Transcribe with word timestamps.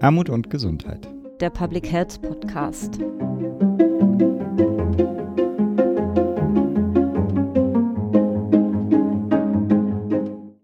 Armut 0.00 0.30
und 0.30 0.48
Gesundheit. 0.48 1.08
Der 1.40 1.50
Public 1.50 1.90
Health 1.90 2.22
Podcast. 2.22 3.00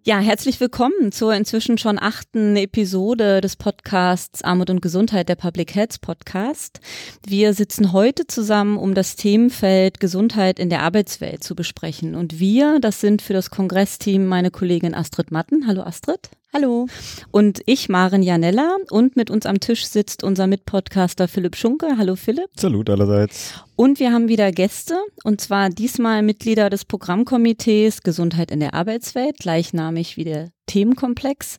Ja, 0.04 0.21
herzlich 0.21 0.60
willkommen 0.60 1.10
zur 1.10 1.35
inzwischen 1.35 1.78
schon 1.78 1.99
achten 1.99 2.56
Episode 2.56 3.40
des 3.40 3.56
Podcasts 3.56 4.42
Armut 4.42 4.71
und 4.71 4.81
Gesundheit, 4.81 5.28
der 5.28 5.35
Public 5.35 5.74
Health 5.74 6.01
Podcast. 6.01 6.78
Wir 7.26 7.54
sitzen 7.54 7.92
heute 7.92 8.28
zusammen, 8.28 8.76
um 8.76 8.94
das 8.94 9.16
Themenfeld 9.16 9.98
Gesundheit 9.98 10.60
in 10.60 10.71
der 10.71 10.82
Arbeitswelt 10.82 11.42
zu 11.42 11.56
besprechen. 11.56 12.14
Und 12.14 12.38
wir, 12.38 12.78
das 12.78 13.01
sind 13.01 13.21
für 13.21 13.32
das 13.32 13.51
Kongressteam 13.51 14.26
meine 14.26 14.53
Kollegin 14.53 14.94
Astrid 14.94 15.32
Matten. 15.32 15.66
Hallo 15.66 15.82
Astrid. 15.82 16.30
Hallo. 16.56 16.86
Und 17.32 17.62
ich, 17.66 17.88
Maren 17.88 18.22
Janella. 18.22 18.76
Und 18.88 19.16
mit 19.16 19.28
uns 19.28 19.45
am 19.45 19.58
Tisch 19.58 19.86
sitzt 19.86 20.22
unser 20.22 20.46
Mitpodcaster 20.46 21.26
Philipp 21.26 21.56
Schunke. 21.56 21.96
Hallo 21.98 22.14
Philipp. 22.14 22.48
Salut 22.54 22.88
allerseits. 22.90 23.54
Und 23.77 23.98
wir 23.98 24.12
haben 24.12 24.28
wieder 24.28 24.52
Gäste, 24.52 24.96
und 25.24 25.41
zwar 25.41 25.69
diesmal 25.69 26.23
Mitglieder 26.23 26.70
des 26.70 26.84
Programmkomitees 26.84 28.02
Gesundheit 28.02 28.52
in 28.52 28.60
der 28.60 28.73
Arbeitswelt, 28.73 29.38
gleichnamig 29.38 30.16
wie 30.16 30.23
der 30.23 30.51
Themenkomplex. 30.66 31.59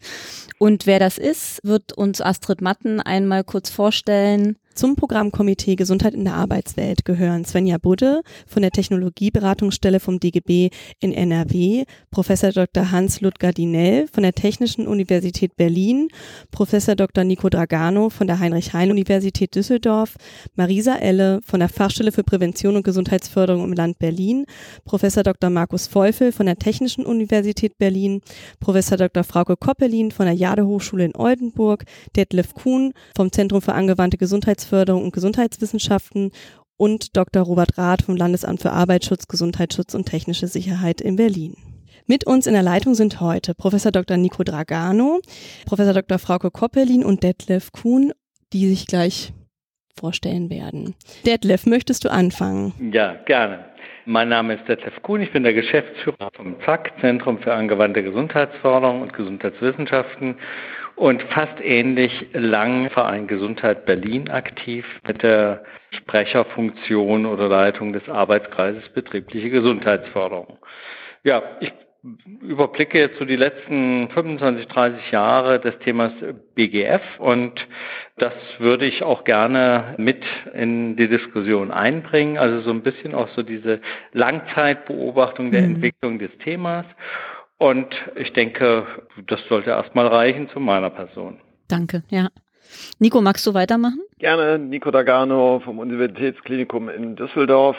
Und 0.58 0.86
wer 0.86 1.00
das 1.00 1.18
ist, 1.18 1.59
wird 1.64 1.92
uns 1.94 2.22
Astrid 2.22 2.62
Matten 2.62 3.02
einmal 3.02 3.44
kurz 3.44 3.70
vorstellen. 3.70 4.58
Zum 4.76 4.98
Programmkomitee 4.98 5.78
Gesundheit 5.78 6.14
in 6.14 6.26
der 6.26 6.34
Arbeitswelt 6.34 7.06
gehören 7.06 7.46
Svenja 7.46 7.78
Budde 7.78 8.23
von 8.45 8.62
der 8.62 8.72
Technologieberatungsstelle 8.72 10.02
vom 10.02 10.20
DGB 10.20 10.70
in 11.00 11.14
NRW, 11.14 11.86
Professor 12.12 12.52
Dr. 12.52 12.92
Hans 12.92 13.22
Ludger 13.22 13.54
Dinell 13.54 14.09
von 14.12 14.23
der 14.23 14.34
Technischen 14.34 14.86
Universität 14.86 15.56
Berlin, 15.56 16.09
Professor 16.52 16.94
Dr. 16.95 17.23
Nico 17.23 17.48
Dragano 17.48 18.09
von 18.09 18.28
der 18.28 18.39
Heinrich-Heine-Universität 18.39 19.56
Düsseldorf, 19.56 20.17
Marisa 20.56 20.98
Elle 20.98 21.39
von 21.45 21.61
der 21.61 21.70
Fachstelle 21.70 22.05
für 22.11 22.23
Prävention 22.23 22.75
und 22.75 22.84
Gesundheitsförderung 22.84 23.64
im 23.64 23.73
Land 23.73 24.00
Berlin, 24.00 24.45
Professor 24.84 25.23
Dr. 25.23 25.50
Markus 25.50 25.88
Feufel 25.88 26.31
von 26.31 26.45
der 26.45 26.58
Technischen 26.58 27.06
Universität 27.06 27.78
Berlin, 27.78 28.22
Professor 28.59 28.98
Dr. 28.98 29.23
Frauke 29.23 29.58
Koppelin 29.58 30.11
von 30.11 30.26
der 30.26 30.36
Jade 30.36 30.66
Hochschule 30.66 31.06
in 31.06 31.16
Oldenburg, 31.16 31.83
Detlef 32.16 32.53
Kuhn 32.53 32.94
vom 33.16 33.31
Zentrum 33.31 33.61
für 33.61 33.73
angewandte 33.73 34.17
Gesundheits 34.17 34.56
Gesundheitsförderung 34.56 35.03
und 35.03 35.14
Gesundheitswissenschaften 35.14 36.31
und 36.78 37.16
Dr. 37.16 37.44
Robert 37.44 37.78
Rath 37.78 38.02
vom 38.02 38.16
Landesamt 38.16 38.61
für 38.61 38.72
Arbeitsschutz, 38.72 39.28
Gesundheitsschutz 39.28 39.94
und 39.94 40.06
technische 40.06 40.48
Sicherheit 40.48 41.02
in 41.02 41.16
Berlin. 41.16 41.56
Mit 42.06 42.28
uns 42.28 42.45
in 42.48 42.53
der 42.53 42.64
Leitung 42.64 42.95
sind 42.95 43.22
heute 43.22 43.56
Professor 43.56 43.92
Dr. 43.92 44.17
Nico 44.17 44.44
Dragano, 44.44 45.22
Professor 45.66 45.94
Dr. 45.94 46.20
Frauke 46.20 46.52
Koppelin 46.52 47.03
und 47.03 47.23
Detlef 47.23 47.72
Kuhn, 47.72 48.11
die 48.53 48.67
sich 48.67 48.88
gleich 48.88 49.33
vorstellen 50.00 50.50
werden. 50.50 50.94
Detlef, 51.26 51.66
möchtest 51.66 52.04
du 52.04 52.12
anfangen? 52.12 52.74
Ja, 52.92 53.16
gerne. 53.26 53.66
Mein 54.06 54.30
Name 54.30 54.56
ist 54.56 54.68
Detlef 54.68 55.02
Kuhn, 55.02 55.22
ich 55.22 55.32
bin 55.32 55.44
der 55.44 55.54
Geschäftsführer 55.54 56.30
vom 56.34 56.58
ZAK, 56.66 56.92
Zentrum 57.02 57.40
für 57.40 57.54
angewandte 57.54 58.04
Gesundheitsförderung 58.04 59.02
und 59.02 59.14
Gesundheitswissenschaften 59.14 60.36
und 60.96 61.23
fast 61.23 61.60
ähnlich 61.62 62.28
lang 62.34 62.90
Verein 62.90 63.28
Gesundheit 63.28 63.86
Berlin 63.86 64.30
aktiv 64.30 64.86
mit 65.08 65.23
der 65.23 65.64
Sprecherfunktion 65.92 67.26
oder 67.26 67.48
Leitung 67.48 67.94
des 67.94 68.08
Arbeitskreises 68.10 68.88
betriebliche 68.90 69.50
Gesundheitsförderung. 69.50 70.58
Ja, 71.23 71.42
ich 71.62 71.72
überblicke 72.42 73.00
jetzt 73.00 73.17
so 73.17 73.25
die 73.25 73.36
letzten 73.36 74.09
25, 74.09 74.67
30 74.67 75.11
Jahre 75.11 75.59
des 75.59 75.78
Themas 75.80 76.11
BGF 76.53 77.02
und 77.20 77.53
das 78.17 78.34
würde 78.59 78.86
ich 78.86 79.02
auch 79.02 79.23
gerne 79.23 79.95
mit 79.98 80.23
in 80.53 80.95
die 80.98 81.08
Diskussion 81.08 81.71
einbringen. 81.71 82.38
Also 82.38 82.61
so 82.61 82.70
ein 82.70 82.83
bisschen 82.83 83.16
auch 83.16 83.30
so 83.30 83.42
diese 83.42 83.82
Langzeitbeobachtung 84.14 85.52
der 85.52 85.64
mhm. 85.64 85.76
Entwicklung 85.76 86.20
des 86.20 86.32
Themas 86.43 86.86
und 87.58 87.88
ich 88.16 88.33
denke, 88.33 88.86
das 89.26 89.39
sollte 89.48 89.72
erstmal 89.72 90.08
reichen 90.08 90.49
zu 90.49 90.60
meiner 90.60 90.92
Person. 90.92 91.39
Danke, 91.67 92.04
ja. 92.10 92.30
Nico, 92.99 93.22
magst 93.22 93.45
du 93.48 93.54
weitermachen? 93.54 94.02
Gerne, 94.20 94.60
Nico 94.60 94.92
Dagano 94.92 95.61
vom 95.64 95.80
Universitätsklinikum 95.80 96.89
in 96.89 97.16
Düsseldorf. 97.16 97.77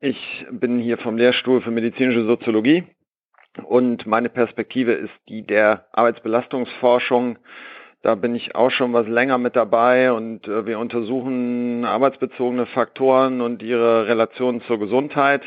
Ich 0.00 0.46
bin 0.50 0.78
hier 0.78 0.98
vom 0.98 1.16
Lehrstuhl 1.16 1.60
für 1.60 1.70
medizinische 1.70 2.24
Soziologie 2.24 2.84
und 3.64 4.06
meine 4.06 4.28
Perspektive 4.28 4.92
ist 4.92 5.12
die 5.28 5.42
der 5.46 5.86
Arbeitsbelastungsforschung 5.92 7.38
da 8.02 8.14
bin 8.14 8.34
ich 8.34 8.54
auch 8.54 8.70
schon 8.70 8.94
was 8.94 9.06
länger 9.06 9.36
mit 9.36 9.56
dabei 9.56 10.10
und 10.12 10.48
äh, 10.48 10.64
wir 10.64 10.78
untersuchen 10.78 11.84
arbeitsbezogene 11.84 12.64
Faktoren 12.66 13.42
und 13.42 13.62
ihre 13.62 14.06
Relationen 14.06 14.62
zur 14.62 14.78
Gesundheit. 14.78 15.42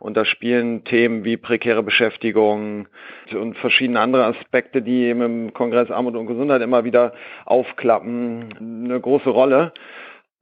Und 0.00 0.16
da 0.16 0.24
spielen 0.24 0.82
Themen 0.82 1.22
wie 1.22 1.36
prekäre 1.36 1.84
Beschäftigung 1.84 2.88
und 3.32 3.56
verschiedene 3.56 4.00
andere 4.00 4.24
Aspekte, 4.24 4.82
die 4.82 5.04
eben 5.04 5.22
im 5.22 5.54
Kongress 5.54 5.92
Armut 5.92 6.16
und 6.16 6.26
Gesundheit 6.26 6.60
immer 6.60 6.82
wieder 6.82 7.12
aufklappen, 7.44 8.52
eine 8.58 9.00
große 9.00 9.30
Rolle. 9.30 9.72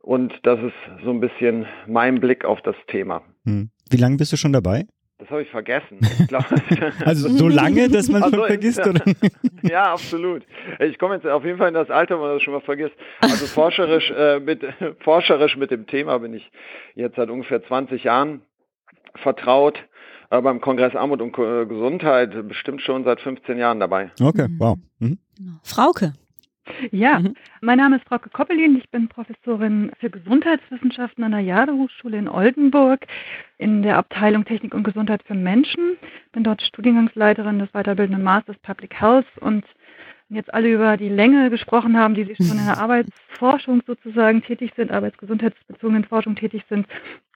Und 0.01 0.33
das 0.45 0.59
ist 0.63 1.05
so 1.05 1.11
ein 1.11 1.21
bisschen 1.21 1.67
mein 1.87 2.21
Blick 2.21 2.47
auf 2.47 2.63
das 2.63 2.77
Thema. 2.87 3.21
Hm. 3.45 3.69
Wie 3.91 3.99
lange 3.99 4.17
bist 4.17 4.33
du 4.33 4.39
schon 4.39 4.55
dabei? 4.55 4.87
Das 5.21 5.29
habe 5.29 5.43
ich 5.43 5.51
vergessen. 5.51 5.99
Ich 6.01 6.35
also 7.07 7.29
so 7.29 7.49
lange, 7.49 7.89
dass 7.91 8.09
man 8.09 8.23
es 8.23 8.33
also, 8.33 8.47
vergisst? 8.47 8.79
Ja, 8.79 8.89
oder? 8.89 9.05
ja, 9.63 9.93
absolut. 9.93 10.43
Ich 10.79 10.99
komme 10.99 11.15
jetzt 11.15 11.27
auf 11.27 11.45
jeden 11.45 11.59
Fall 11.59 11.69
in 11.69 11.75
das 11.75 11.91
Alter, 11.91 12.19
wo 12.19 12.23
man 12.23 12.35
das 12.35 12.43
schon 12.43 12.55
mal 12.55 12.61
vergisst. 12.61 12.95
Also 13.21 13.47
forscherisch, 13.47 14.11
äh, 14.11 14.41
mit, 14.41 14.63
forscherisch 15.01 15.57
mit 15.57 15.71
dem 15.71 15.87
Thema 15.87 16.19
bin 16.19 16.33
ich 16.33 16.51
jetzt 16.95 17.17
seit 17.17 17.29
ungefähr 17.29 17.63
20 17.63 18.03
Jahren 18.03 18.41
vertraut. 19.15 19.79
Aber 20.31 20.43
beim 20.43 20.61
Kongress 20.61 20.95
Armut 20.95 21.21
und 21.21 21.33
Gesundheit 21.33 22.49
bestimmt 22.49 22.81
schon 22.83 23.05
seit 23.05 23.21
15 23.21 23.59
Jahren 23.59 23.81
dabei. 23.81 24.13
Okay, 24.21 24.47
wow. 24.59 24.79
Mhm. 25.01 25.19
Frauke. 25.65 26.13
Ja, 26.91 27.21
mhm. 27.21 27.35
mein 27.61 27.79
Name 27.79 27.97
ist 27.97 28.07
Frauke 28.07 28.31
Koppelin. 28.31 28.77
Ich 28.77 28.89
bin 28.91 29.09
Professorin 29.09 29.93
für 29.99 30.11
Gesundheitswissenschaften 30.11 31.25
an 31.25 31.33
der 31.33 31.41
Jade 31.41 31.73
Hochschule 31.73 32.19
in 32.19 32.29
Oldenburg 32.29 33.07
in 33.59 33.83
der 33.83 33.99
Abteilung 33.99 34.45
Technik 34.45 34.75
und 34.75 34.85
Gesundheit 34.85 35.23
für 35.25 35.35
Menschen. 35.35 35.97
Bin 36.33 36.45
dort 36.45 36.63
Studiengangsleiterin 36.63 37.59
des 37.59 37.71
weiterbildenden 37.73 38.23
Masters 38.23 38.59
Public 38.59 39.01
Health 39.01 39.27
und 39.41 39.65
jetzt 40.31 40.53
alle 40.55 40.73
über 40.73 40.97
die 40.97 41.09
Länge 41.09 41.51
gesprochen 41.51 41.99
haben, 41.99 42.15
die 42.15 42.25
sich 42.25 42.37
schon 42.39 42.59
in 42.59 42.67
der 42.67 42.79
Arbeitsforschung 42.83 43.83
sozusagen 43.87 44.43
tätig 44.43 44.73
sind, 44.77 44.91
arbeitsgesundheitsbezogenen 44.91 46.05
Forschung 46.05 46.37
tätig 46.37 46.65
sind, 46.69 46.87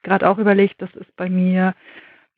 gerade 0.03 0.29
auch 0.29 0.39
überlegt, 0.39 0.81
das 0.81 0.95
ist 0.95 1.15
bei 1.17 1.29
mir 1.29 1.75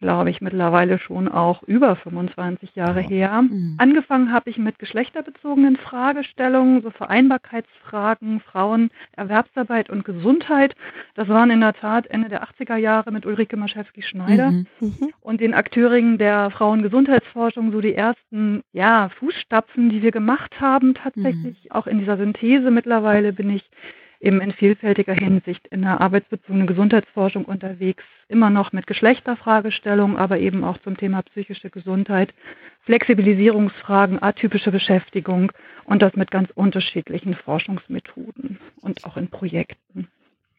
glaube 0.01 0.31
ich, 0.31 0.41
mittlerweile 0.41 0.99
schon 0.99 1.29
auch 1.29 1.62
über 1.62 1.97
25 1.97 2.75
Jahre 2.75 3.01
ja. 3.03 3.09
her. 3.09 3.43
Mhm. 3.43 3.77
Angefangen 3.79 4.33
habe 4.33 4.51
ich 4.51 4.59
mit 4.59 4.79
geschlechterbezogenen 4.79 5.77
Fragestellungen, 5.77 6.83
so 6.83 6.91
Vereinbarkeitsfragen, 6.91 8.41
Frauen, 8.41 8.91
Erwerbsarbeit 9.12 9.89
und 9.89 10.05
Gesundheit. 10.05 10.75
Das 11.15 11.29
waren 11.29 11.51
in 11.51 11.61
der 11.61 11.73
Tat 11.73 12.06
Ende 12.09 12.29
der 12.29 12.45
80er 12.45 12.77
Jahre 12.77 13.11
mit 13.11 13.25
Ulrike 13.25 13.56
Maschewski-Schneider 13.56 14.51
mhm. 14.51 14.67
mhm. 14.81 15.12
und 15.21 15.41
den 15.41 15.55
Akteuringen 15.55 16.19
der 16.19 16.51
Frauengesundheitsforschung 16.51 17.73
so 17.73 17.81
die 17.81 17.95
ersten 17.95 18.62
ja, 18.73 19.09
Fußstapfen, 19.19 19.89
die 19.89 20.03
wir 20.03 20.12
gemacht 20.12 20.61
haben 20.61 20.95
tatsächlich. 20.95 21.65
Mhm. 21.65 21.71
Auch 21.71 21.87
in 21.87 21.99
dieser 21.99 22.19
Synthese 22.19 22.71
mittlerweile 22.71 23.33
bin 23.33 23.51
ich 23.51 23.65
eben 24.21 24.41
in 24.41 24.53
vielfältiger 24.53 25.15
Hinsicht 25.15 25.66
in 25.69 25.82
der 25.82 26.00
arbeitsbezogenen 26.00 26.66
Gesundheitsforschung 26.66 27.44
unterwegs, 27.44 28.04
immer 28.28 28.50
noch 28.50 28.72
mit 28.72 28.87
Geschlechterfragestellungen, 28.87 30.16
aber 30.16 30.38
eben 30.38 30.65
auch 30.65 30.78
zum 30.78 30.97
Thema 30.97 31.22
psychische 31.22 31.71
Gesundheit, 31.71 32.32
Flexibilisierungsfragen, 32.82 34.22
atypische 34.22 34.70
Beschäftigung 34.70 35.52
und 35.85 36.02
das 36.02 36.14
mit 36.14 36.31
ganz 36.31 36.50
unterschiedlichen 36.50 37.35
Forschungsmethoden 37.35 38.58
und 38.81 39.05
auch 39.05 39.17
in 39.17 39.29
Projekten. 39.29 40.08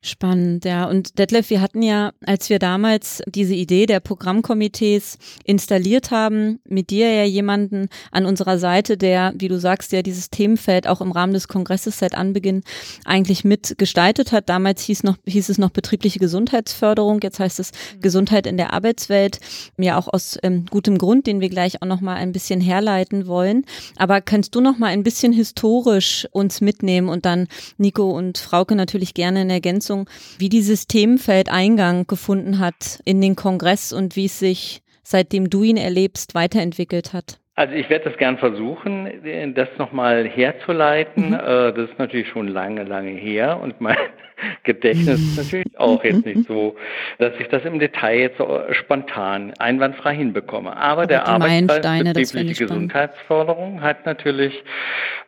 Spannend, 0.07 0.63
ja. 0.63 0.85
Und 0.85 1.19
Detlef, 1.19 1.49
wir 1.49 1.59
hatten 1.59 1.81
ja, 1.81 2.13
als 2.25 2.49
wir 2.49 2.59
damals 2.59 3.21
diese 3.27 3.55
Idee 3.55 3.85
der 3.85 3.99
Programmkomitees 3.99 5.17
installiert 5.43 6.11
haben, 6.11 6.61
mit 6.63 6.91
dir 6.91 7.11
ja 7.11 7.25
jemanden 7.25 7.89
an 8.11 8.25
unserer 8.25 8.57
Seite, 8.57 8.95
der, 8.95 9.33
wie 9.37 9.49
du 9.49 9.59
sagst, 9.59 9.91
ja 9.91 10.01
dieses 10.01 10.29
Themenfeld 10.29 10.87
auch 10.87 11.01
im 11.01 11.11
Rahmen 11.11 11.33
des 11.33 11.49
Kongresses 11.49 11.99
seit 11.99 12.15
Anbeginn 12.15 12.63
eigentlich 13.03 13.43
mitgestaltet 13.43 14.31
hat. 14.31 14.47
Damals 14.47 14.81
hieß, 14.83 15.03
noch, 15.03 15.17
hieß 15.25 15.49
es 15.49 15.57
noch 15.57 15.71
betriebliche 15.71 16.19
Gesundheitsförderung, 16.19 17.19
jetzt 17.21 17.41
heißt 17.41 17.59
es 17.59 17.71
mhm. 17.71 18.01
Gesundheit 18.01 18.47
in 18.47 18.55
der 18.55 18.71
Arbeitswelt, 18.71 19.41
ja 19.77 19.97
auch 19.97 20.07
aus 20.07 20.37
ähm, 20.41 20.67
gutem 20.69 20.97
Grund, 20.97 21.27
den 21.27 21.41
wir 21.41 21.49
gleich 21.49 21.81
auch 21.81 21.87
noch 21.87 21.99
mal 21.99 22.15
ein 22.15 22.31
bisschen 22.31 22.61
herleiten 22.61 23.27
wollen. 23.27 23.65
Aber 23.97 24.21
kannst 24.21 24.55
du 24.55 24.61
noch 24.61 24.77
mal 24.77 24.87
ein 24.87 25.03
bisschen 25.03 25.33
historisch 25.33 26.25
uns 26.31 26.61
mitnehmen 26.61 27.09
und 27.09 27.25
dann 27.25 27.47
Nico 27.77 28.09
und 28.11 28.37
Frauke 28.37 28.73
natürlich 28.73 29.13
gerne 29.13 29.41
in 29.41 29.49
Ergänzung 29.49 29.96
Ergänzung, 29.97 30.09
wie 30.37 30.49
dieses 30.49 30.87
Themenfeld 30.87 31.49
Eingang 31.49 32.07
gefunden 32.07 32.59
hat 32.59 32.99
in 33.05 33.21
den 33.21 33.35
Kongress 33.35 33.93
und 33.93 34.15
wie 34.15 34.25
es 34.25 34.39
sich, 34.39 34.81
seitdem 35.03 35.49
du 35.49 35.63
ihn 35.63 35.77
erlebst, 35.77 36.35
weiterentwickelt 36.35 37.13
hat. 37.13 37.39
Also 37.57 37.73
ich 37.73 37.89
werde 37.89 38.05
das 38.05 38.17
gern 38.19 38.37
versuchen, 38.37 39.09
das 39.55 39.67
nochmal 39.79 40.27
herzuleiten. 40.27 41.29
Mhm. 41.29 41.33
Äh, 41.33 41.73
das 41.73 41.89
ist 41.89 41.97
natürlich 41.97 42.29
schon 42.29 42.47
lange, 42.47 42.83
lange 42.83 43.09
her 43.09 43.59
und 43.59 43.81
mein 43.81 43.97
Gedächtnis 44.63 45.19
ist 45.19 45.37
natürlich 45.37 45.79
auch 45.79 46.03
jetzt 46.03 46.23
nicht 46.23 46.47
so, 46.47 46.75
dass 47.17 47.33
ich 47.39 47.47
das 47.47 47.65
im 47.65 47.79
Detail 47.79 48.19
jetzt 48.19 48.37
so 48.37 48.61
spontan 48.73 49.53
einwandfrei 49.57 50.13
hinbekomme. 50.13 50.77
Aber, 50.77 50.83
Aber 50.83 51.07
der 51.07 51.27
Arbeitskreis 51.27 52.03
betriebliche 52.03 52.67
Gesundheitsförderung 52.67 53.81
hat 53.81 54.05
natürlich, 54.05 54.53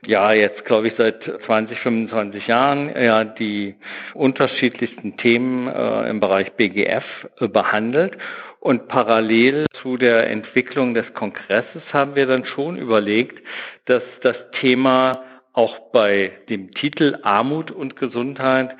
ja 0.05 0.31
jetzt 0.31 0.65
glaube 0.65 0.89
ich 0.89 0.93
seit 0.99 1.23
20, 1.47 1.79
25 1.79 2.45
Jahren 2.45 2.95
ja 2.95 3.23
die 3.23 3.73
unterschiedlichsten 4.13 5.17
Themen 5.17 5.67
äh, 5.67 6.07
im 6.07 6.19
Bereich 6.19 6.51
BGF 6.51 7.05
äh, 7.39 7.47
behandelt. 7.47 8.15
Und 8.59 8.87
parallel 8.87 9.65
zu 9.81 9.97
der 9.97 10.29
Entwicklung 10.29 10.93
des 10.93 11.13
Kongresses 11.13 11.81
haben 11.93 12.15
wir 12.15 12.25
dann 12.25 12.45
schon 12.45 12.77
überlegt, 12.77 13.41
dass 13.85 14.03
das 14.21 14.35
Thema 14.59 15.23
auch 15.53 15.91
bei 15.91 16.31
dem 16.49 16.71
Titel 16.71 17.17
Armut 17.23 17.71
und 17.71 17.95
Gesundheit 17.95 18.75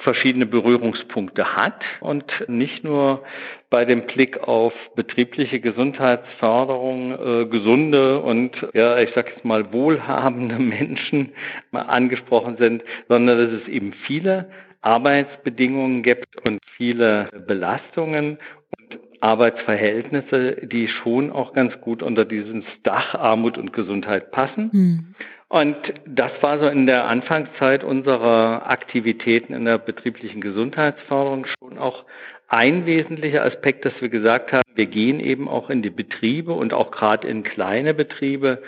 verschiedene 0.00 0.46
Berührungspunkte 0.46 1.56
hat 1.56 1.82
und 2.00 2.24
nicht 2.48 2.84
nur 2.84 3.24
bei 3.70 3.84
dem 3.84 4.06
Blick 4.06 4.38
auf 4.38 4.72
betriebliche 4.94 5.60
Gesundheitsförderung 5.60 7.12
äh, 7.12 7.46
gesunde 7.46 8.20
und 8.20 8.52
ja, 8.74 8.98
ich 8.98 9.10
sage 9.14 9.30
jetzt 9.30 9.44
mal 9.44 9.72
wohlhabende 9.72 10.58
Menschen 10.58 11.32
angesprochen 11.72 12.56
sind, 12.58 12.82
sondern 13.08 13.38
dass 13.38 13.62
es 13.62 13.68
eben 13.68 13.92
viele 14.06 14.50
Arbeitsbedingungen 14.82 16.02
gibt 16.02 16.26
und 16.44 16.60
viele 16.76 17.28
Belastungen 17.46 18.38
Arbeitsverhältnisse, 19.20 20.66
die 20.66 20.88
schon 20.88 21.30
auch 21.30 21.52
ganz 21.52 21.80
gut 21.80 22.02
unter 22.02 22.24
dieses 22.24 22.64
Dach 22.82 23.14
Armut 23.14 23.58
und 23.58 23.72
Gesundheit 23.72 24.30
passen. 24.30 24.70
Hm. 24.72 25.14
Und 25.48 25.76
das 26.06 26.32
war 26.40 26.58
so 26.58 26.66
in 26.66 26.86
der 26.86 27.06
Anfangszeit 27.06 27.84
unserer 27.84 28.68
Aktivitäten 28.68 29.54
in 29.54 29.64
der 29.64 29.78
betrieblichen 29.78 30.40
Gesundheitsförderung 30.40 31.46
schon 31.58 31.78
auch 31.78 32.04
ein 32.48 32.86
wesentlicher 32.86 33.44
Aspekt, 33.44 33.84
dass 33.84 33.92
wir 34.00 34.08
gesagt 34.08 34.52
haben, 34.52 34.62
wir 34.74 34.86
gehen 34.86 35.20
eben 35.20 35.48
auch 35.48 35.70
in 35.70 35.82
die 35.82 35.90
Betriebe 35.90 36.52
und 36.52 36.72
auch 36.72 36.90
gerade 36.90 37.26
in 37.28 37.42
kleine 37.42 37.94
Betriebe, 37.94 38.62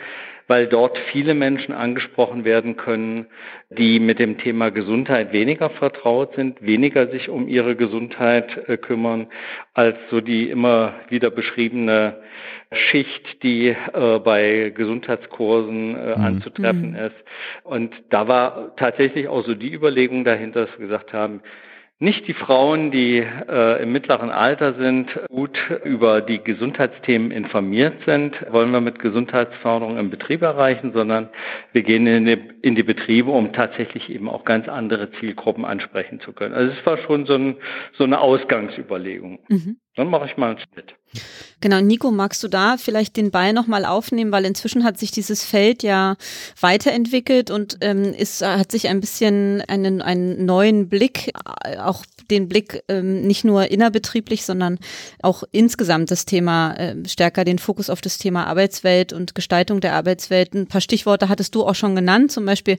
weil 0.49 0.67
dort 0.67 0.99
viele 1.13 1.35
Menschen 1.35 1.73
angesprochen 1.75 2.45
werden 2.45 2.77
können, 2.77 3.27
die 3.69 4.01
mit 4.01 4.19
dem 4.19 4.39
Thema 4.39 4.71
Gesundheit 4.71 5.33
weniger 5.33 5.69
vertraut 5.71 6.35
sind, 6.35 6.61
weniger 6.63 7.07
sich 7.09 7.29
um 7.29 7.47
ihre 7.47 7.77
Gesundheit 7.77 8.67
äh, 8.67 8.79
kümmern, 8.79 9.29
als 9.75 9.97
so 10.11 10.21
die 10.23 10.49
immer 10.49 10.95
wieder 11.11 11.31
beschriebene 11.31 12.17
Schicht, 12.73 13.43
die 13.43 13.69
äh, 13.69 14.19
bei 14.21 14.73
Gesundheitskursen 14.75 15.95
äh, 15.95 16.17
mhm. 16.17 16.25
anzutreffen 16.25 16.91
mhm. 16.93 16.97
ist. 16.97 17.17
Und 17.65 17.95
da 18.09 18.27
war 18.27 18.75
tatsächlich 18.77 19.29
auch 19.29 19.45
so 19.45 19.55
die 19.55 19.73
Überlegung 19.73 20.25
dahinter, 20.25 20.67
dass 20.67 20.79
wir 20.79 20.87
gesagt 20.87 21.13
haben, 21.13 21.43
nicht 22.01 22.29
die 22.29 22.35
Frauen, 22.35 22.93
die 22.93 23.19
äh, 23.19 23.83
im 23.83 23.91
mittleren 23.91 24.31
Alter 24.31 24.75
sind, 24.75 25.09
gut 25.29 25.59
über 25.85 26.21
die 26.21 26.39
Gesundheitsthemen 26.39 27.33
informiert 27.33 27.95
sind, 28.07 28.37
wollen 28.51 28.71
wir 28.71 28.81
mit 28.81 29.01
Gesundheitsförderung 29.01 29.99
im 29.99 30.09
Betrieb 30.09 30.43
erreichen, 30.43 30.93
sondern 30.93 31.29
wir 31.73 31.83
gehen 31.83 32.07
in 32.07 32.27
die, 32.27 32.41
in 32.63 32.77
die 32.77 32.85
Betriebe, 32.85 33.33
um 33.33 33.53
tatsächlich 33.53 34.11
eben 34.11 34.29
auch 34.29 34.45
ganz 34.45 34.69
andere 34.69 35.11
Zielgruppen 35.13 35.65
ansprechen 35.65 36.21
zu 36.21 36.33
können. 36.33 36.55
Also 36.55 36.73
es 36.73 36.87
war 36.87 36.99
schon 36.99 37.27
so, 37.27 37.35
ein, 37.35 37.57
so 37.95 38.05
eine 38.05 38.21
Ausgangsüberlegung. 38.21 39.41
Mhm. 39.49 39.79
Dann 39.99 40.11
mache 40.11 40.27
ich 40.27 40.37
mal 40.37 40.51
einen 40.51 40.61
Schnitt. 40.61 40.95
Genau, 41.61 41.81
Nico, 41.81 42.13
magst 42.13 42.41
du 42.45 42.47
da 42.47 42.77
vielleicht 42.77 43.17
den 43.17 43.33
Ball 43.33 43.53
nochmal 43.53 43.85
aufnehmen, 43.85 44.31
weil 44.31 44.45
inzwischen 44.45 44.85
hat 44.85 44.97
sich 44.97 45.11
dieses 45.11 45.43
Feld 45.43 45.83
ja 45.83 46.15
weiterentwickelt 46.61 47.51
und 47.51 47.79
ähm, 47.81 48.15
ist, 48.15 48.47
hat 48.47 48.71
sich 48.71 48.87
ein 48.87 49.01
bisschen 49.01 49.61
einen, 49.63 50.01
einen 50.01 50.47
neuen 50.47 50.89
Blick, 50.89 51.33
äh, 51.65 51.79
auch 51.79 52.05
den 52.31 52.49
Blick 52.49 52.85
ähm, 52.87 53.23
nicht 53.23 53.43
nur 53.43 53.73
innerbetrieblich, 53.73 54.45
sondern 54.45 54.79
auch 55.21 55.43
insgesamt 55.51 56.13
das 56.13 56.27
Thema 56.27 56.75
äh, 56.75 56.95
stärker 57.09 57.45
den 57.45 57.59
Fokus 57.59 57.91
auf 57.91 58.01
das 58.01 58.19
Thema 58.19 58.47
Arbeitswelt 58.47 59.13
und 59.13 59.35
Gestaltung 59.35 59.81
der 59.81 59.95
Arbeitswelt. 59.95 60.55
Ein 60.55 60.69
paar 60.69 60.81
Stichworte 60.81 61.29
hattest 61.29 61.57
du 61.57 61.67
auch 61.67 61.75
schon 61.75 61.97
genannt, 61.97 62.31
zum 62.31 62.45
Beispiel 62.45 62.79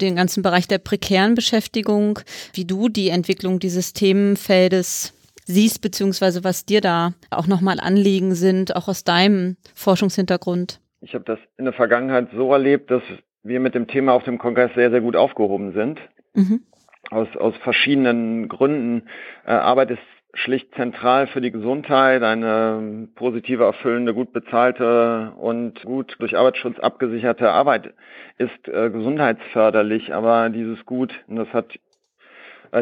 den 0.00 0.16
ganzen 0.16 0.42
Bereich 0.42 0.66
der 0.66 0.78
prekären 0.78 1.36
Beschäftigung, 1.36 2.18
wie 2.54 2.64
du 2.64 2.88
die 2.88 3.10
Entwicklung 3.10 3.60
dieses 3.60 3.92
Themenfeldes 3.92 5.12
siehst, 5.46 5.80
beziehungsweise 5.80 6.44
was 6.44 6.66
dir 6.66 6.80
da 6.80 7.14
auch 7.30 7.46
nochmal 7.46 7.80
Anliegen 7.80 8.34
sind, 8.34 8.76
auch 8.76 8.88
aus 8.88 9.04
deinem 9.04 9.56
Forschungshintergrund? 9.74 10.80
Ich 11.00 11.14
habe 11.14 11.24
das 11.24 11.38
in 11.56 11.64
der 11.64 11.74
Vergangenheit 11.74 12.28
so 12.36 12.52
erlebt, 12.52 12.90
dass 12.90 13.02
wir 13.42 13.60
mit 13.60 13.74
dem 13.74 13.86
Thema 13.86 14.12
auf 14.12 14.24
dem 14.24 14.38
Kongress 14.38 14.72
sehr, 14.74 14.90
sehr 14.90 15.00
gut 15.00 15.16
aufgehoben 15.16 15.72
sind. 15.72 16.00
Mhm. 16.34 16.62
Aus, 17.10 17.28
aus 17.36 17.54
verschiedenen 17.62 18.48
Gründen. 18.48 19.08
Äh, 19.46 19.52
Arbeit 19.52 19.92
ist 19.92 20.00
schlicht 20.34 20.74
zentral 20.74 21.28
für 21.28 21.40
die 21.40 21.52
Gesundheit. 21.52 22.22
Eine 22.22 23.08
positive, 23.14 23.64
erfüllende, 23.64 24.14
gut 24.14 24.32
bezahlte 24.32 25.32
und 25.38 25.82
gut 25.84 26.16
durch 26.18 26.36
Arbeitsschutz 26.36 26.78
abgesicherte 26.80 27.50
Arbeit 27.50 27.94
ist 28.38 28.68
äh, 28.68 28.90
gesundheitsförderlich. 28.90 30.12
Aber 30.12 30.50
dieses 30.50 30.84
Gut, 30.84 31.14
und 31.28 31.36
das 31.36 31.48
hat 31.52 31.78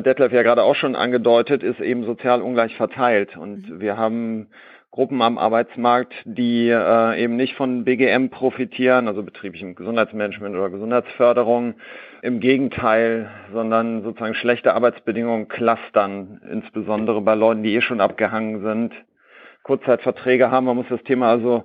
Detlef 0.01 0.33
ja 0.33 0.43
gerade 0.43 0.63
auch 0.63 0.75
schon 0.75 0.97
angedeutet, 0.97 1.63
ist 1.63 1.81
eben 1.81 2.05
sozial 2.05 2.43
ungleich 2.43 2.77
verteilt. 2.77 3.37
Und 3.37 3.69
mhm. 3.69 3.81
wir 3.81 3.97
haben 3.97 4.49
Gruppen 4.91 5.23
am 5.23 5.39
Arbeitsmarkt, 5.39 6.15
die 6.25 6.69
äh, 6.69 7.23
eben 7.23 7.35
nicht 7.37 7.57
von 7.57 7.85
BGM 7.85 8.31
profitieren, 8.31 9.09
also 9.09 9.25
betrieblichem 9.25 9.75
Gesundheitsmanagement 9.75 10.55
oder 10.55 10.71
Gesundheitsförderung. 10.71 11.75
Im 12.23 12.41
Gegenteil, 12.41 13.29
sondern 13.53 14.03
sozusagen 14.03 14.35
schlechte 14.35 14.73
Arbeitsbedingungen 14.73 15.49
clustern, 15.49 16.41
insbesondere 16.51 17.21
bei 17.21 17.35
Leuten, 17.35 17.63
die 17.63 17.75
eh 17.75 17.81
schon 17.81 18.01
abgehangen 18.01 18.63
sind. 18.63 18.95
Kurzzeitverträge 19.65 20.51
haben, 20.51 20.67
man 20.67 20.77
muss 20.77 20.87
das 20.89 21.03
Thema 21.03 21.31
also 21.31 21.65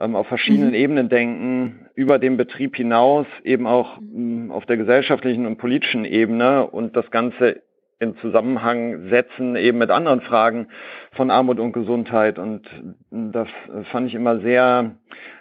ähm, 0.00 0.16
auf 0.16 0.26
verschiedenen 0.26 0.70
mhm. 0.70 0.74
Ebenen 0.74 1.08
denken, 1.10 1.86
über 1.94 2.18
den 2.18 2.36
Betrieb 2.36 2.76
hinaus, 2.76 3.26
eben 3.44 3.66
auch 3.66 3.98
mh, 4.00 4.54
auf 4.54 4.64
der 4.64 4.78
gesellschaftlichen 4.78 5.46
und 5.46 5.58
politischen 5.58 6.04
Ebene 6.04 6.66
und 6.66 6.96
das 6.96 7.10
Ganze 7.10 7.62
in 8.00 8.16
Zusammenhang 8.16 9.08
setzen 9.10 9.56
eben 9.56 9.78
mit 9.78 9.90
anderen 9.90 10.22
Fragen 10.22 10.68
von 11.12 11.30
Armut 11.30 11.60
und 11.60 11.72
Gesundheit. 11.72 12.38
Und 12.38 12.62
das 13.10 13.48
fand 13.92 14.08
ich 14.08 14.14
immer 14.14 14.40
sehr 14.40 14.92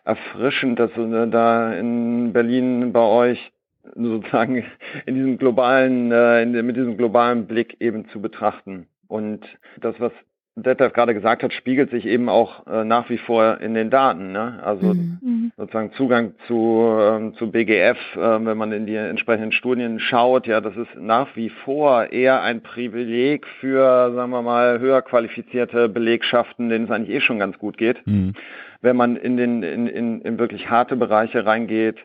erfrischend, 0.04 0.78
dass 0.78 0.92
da 0.96 1.74
in 1.74 2.34
Berlin 2.34 2.92
bei 2.92 3.01
euch 3.01 3.51
sozusagen 3.96 4.66
in 5.06 5.16
diesem 5.16 5.38
globalen, 5.38 6.12
äh, 6.12 6.46
mit 6.46 6.75
diesem 6.75 6.98
globalen 6.98 7.48
Blick 7.48 7.78
eben 7.80 8.08
zu 8.10 8.22
betrachten. 8.22 8.88
Und 9.08 9.42
das, 9.80 9.96
was 10.00 10.12
Detlef 10.56 10.94
gerade 10.94 11.13
gesagt 11.13 11.44
hat, 11.44 11.54
spiegelt 11.54 11.89
sich 11.89 12.06
eben 12.06 12.30
auch 12.30 12.68
äh, 12.68 12.84
nach 12.84 13.10
wie 13.10 13.18
vor 13.18 13.60
in 13.62 13.74
den 13.74 13.89
Daten. 13.89 14.32
Ne? 14.32 14.62
Also 14.63 14.94
mhm. 14.94 15.20
Mhm. 15.60 15.63
sozusagen 15.63 15.92
Zugang 15.94 16.34
zu, 16.48 16.86
ähm, 17.00 17.34
zu 17.36 17.51
BGF, 17.51 17.98
äh, 18.16 18.46
wenn 18.46 18.58
man 18.58 18.72
in 18.72 18.86
die 18.86 18.96
entsprechenden 18.96 19.51
Studien 19.51 20.00
schaut, 20.00 20.48
ja, 20.48 20.62
das 20.62 20.75
ist 20.75 20.96
nach 20.98 21.36
wie 21.36 21.50
vor 21.50 22.12
eher 22.12 22.42
ein 22.42 22.62
Privileg 22.62 23.46
für, 23.60 24.13
sagen 24.13 24.32
wir 24.32 24.42
mal, 24.42 24.80
höher 24.80 25.01
qualifizierte 25.01 25.89
Belegschaften, 25.89 26.70
denen 26.70 26.86
es 26.86 26.92
eigentlich 26.92 27.18
eh 27.18 27.22
schon 27.22 27.39
ganz 27.39 27.58
gut 27.58 27.78
geht. 27.78 28.06
Mhm. 28.08 28.34
Wenn 28.82 28.96
man 28.96 29.18
in 29.18 29.38
den 29.38 29.62
in, 29.63 29.88
in, 29.88 30.22
in 30.22 30.39
wirklich 30.39 30.70
harte 30.70 30.96
Bereiche 30.96 31.46
reingeht, 31.46 31.98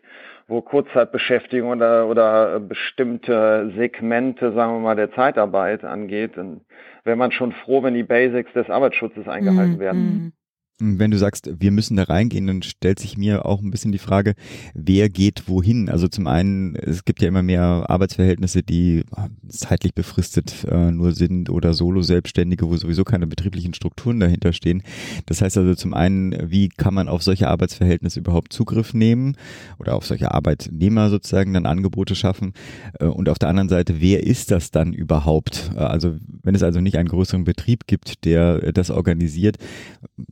wo 0.46 0.60
Kurzzeitbeschäftigung 0.60 1.70
oder, 1.70 2.06
oder 2.06 2.60
bestimmte 2.60 3.72
Segmente, 3.76 4.52
sagen 4.52 4.74
wir 4.74 4.80
mal, 4.80 4.96
der 4.96 5.12
Zeitarbeit 5.12 5.84
angeht, 5.84 6.32
dann 6.36 6.60
wäre 7.04 7.16
man 7.16 7.32
schon 7.32 7.52
froh, 7.52 7.82
wenn 7.82 7.94
die 7.94 8.02
Basics 8.02 8.52
des 8.52 8.68
Arbeitsschutzes 8.68 9.26
eingehalten 9.28 9.76
mhm. 9.76 9.80
werden. 9.80 10.32
Wenn 10.80 11.12
du 11.12 11.18
sagst, 11.18 11.48
wir 11.60 11.70
müssen 11.70 11.96
da 11.96 12.02
reingehen, 12.02 12.48
dann 12.48 12.62
stellt 12.62 12.98
sich 12.98 13.16
mir 13.16 13.46
auch 13.46 13.62
ein 13.62 13.70
bisschen 13.70 13.92
die 13.92 13.98
Frage, 13.98 14.34
wer 14.74 15.08
geht 15.08 15.48
wohin? 15.48 15.88
Also 15.88 16.08
zum 16.08 16.26
einen, 16.26 16.74
es 16.74 17.04
gibt 17.04 17.22
ja 17.22 17.28
immer 17.28 17.44
mehr 17.44 17.84
Arbeitsverhältnisse, 17.88 18.64
die 18.64 19.04
zeitlich 19.48 19.94
befristet 19.94 20.64
äh, 20.68 20.90
nur 20.90 21.12
sind 21.12 21.48
oder 21.48 21.74
Solo-Selbstständige, 21.74 22.68
wo 22.68 22.76
sowieso 22.76 23.04
keine 23.04 23.28
betrieblichen 23.28 23.72
Strukturen 23.72 24.18
dahinter 24.18 24.52
stehen. 24.52 24.82
Das 25.26 25.42
heißt 25.42 25.56
also 25.58 25.76
zum 25.76 25.94
einen, 25.94 26.50
wie 26.50 26.70
kann 26.70 26.92
man 26.92 27.06
auf 27.08 27.22
solche 27.22 27.46
Arbeitsverhältnisse 27.46 28.18
überhaupt 28.18 28.52
Zugriff 28.52 28.94
nehmen 28.94 29.36
oder 29.78 29.94
auf 29.94 30.04
solche 30.06 30.34
Arbeitnehmer 30.34 31.08
sozusagen 31.08 31.54
dann 31.54 31.66
Angebote 31.66 32.16
schaffen? 32.16 32.52
Äh, 32.98 33.04
und 33.04 33.28
auf 33.28 33.38
der 33.38 33.48
anderen 33.48 33.68
Seite, 33.68 34.00
wer 34.00 34.24
ist 34.24 34.50
das 34.50 34.72
dann 34.72 34.92
überhaupt? 34.92 35.70
Äh, 35.76 35.78
also 35.78 36.16
wenn 36.42 36.56
es 36.56 36.64
also 36.64 36.80
nicht 36.80 36.98
einen 36.98 37.08
größeren 37.08 37.44
Betrieb 37.44 37.86
gibt, 37.86 38.24
der 38.24 38.72
das 38.72 38.90
organisiert, 38.90 39.58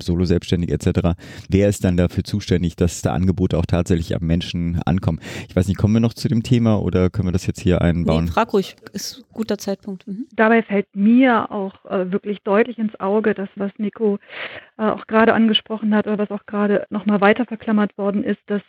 Solo 0.02 0.24
selbstständig 0.32 0.70
etc. 0.72 1.10
Wer 1.50 1.68
ist 1.68 1.84
dann 1.84 1.96
dafür 1.96 2.24
zuständig, 2.24 2.76
dass 2.76 3.02
da 3.02 3.12
Angebote 3.12 3.58
auch 3.58 3.66
tatsächlich 3.66 4.16
am 4.16 4.26
Menschen 4.26 4.80
ankommen? 4.86 5.20
Ich 5.48 5.54
weiß 5.54 5.68
nicht, 5.68 5.76
kommen 5.76 5.94
wir 5.94 6.00
noch 6.00 6.14
zu 6.14 6.28
dem 6.28 6.42
Thema 6.42 6.80
oder 6.80 7.10
können 7.10 7.28
wir 7.28 7.32
das 7.32 7.46
jetzt 7.46 7.60
hier 7.60 7.82
einbauen? 7.82 8.24
Nee, 8.24 8.30
frag 8.30 8.52
ruhig, 8.54 8.76
ist 8.92 9.18
ein 9.18 9.24
guter 9.32 9.58
Zeitpunkt. 9.58 10.06
Mhm. 10.06 10.26
Dabei 10.34 10.62
fällt 10.62 10.86
mir 10.94 11.50
auch 11.50 11.84
äh, 11.84 12.10
wirklich 12.10 12.42
deutlich 12.42 12.78
ins 12.78 12.98
Auge, 12.98 13.34
das, 13.34 13.48
was 13.56 13.70
Nico 13.76 14.18
auch 14.90 15.06
gerade 15.06 15.34
angesprochen 15.34 15.94
hat 15.94 16.06
oder 16.06 16.18
was 16.18 16.30
auch 16.30 16.46
gerade 16.46 16.86
nochmal 16.90 17.20
weiter 17.20 17.44
verklammert 17.44 17.96
worden 17.98 18.24
ist, 18.24 18.40
dass 18.46 18.62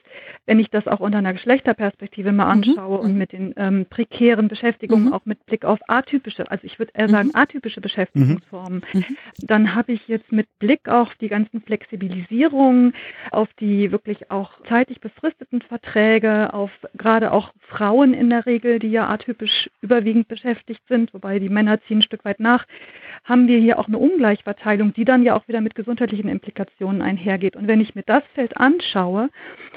wenn 0.45 0.59
ich 0.59 0.69
das 0.69 0.87
auch 0.87 0.99
unter 0.99 1.17
einer 1.17 1.33
Geschlechterperspektive 1.33 2.31
mal 2.31 2.45
mhm. 2.45 2.51
anschaue 2.51 2.99
mhm. 2.99 3.03
und 3.03 3.17
mit 3.17 3.31
den 3.31 3.53
ähm, 3.57 3.85
prekären 3.89 4.47
Beschäftigungen 4.47 5.05
mhm. 5.05 5.13
auch 5.13 5.25
mit 5.25 5.45
Blick 5.45 5.65
auf 5.65 5.79
atypische, 5.87 6.49
also 6.49 6.65
ich 6.65 6.79
würde 6.79 6.91
eher 6.95 7.09
sagen 7.09 7.29
mhm. 7.29 7.35
atypische 7.35 7.81
Beschäftigungsformen, 7.81 8.83
mhm. 8.93 9.05
Dann 9.39 9.75
habe 9.75 9.93
ich 9.93 10.07
jetzt 10.07 10.31
mit 10.31 10.47
Blick 10.59 10.87
auf 10.87 11.09
die 11.15 11.27
ganzen 11.27 11.61
Flexibilisierungen, 11.61 12.93
auf 13.31 13.49
die 13.59 13.91
wirklich 13.91 14.31
auch 14.31 14.51
zeitlich 14.67 15.01
befristeten 15.01 15.61
Verträge, 15.61 16.53
auf 16.53 16.71
gerade 16.97 17.31
auch 17.31 17.53
Frauen 17.59 18.13
in 18.13 18.29
der 18.29 18.45
Regel, 18.45 18.79
die 18.79 18.89
ja 18.89 19.09
atypisch 19.09 19.69
überwiegend 19.81 20.27
beschäftigt 20.27 20.81
sind, 20.87 21.13
wobei 21.13 21.39
die 21.39 21.49
Männer 21.49 21.81
ziehen 21.81 21.99
ein 21.99 22.03
Stück 22.03 22.25
weit 22.25 22.39
nach, 22.39 22.65
haben 23.23 23.47
wir 23.47 23.59
hier 23.59 23.79
auch 23.79 23.87
eine 23.87 23.97
Ungleichverteilung, 23.97 24.93
die 24.93 25.05
dann 25.05 25.23
ja 25.23 25.35
auch 25.35 25.47
wieder 25.47 25.61
mit 25.61 25.75
gesundheitlichen 26.03 26.29
Implikationen 26.29 27.01
einhergeht. 27.01 27.55
Und 27.55 27.67
wenn 27.67 27.81
ich 27.81 27.95
mir 27.95 28.03
das 28.03 28.23
Feld 28.35 28.57
anschaue 28.57 29.29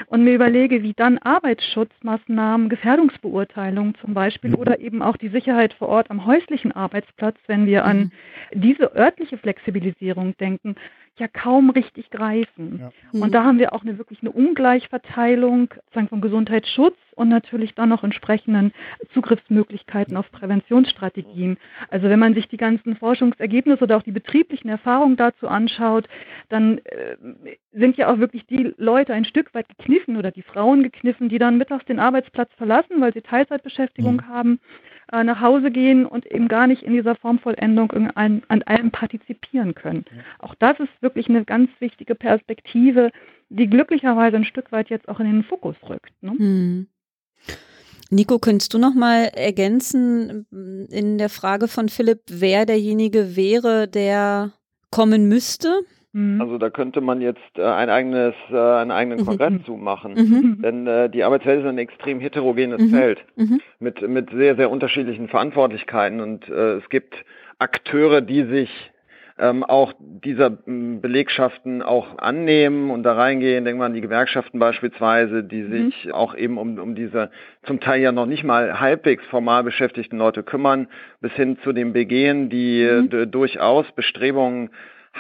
und 0.09 0.25
mir 0.25 0.35
überlege, 0.35 0.83
wie 0.83 0.92
dann 0.92 1.18
Arbeitsschutzmaßnahmen, 1.18 2.68
Gefährdungsbeurteilungen 2.68 3.95
zum 4.00 4.14
Beispiel 4.14 4.50
mhm. 4.50 4.56
oder 4.56 4.80
eben 4.80 5.02
auch 5.02 5.16
die 5.16 5.28
Sicherheit 5.28 5.75
vor 5.75 5.88
Ort 5.88 6.11
am 6.11 6.26
häuslichen 6.26 6.73
Arbeitsplatz, 6.73 7.37
wenn 7.47 7.66
wir 7.66 7.85
an 7.85 7.99
mhm. 7.99 8.11
diese 8.52 8.95
örtliche 8.95 9.38
Flexibilisierung 9.38 10.37
denken, 10.38 10.76
ja 11.18 11.28
kaum 11.28 11.70
richtig 11.70 12.11
greifen. 12.11 12.80
Ja. 13.12 13.20
Und 13.20 13.35
da 13.35 13.44
haben 13.44 13.58
wir 13.58 13.73
auch 13.73 13.82
eine 13.82 13.99
wirklich 13.99 14.20
eine 14.20 14.32
Ungleichverteilung 14.32 15.73
sagen, 15.92 16.08
von 16.08 16.20
Gesundheitsschutz 16.20 16.96
und 17.14 17.28
natürlich 17.28 17.75
dann 17.75 17.88
noch 17.88 18.04
entsprechenden 18.04 18.73
Zugriffsmöglichkeiten 19.12 20.16
auf 20.16 20.30
Präventionsstrategien. 20.30 21.56
Also 21.88 22.08
wenn 22.08 22.18
man 22.18 22.35
sich 22.35 22.49
die 22.49 22.58
ganzen 22.58 22.96
Forschungsergebnisse 22.96 23.85
oder 23.85 23.96
auch 23.96 24.02
die 24.02 24.12
betrieblichen 24.12 24.68
Erfahrungen 24.68 25.16
dazu 25.16 25.49
anschaut, 25.49 26.08
dann 26.49 26.78
äh, 26.78 27.16
sind 27.73 27.96
ja 27.96 28.12
auch 28.12 28.18
wirklich 28.18 28.46
die 28.46 28.75
Leute 28.76 29.14
ein 29.14 29.25
Stück 29.25 29.54
weit 29.54 29.68
gekniffen 29.68 30.16
oder 30.16 30.30
die 30.30 30.42
Frauen 30.42 30.82
gekniffen, 30.82 31.28
die 31.28 31.38
dann 31.38 31.58
mittags 31.58 31.85
den 31.87 31.99
Arbeitsplatz 31.99 32.50
verlassen, 32.56 33.00
weil 33.00 33.12
sie 33.12 33.23
Teilzeitbeschäftigung 33.23 34.16
mhm. 34.16 34.28
haben 34.28 34.61
äh, 35.12 35.25
nach 35.25 35.40
Hause 35.40 35.70
gehen 35.70 36.06
und 36.06 36.26
eben 36.26 36.48
gar 36.48 36.66
nicht 36.66 36.82
in 36.82 36.92
dieser 36.92 37.14
Formvollendung 37.14 37.92
an, 37.92 38.42
an 38.48 38.62
allem 38.62 38.90
partizipieren 38.90 39.75
können. 39.75 40.04
Ja. 40.10 40.22
Auch 40.38 40.54
das 40.56 40.78
ist 40.80 40.90
wirklich 41.00 41.28
eine 41.28 41.44
ganz 41.44 41.70
wichtige 41.78 42.14
Perspektive, 42.14 43.10
die 43.48 43.68
glücklicherweise 43.68 44.36
ein 44.36 44.44
Stück 44.44 44.72
weit 44.72 44.90
jetzt 44.90 45.08
auch 45.08 45.20
in 45.20 45.26
den 45.26 45.44
Fokus 45.44 45.76
rückt. 45.88 46.12
Ne? 46.22 46.32
Hm. 46.32 46.86
Nico, 48.10 48.38
könntest 48.38 48.72
du 48.72 48.78
noch 48.78 48.94
mal 48.94 49.30
ergänzen 49.34 50.46
in 50.90 51.18
der 51.18 51.28
Frage 51.28 51.66
von 51.66 51.88
Philipp, 51.88 52.20
wer 52.28 52.64
derjenige 52.64 53.34
wäre, 53.36 53.88
der 53.88 54.52
kommen 54.90 55.28
müsste? 55.28 55.80
Mhm. 56.16 56.40
Also 56.40 56.56
da 56.56 56.70
könnte 56.70 57.02
man 57.02 57.20
jetzt 57.20 57.58
äh, 57.58 57.62
ein 57.62 57.90
eigenes, 57.90 58.35
äh, 58.50 58.56
einen 58.56 58.90
eigenen 58.90 59.20
mhm. 59.20 59.26
Kongress 59.26 59.52
mhm. 59.52 59.64
zu 59.64 59.76
machen. 59.76 60.14
Mhm. 60.14 60.62
Denn 60.62 60.87
äh, 60.87 61.11
die 61.11 61.23
Arbeitswelt 61.23 61.61
ist 61.61 61.66
ein 61.66 61.76
extrem 61.76 62.20
heterogenes 62.20 62.80
mhm. 62.80 62.88
Feld 62.88 63.25
mhm. 63.37 63.61
mit, 63.80 64.00
mit 64.08 64.30
sehr, 64.30 64.56
sehr 64.56 64.70
unterschiedlichen 64.70 65.28
Verantwortlichkeiten. 65.28 66.20
Und 66.20 66.49
äh, 66.49 66.76
es 66.76 66.88
gibt 66.88 67.14
Akteure, 67.58 68.23
die 68.23 68.44
sich 68.44 68.70
ähm, 69.38 69.62
auch 69.62 69.92
dieser 69.99 70.49
Belegschaften 70.49 71.82
auch 71.82 72.16
annehmen 72.16 72.90
und 72.90 73.02
da 73.02 73.12
reingehen. 73.12 73.66
Denken 73.66 73.82
wir 73.82 73.85
an 73.85 73.92
die 73.92 74.00
Gewerkschaften 74.00 74.58
beispielsweise, 74.58 75.44
die 75.44 75.64
sich 75.64 76.14
auch 76.14 76.35
eben 76.35 76.56
um, 76.56 76.78
um 76.78 76.94
diese 76.94 77.30
zum 77.64 77.80
Teil 77.80 78.00
ja 78.00 78.12
noch 78.12 78.25
nicht 78.25 78.42
mal 78.44 78.80
halbwegs 78.80 79.23
formal 79.26 79.64
beschäftigten 79.64 80.16
Leute 80.16 80.42
kümmern, 80.42 80.88
bis 81.20 81.32
hin 81.32 81.58
zu 81.62 81.75
den 81.75 81.92
BGen, 81.92 82.49
die 82.49 82.80
äh, 82.80 83.26
durchaus 83.26 83.85
Bestrebungen 83.92 84.70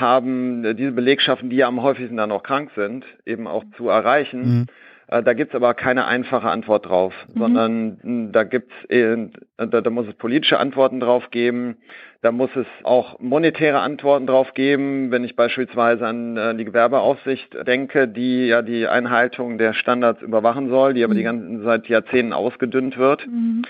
haben, 0.00 0.64
äh, 0.64 0.74
diese 0.74 0.92
Belegschaften, 0.92 1.50
die 1.50 1.56
ja 1.56 1.68
am 1.68 1.82
häufigsten 1.82 2.16
dann 2.16 2.32
auch 2.32 2.42
krank 2.42 2.70
sind, 2.76 3.04
eben 3.24 3.46
auch 3.46 3.64
zu 3.76 3.88
erreichen. 3.88 4.40
Mhm. 4.40 4.66
Äh, 5.08 5.22
da 5.22 5.34
gibt's 5.34 5.54
aber 5.54 5.74
keine 5.74 6.06
einfache 6.06 6.48
Antwort 6.48 6.86
drauf, 6.86 7.14
mhm. 7.32 7.38
sondern 7.38 7.98
hm, 8.02 8.32
da 8.32 8.44
gibt's, 8.44 8.74
äh, 8.88 9.16
da, 9.56 9.80
da 9.80 9.90
muss 9.90 10.06
es 10.08 10.14
politische 10.14 10.58
Antworten 10.58 11.00
drauf 11.00 11.30
geben, 11.30 11.76
da 12.22 12.32
muss 12.32 12.50
es 12.56 12.66
auch 12.82 13.20
monetäre 13.20 13.80
Antworten 13.80 14.26
drauf 14.26 14.52
geben, 14.54 15.10
wenn 15.12 15.22
ich 15.22 15.36
beispielsweise 15.36 16.06
an 16.06 16.58
die 16.58 16.64
Gewerbeaufsicht 16.64 17.54
denke, 17.66 18.08
die 18.08 18.46
ja 18.46 18.62
die 18.62 18.88
Einhaltung 18.88 19.58
der 19.58 19.74
Standards 19.74 20.22
überwachen 20.22 20.68
soll, 20.68 20.94
die 20.94 21.04
aber 21.04 21.12
mhm. 21.12 21.18
die 21.18 21.22
ganzen 21.22 21.62
seit 21.62 21.86
Jahrzehnten 21.88 22.32
ausgedünnt 22.32 22.96
wird, 22.96 23.26
mhm. 23.28 23.62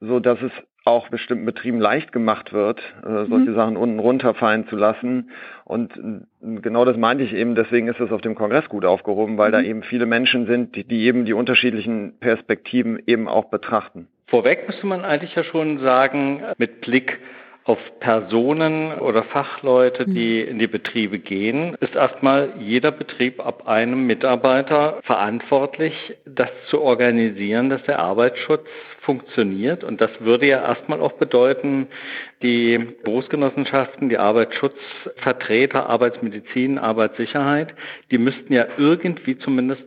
so 0.00 0.20
dass 0.20 0.40
es 0.42 0.52
auch 0.84 1.08
bestimmten 1.08 1.44
Betrieben 1.44 1.78
leicht 1.78 2.12
gemacht 2.12 2.52
wird, 2.52 2.80
äh, 3.04 3.26
solche 3.26 3.50
mhm. 3.50 3.54
Sachen 3.54 3.76
unten 3.76 3.98
runterfallen 3.98 4.66
zu 4.66 4.76
lassen. 4.76 5.30
Und 5.64 5.96
äh, 5.96 6.60
genau 6.60 6.84
das 6.84 6.96
meinte 6.96 7.22
ich 7.22 7.32
eben, 7.32 7.54
deswegen 7.54 7.88
ist 7.88 8.00
es 8.00 8.10
auf 8.10 8.20
dem 8.20 8.34
Kongress 8.34 8.68
gut 8.68 8.84
aufgehoben, 8.84 9.38
weil 9.38 9.50
mhm. 9.50 9.52
da 9.52 9.62
eben 9.62 9.82
viele 9.84 10.06
Menschen 10.06 10.46
sind, 10.46 10.74
die, 10.74 10.84
die 10.84 11.04
eben 11.04 11.24
die 11.24 11.34
unterschiedlichen 11.34 12.18
Perspektiven 12.18 13.00
eben 13.06 13.28
auch 13.28 13.44
betrachten. 13.46 14.08
Vorweg 14.26 14.66
müsste 14.66 14.86
man 14.86 15.04
eigentlich 15.04 15.34
ja 15.34 15.44
schon 15.44 15.78
sagen, 15.78 16.42
mit 16.56 16.80
Blick 16.80 17.18
auf 17.64 17.78
Personen 18.00 18.98
oder 18.98 19.22
Fachleute, 19.22 20.04
die 20.04 20.42
mhm. 20.42 20.50
in 20.50 20.58
die 20.58 20.66
Betriebe 20.66 21.20
gehen, 21.20 21.76
ist 21.80 21.94
erstmal 21.94 22.54
jeder 22.58 22.90
Betrieb 22.90 23.44
ab 23.44 23.68
einem 23.68 24.06
Mitarbeiter 24.06 24.98
verantwortlich, 25.04 25.94
das 26.24 26.50
zu 26.68 26.80
organisieren, 26.80 27.70
dass 27.70 27.82
der 27.84 28.00
Arbeitsschutz 28.00 28.66
funktioniert. 29.02 29.84
Und 29.84 30.00
das 30.00 30.10
würde 30.18 30.46
ja 30.46 30.60
erstmal 30.60 31.00
auch 31.00 31.12
bedeuten, 31.12 31.86
die 32.42 32.78
Berufsgenossenschaften, 33.04 34.08
die 34.08 34.18
Arbeitsschutzvertreter, 34.18 35.88
Arbeitsmedizin, 35.88 36.78
Arbeitssicherheit, 36.78 37.74
die 38.10 38.18
müssten 38.18 38.52
ja 38.52 38.66
irgendwie 38.76 39.38
zumindest 39.38 39.84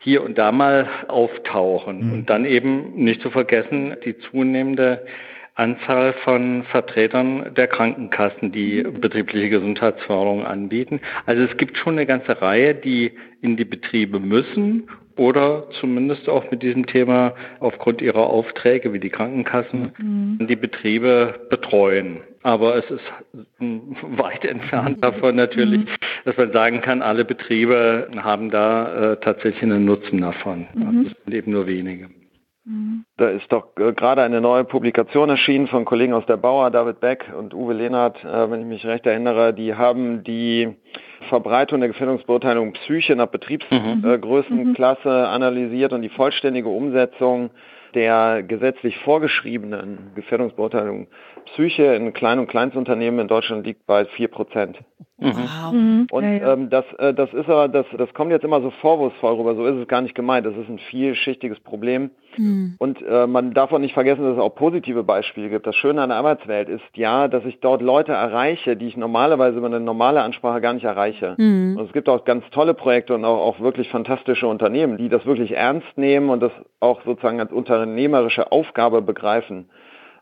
hier 0.00 0.22
und 0.22 0.36
da 0.36 0.52
mal 0.52 0.88
auftauchen. 1.08 2.06
Mhm. 2.06 2.12
Und 2.12 2.30
dann 2.30 2.44
eben 2.44 2.94
nicht 2.94 3.22
zu 3.22 3.30
vergessen, 3.30 3.96
die 4.04 4.18
zunehmende 4.18 5.06
Anzahl 5.56 6.12
von 6.24 6.64
Vertretern 6.64 7.54
der 7.54 7.66
Krankenkassen, 7.66 8.52
die 8.52 8.82
betriebliche 8.82 9.48
Gesundheitsförderung 9.48 10.44
anbieten. 10.44 11.00
Also 11.24 11.42
es 11.42 11.56
gibt 11.56 11.78
schon 11.78 11.94
eine 11.94 12.06
ganze 12.06 12.40
Reihe, 12.40 12.74
die 12.74 13.12
in 13.40 13.56
die 13.56 13.64
Betriebe 13.64 14.20
müssen 14.20 14.88
oder 15.16 15.66
zumindest 15.80 16.28
auch 16.28 16.50
mit 16.50 16.62
diesem 16.62 16.86
Thema 16.86 17.34
aufgrund 17.60 18.02
ihrer 18.02 18.26
Aufträge 18.26 18.92
wie 18.92 19.00
die 19.00 19.08
Krankenkassen 19.08 19.92
mhm. 19.98 20.46
die 20.46 20.56
Betriebe 20.56 21.46
betreuen. 21.48 22.18
Aber 22.42 22.76
es 22.76 22.90
ist 22.90 23.04
weit 23.58 24.44
entfernt 24.44 25.02
davon 25.02 25.36
natürlich, 25.36 25.80
mhm. 25.80 25.88
dass 26.26 26.36
man 26.36 26.52
sagen 26.52 26.80
kann, 26.82 27.00
alle 27.00 27.24
Betriebe 27.24 28.08
haben 28.18 28.50
da 28.50 29.12
äh, 29.12 29.16
tatsächlich 29.20 29.62
einen 29.62 29.86
Nutzen 29.86 30.20
davon. 30.20 30.66
Mhm. 30.74 30.86
Also 30.86 31.00
es 31.08 31.24
sind 31.24 31.34
eben 31.34 31.50
nur 31.50 31.66
wenige. 31.66 32.08
Da 33.16 33.28
ist 33.28 33.52
doch 33.52 33.76
äh, 33.76 33.92
gerade 33.92 34.22
eine 34.22 34.40
neue 34.40 34.64
Publikation 34.64 35.28
erschienen 35.30 35.68
von 35.68 35.84
Kollegen 35.84 36.12
aus 36.12 36.26
der 36.26 36.36
Bauer, 36.36 36.72
David 36.72 36.98
Beck 36.98 37.32
und 37.38 37.54
Uwe 37.54 37.74
Lehnert, 37.74 38.24
äh, 38.24 38.50
wenn 38.50 38.60
ich 38.60 38.66
mich 38.66 38.84
recht 38.84 39.06
erinnere. 39.06 39.54
Die 39.54 39.74
haben 39.76 40.24
die 40.24 40.74
Verbreitung 41.26 41.80
der 41.80 41.88
Gefährdungsbeurteilung 41.88 42.72
Psyche 42.72 43.14
nach 43.16 43.28
Betriebsgrößenklasse 43.28 45.08
mhm. 45.08 45.26
analysiert 45.26 45.92
und 45.92 46.02
die 46.02 46.08
vollständige 46.08 46.68
Umsetzung 46.68 47.50
der 47.94 48.42
gesetzlich 48.42 48.98
vorgeschriebenen 48.98 50.12
Gefährdungsbeurteilung 50.14 51.06
Psyche 51.46 51.94
in 51.94 52.12
Klein- 52.12 52.38
und 52.38 52.48
Kleinstunternehmen 52.48 53.20
in 53.20 53.28
Deutschland 53.28 53.64
liegt 53.64 53.86
bei 53.86 54.04
vier 54.04 54.28
Prozent. 54.28 54.78
Mhm. 55.18 55.32
Wow. 55.32 55.72
Mhm. 55.72 56.06
Und 56.10 56.24
ja, 56.24 56.30
ja. 56.32 56.52
Ähm, 56.52 56.68
das, 56.68 56.84
äh, 56.98 57.14
das 57.14 57.32
ist 57.32 57.48
aber, 57.48 57.68
das, 57.68 57.86
das 57.96 58.12
kommt 58.12 58.32
jetzt 58.32 58.44
immer 58.44 58.60
so 58.60 58.70
vorwurfsvoll 58.82 59.34
rüber, 59.36 59.54
so 59.54 59.64
ist 59.64 59.76
es 59.76 59.88
gar 59.88 60.02
nicht 60.02 60.14
gemeint. 60.14 60.44
Das 60.44 60.54
ist 60.56 60.68
ein 60.68 60.78
vielschichtiges 60.78 61.58
Problem. 61.60 62.10
Mhm. 62.36 62.74
Und 62.78 63.00
äh, 63.00 63.26
man 63.26 63.54
darf 63.54 63.72
auch 63.72 63.78
nicht 63.78 63.94
vergessen, 63.94 64.24
dass 64.24 64.34
es 64.34 64.42
auch 64.42 64.54
positive 64.54 65.02
Beispiele 65.02 65.48
gibt. 65.48 65.66
Das 65.66 65.76
Schöne 65.76 66.02
an 66.02 66.10
der 66.10 66.18
Arbeitswelt 66.18 66.68
ist 66.68 66.84
ja, 66.96 67.28
dass 67.28 67.46
ich 67.46 67.60
dort 67.60 67.80
Leute 67.80 68.12
erreiche, 68.12 68.76
die 68.76 68.88
ich 68.88 68.96
normalerweise 68.96 69.56
über 69.56 69.68
eine 69.68 69.80
normale 69.80 70.20
Ansprache 70.20 70.60
gar 70.60 70.74
nicht 70.74 70.84
erreiche. 70.84 71.15
Mhm. 71.36 71.76
Und 71.78 71.86
es 71.86 71.92
gibt 71.92 72.08
auch 72.08 72.24
ganz 72.24 72.44
tolle 72.50 72.74
Projekte 72.74 73.14
und 73.14 73.24
auch, 73.24 73.40
auch 73.40 73.60
wirklich 73.60 73.88
fantastische 73.88 74.46
Unternehmen, 74.46 74.96
die 74.96 75.08
das 75.08 75.24
wirklich 75.26 75.52
ernst 75.52 75.96
nehmen 75.96 76.30
und 76.30 76.40
das 76.40 76.52
auch 76.80 77.02
sozusagen 77.04 77.40
als 77.40 77.52
unternehmerische 77.52 78.52
Aufgabe 78.52 79.02
begreifen 79.02 79.68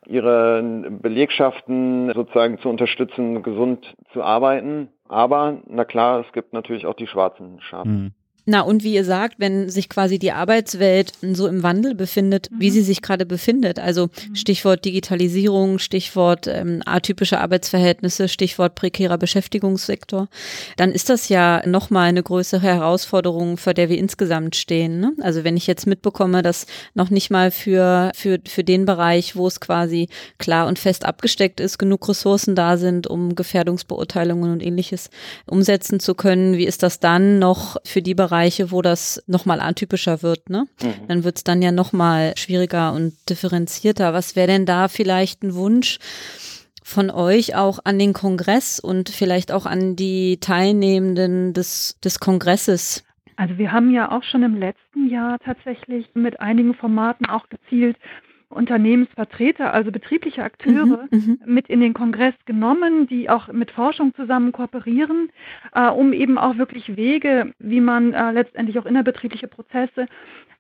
ihre 0.06 0.62
Belegschaften 0.62 2.12
sozusagen 2.14 2.58
zu 2.58 2.68
unterstützen, 2.68 3.42
gesund 3.42 3.94
zu 4.12 4.22
arbeiten. 4.22 4.88
Aber, 5.08 5.58
na 5.66 5.84
klar, 5.84 6.20
es 6.20 6.32
gibt 6.32 6.52
natürlich 6.52 6.86
auch 6.86 6.94
die 6.94 7.06
schwarzen 7.06 7.60
Schafe. 7.60 7.88
Mhm. 7.88 8.12
Na, 8.46 8.60
und 8.60 8.84
wie 8.84 8.94
ihr 8.94 9.04
sagt, 9.06 9.36
wenn 9.38 9.70
sich 9.70 9.88
quasi 9.88 10.18
die 10.18 10.32
Arbeitswelt 10.32 11.12
so 11.22 11.46
im 11.46 11.62
Wandel 11.62 11.94
befindet, 11.94 12.50
mhm. 12.50 12.60
wie 12.60 12.70
sie 12.70 12.82
sich 12.82 13.00
gerade 13.00 13.24
befindet, 13.24 13.78
also 13.78 14.08
mhm. 14.28 14.34
Stichwort 14.34 14.84
Digitalisierung, 14.84 15.78
Stichwort 15.78 16.46
ähm, 16.46 16.82
atypische 16.84 17.40
Arbeitsverhältnisse, 17.40 18.28
Stichwort 18.28 18.74
prekärer 18.74 19.16
Beschäftigungssektor, 19.16 20.28
dann 20.76 20.92
ist 20.92 21.08
das 21.08 21.30
ja 21.30 21.66
nochmal 21.66 22.08
eine 22.08 22.22
größere 22.22 22.60
Herausforderung, 22.60 23.56
vor 23.56 23.72
der 23.72 23.88
wir 23.88 23.96
insgesamt 23.96 24.56
stehen. 24.56 25.00
Ne? 25.00 25.12
Also 25.22 25.42
wenn 25.42 25.56
ich 25.56 25.66
jetzt 25.66 25.86
mitbekomme, 25.86 26.42
dass 26.42 26.66
noch 26.92 27.08
nicht 27.08 27.30
mal 27.30 27.50
für, 27.50 28.12
für, 28.14 28.38
für 28.46 28.62
den 28.62 28.84
Bereich, 28.84 29.36
wo 29.36 29.46
es 29.46 29.58
quasi 29.58 30.08
klar 30.36 30.66
und 30.66 30.78
fest 30.78 31.06
abgesteckt 31.06 31.60
ist, 31.60 31.78
genug 31.78 32.06
Ressourcen 32.10 32.54
da 32.54 32.76
sind, 32.76 33.06
um 33.06 33.34
Gefährdungsbeurteilungen 33.34 34.52
und 34.52 34.62
ähnliches 34.62 35.08
umsetzen 35.46 35.98
zu 35.98 36.14
können, 36.14 36.58
wie 36.58 36.66
ist 36.66 36.82
das 36.82 37.00
dann 37.00 37.38
noch 37.38 37.78
für 37.84 38.02
die 38.02 38.14
Bereiche, 38.14 38.33
Bereiche, 38.34 38.72
wo 38.72 38.82
das 38.82 39.22
nochmal 39.28 39.60
atypischer 39.60 40.22
wird, 40.22 40.50
ne? 40.50 40.66
Mhm. 40.82 41.06
Dann 41.06 41.24
wird 41.24 41.36
es 41.36 41.44
dann 41.44 41.62
ja 41.62 41.70
nochmal 41.70 42.34
schwieriger 42.36 42.92
und 42.92 43.14
differenzierter. 43.30 44.12
Was 44.12 44.34
wäre 44.34 44.48
denn 44.48 44.66
da 44.66 44.88
vielleicht 44.88 45.42
ein 45.42 45.54
Wunsch? 45.54 45.98
von 46.86 47.10
euch 47.10 47.56
auch 47.56 47.78
an 47.84 47.98
den 47.98 48.12
Kongress 48.12 48.78
und 48.78 49.08
vielleicht 49.08 49.52
auch 49.52 49.64
an 49.64 49.96
die 49.96 50.36
Teilnehmenden 50.38 51.54
des, 51.54 51.98
des 52.04 52.20
Kongresses? 52.20 53.02
Also 53.36 53.56
wir 53.56 53.72
haben 53.72 53.90
ja 53.90 54.12
auch 54.12 54.22
schon 54.22 54.42
im 54.42 54.58
letzten 54.58 55.08
Jahr 55.08 55.38
tatsächlich 55.38 56.06
mit 56.12 56.40
einigen 56.40 56.74
Formaten 56.74 57.24
auch 57.24 57.48
gezielt 57.48 57.96
Unternehmensvertreter, 58.54 59.74
also 59.74 59.90
betriebliche 59.90 60.42
Akteure, 60.42 61.06
mhm, 61.10 61.18
mhm, 61.18 61.38
mit 61.44 61.68
in 61.68 61.80
den 61.80 61.94
Kongress 61.94 62.34
genommen, 62.46 63.06
die 63.06 63.28
auch 63.28 63.48
mit 63.48 63.70
Forschung 63.70 64.14
zusammen 64.14 64.52
kooperieren, 64.52 65.30
äh, 65.74 65.88
um 65.88 66.12
eben 66.12 66.38
auch 66.38 66.56
wirklich 66.56 66.96
Wege, 66.96 67.52
wie 67.58 67.80
man 67.80 68.12
äh, 68.12 68.32
letztendlich 68.32 68.78
auch 68.78 68.86
innerbetriebliche 68.86 69.48
Prozesse 69.48 70.06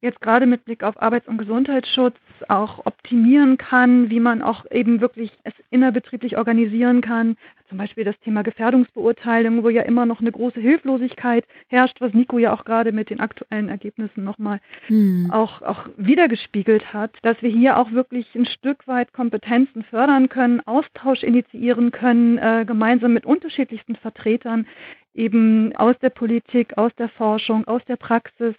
jetzt 0.04 0.20
gerade 0.20 0.46
mit 0.46 0.64
Blick 0.66 0.84
auf 0.84 1.00
Arbeits- 1.00 1.28
und 1.28 1.38
Gesundheitsschutz 1.38 2.16
auch 2.48 2.84
optimieren 2.84 3.56
kann, 3.56 4.10
wie 4.10 4.20
man 4.20 4.42
auch 4.42 4.64
eben 4.70 5.00
wirklich 5.00 5.32
es 5.44 5.54
innerbetrieblich 5.70 6.36
organisieren 6.36 7.00
kann. 7.00 7.36
Zum 7.68 7.78
Beispiel 7.78 8.04
das 8.04 8.18
Thema 8.20 8.42
Gefährdungsbeurteilung, 8.42 9.64
wo 9.64 9.70
ja 9.70 9.82
immer 9.82 10.04
noch 10.04 10.20
eine 10.20 10.30
große 10.30 10.60
Hilflosigkeit 10.60 11.46
herrscht, 11.68 12.00
was 12.00 12.12
Nico 12.12 12.38
ja 12.38 12.52
auch 12.52 12.64
gerade 12.64 12.92
mit 12.92 13.08
den 13.08 13.20
aktuellen 13.20 13.68
Ergebnissen 13.68 14.22
nochmal 14.22 14.60
hm. 14.86 15.30
auch, 15.32 15.62
auch 15.62 15.86
wiedergespiegelt 15.96 16.92
hat, 16.92 17.12
dass 17.22 17.40
wir 17.40 17.50
hier 17.50 17.78
auch 17.78 17.92
wirklich 17.92 18.26
ein 18.34 18.46
Stück 18.46 18.86
weit 18.86 19.12
Kompetenzen 19.12 19.82
fördern 19.84 20.28
können, 20.28 20.60
Austausch 20.66 21.22
initiieren 21.22 21.90
können, 21.90 22.38
äh, 22.38 22.64
gemeinsam 22.66 23.14
mit 23.14 23.24
unterschiedlichsten 23.24 23.96
Vertretern 23.96 24.66
eben 25.14 25.74
aus 25.76 25.96
der 26.00 26.10
Politik, 26.10 26.76
aus 26.76 26.94
der 26.96 27.08
Forschung, 27.08 27.66
aus 27.66 27.82
der 27.86 27.96
Praxis, 27.96 28.54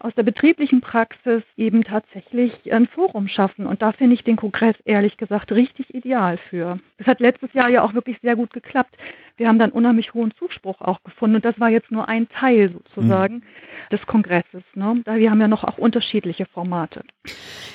aus 0.00 0.14
der 0.14 0.22
betrieblichen 0.22 0.80
Praxis 0.80 1.42
eben 1.56 1.82
tatsächlich 1.84 2.72
ein 2.72 2.86
Forum 2.86 3.28
schaffen. 3.28 3.66
Und 3.66 3.82
da 3.82 3.92
finde 3.92 4.14
ich 4.14 4.24
den 4.24 4.36
Kongress 4.36 4.76
ehrlich 4.84 5.16
gesagt 5.16 5.52
richtig 5.52 5.94
ideal 5.94 6.38
für. 6.50 6.78
Das 6.98 7.06
hat 7.06 7.20
letztes 7.20 7.52
Jahr 7.52 7.68
ja 7.68 7.82
auch 7.82 7.94
wirklich 7.94 8.18
sehr 8.22 8.36
gut 8.36 8.52
geklappt. 8.52 8.96
Wir 9.36 9.48
haben 9.48 9.58
dann 9.58 9.70
unheimlich 9.70 10.14
hohen 10.14 10.32
Zuspruch 10.38 10.80
auch 10.80 11.02
gefunden. 11.02 11.36
Und 11.36 11.44
das 11.44 11.58
war 11.58 11.68
jetzt 11.68 11.90
nur 11.90 12.08
ein 12.08 12.28
Teil 12.28 12.72
sozusagen 12.72 13.36
mhm. 13.36 13.42
des 13.90 14.04
Kongresses. 14.06 14.62
Ne? 14.74 15.02
Da 15.04 15.16
wir 15.16 15.30
haben 15.30 15.40
ja 15.40 15.48
noch 15.48 15.64
auch 15.64 15.78
unterschiedliche 15.78 16.46
Formate. 16.46 17.02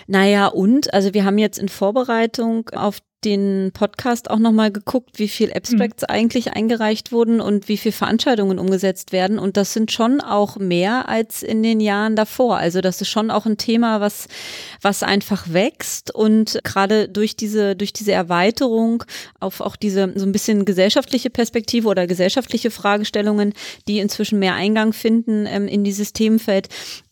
Naja, 0.08 0.48
und 0.48 0.94
also 0.94 1.14
wir 1.14 1.26
haben 1.26 1.38
jetzt 1.38 1.58
in 1.58 1.70
Vorbereitung 1.70 2.70
auf 2.70 3.00
den 3.26 3.72
Podcast 3.74 4.30
auch 4.30 4.40
nochmal 4.40 4.72
geguckt, 4.72 5.20
wie 5.20 5.28
viel 5.28 5.52
Abstracts 5.54 6.04
mhm. 6.04 6.08
eigentlich 6.10 6.54
eingereicht 6.54 7.12
wurden 7.12 7.42
und 7.42 7.68
wie 7.68 7.78
viel 7.78 7.92
Veranstaltungen 7.92 8.60
umgesetzt 8.60 9.12
werden. 9.12 9.40
Und 9.40 9.58
das 9.58 9.74
sind 9.74 9.92
schon 9.92 10.22
auch 10.22 10.58
mehr 10.58 11.10
als 11.10 11.44
in 11.44 11.64
den 11.64 11.80
Jahren 11.80 12.16
davor. 12.16 12.58
Also 12.58 12.82
das 12.82 13.02
ist 13.02 13.10
schon 13.10 13.32
auch 13.32 13.46
ein 13.46 13.58
Thema, 13.58 14.02
was, 14.02 14.28
was 14.82 15.04
einfach 15.04 15.52
wächst 15.52 16.14
und 16.14 16.60
gerade 16.64 17.10
durch 17.10 17.36
diese, 17.36 17.76
durch 17.76 17.94
diese 17.94 18.12
Erweiterung 18.12 19.04
auf 19.40 19.62
auch 19.62 19.76
diese 19.76 20.12
so 20.16 20.26
ein 20.26 20.32
bisschen 20.32 20.66
gesellschaftliche 20.66 21.30
Perspektive 21.30 21.88
oder 21.88 22.08
gesellschaftliche 22.08 22.72
Fragestellungen, 22.72 23.54
die 23.88 24.00
inzwischen 24.00 24.40
mehr 24.40 24.56
Eingang 24.56 24.94
finden 24.94 25.46
ähm, 25.48 25.68
in 25.68 25.84
dieses 25.84 26.14
Themenfeld, 26.14 26.70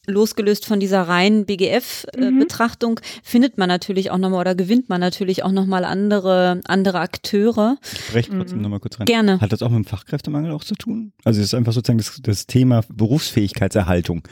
losgelöst 0.08 0.66
von 0.66 0.80
dieser 0.80 1.04
reinen 1.04 1.46
BGF-Betrachtung, 1.46 3.00
äh, 3.00 3.02
mhm. 3.02 3.22
findet 3.24 3.58
man 3.58 3.68
natürlich 3.68 4.12
auch 4.12 4.18
nochmal 4.18 4.42
oder 4.42 4.56
gewinnt 4.56 4.90
man 4.90 5.00
natürlich 5.00 5.44
auch 5.44 5.52
nochmal 5.52 5.86
andere, 5.86 6.62
andere 6.66 7.00
Akteure. 7.00 7.78
Ich 7.94 8.12
breche 8.12 8.32
trotzdem 8.32 8.58
mhm. 8.58 8.64
nochmal 8.64 8.80
kurz 8.80 9.00
rein. 9.00 9.06
Gerne. 9.06 9.40
Hat 9.40 9.52
das 9.52 9.62
auch 9.62 9.70
mit 9.70 9.86
dem 9.86 9.86
Fachkräftemangel 9.86 10.52
auch 10.52 10.64
zu 10.64 10.76
tun? 10.76 11.14
Also 11.24 11.40
es 11.40 11.48
ist 11.48 11.54
einfach 11.54 11.74
sozusagen 11.74 12.00
das, 12.00 12.20
das 12.22 12.48
Thema 12.48 12.82
Berufsfähigkeitserhaltung 12.92 14.24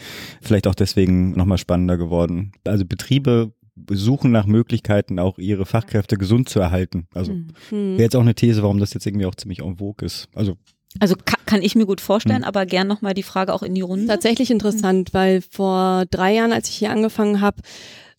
vielleicht 0.41 0.67
auch 0.67 0.75
deswegen 0.75 1.31
nochmal 1.31 1.57
spannender 1.57 1.97
geworden. 1.97 2.51
Also 2.65 2.85
Betriebe 2.85 3.53
suchen 3.91 4.31
nach 4.31 4.45
Möglichkeiten, 4.45 5.19
auch 5.19 5.37
ihre 5.37 5.65
Fachkräfte 5.65 6.17
gesund 6.17 6.49
zu 6.49 6.59
erhalten. 6.59 7.07
Also 7.13 7.33
mhm. 7.33 7.47
wäre 7.69 8.01
jetzt 8.03 8.15
auch 8.15 8.21
eine 8.21 8.35
These, 8.35 8.63
warum 8.63 8.79
das 8.79 8.93
jetzt 8.93 9.05
irgendwie 9.05 9.25
auch 9.25 9.35
ziemlich 9.35 9.61
en 9.61 9.77
vogue 9.77 10.05
ist. 10.05 10.27
Also 10.33 10.57
also 10.99 11.15
kann, 11.15 11.39
kann 11.45 11.61
ich 11.61 11.75
mir 11.75 11.85
gut 11.85 12.01
vorstellen, 12.01 12.39
mhm. 12.39 12.45
aber 12.45 12.65
gern 12.65 12.87
nochmal 12.87 13.13
die 13.13 13.23
Frage 13.23 13.53
auch 13.53 13.63
in 13.63 13.75
die 13.75 13.81
Runde. 13.81 14.07
Tatsächlich 14.07 14.49
interessant, 14.49 15.13
weil 15.13 15.41
vor 15.41 16.05
drei 16.09 16.33
Jahren, 16.33 16.51
als 16.51 16.69
ich 16.69 16.75
hier 16.75 16.91
angefangen 16.91 17.41
habe, 17.41 17.61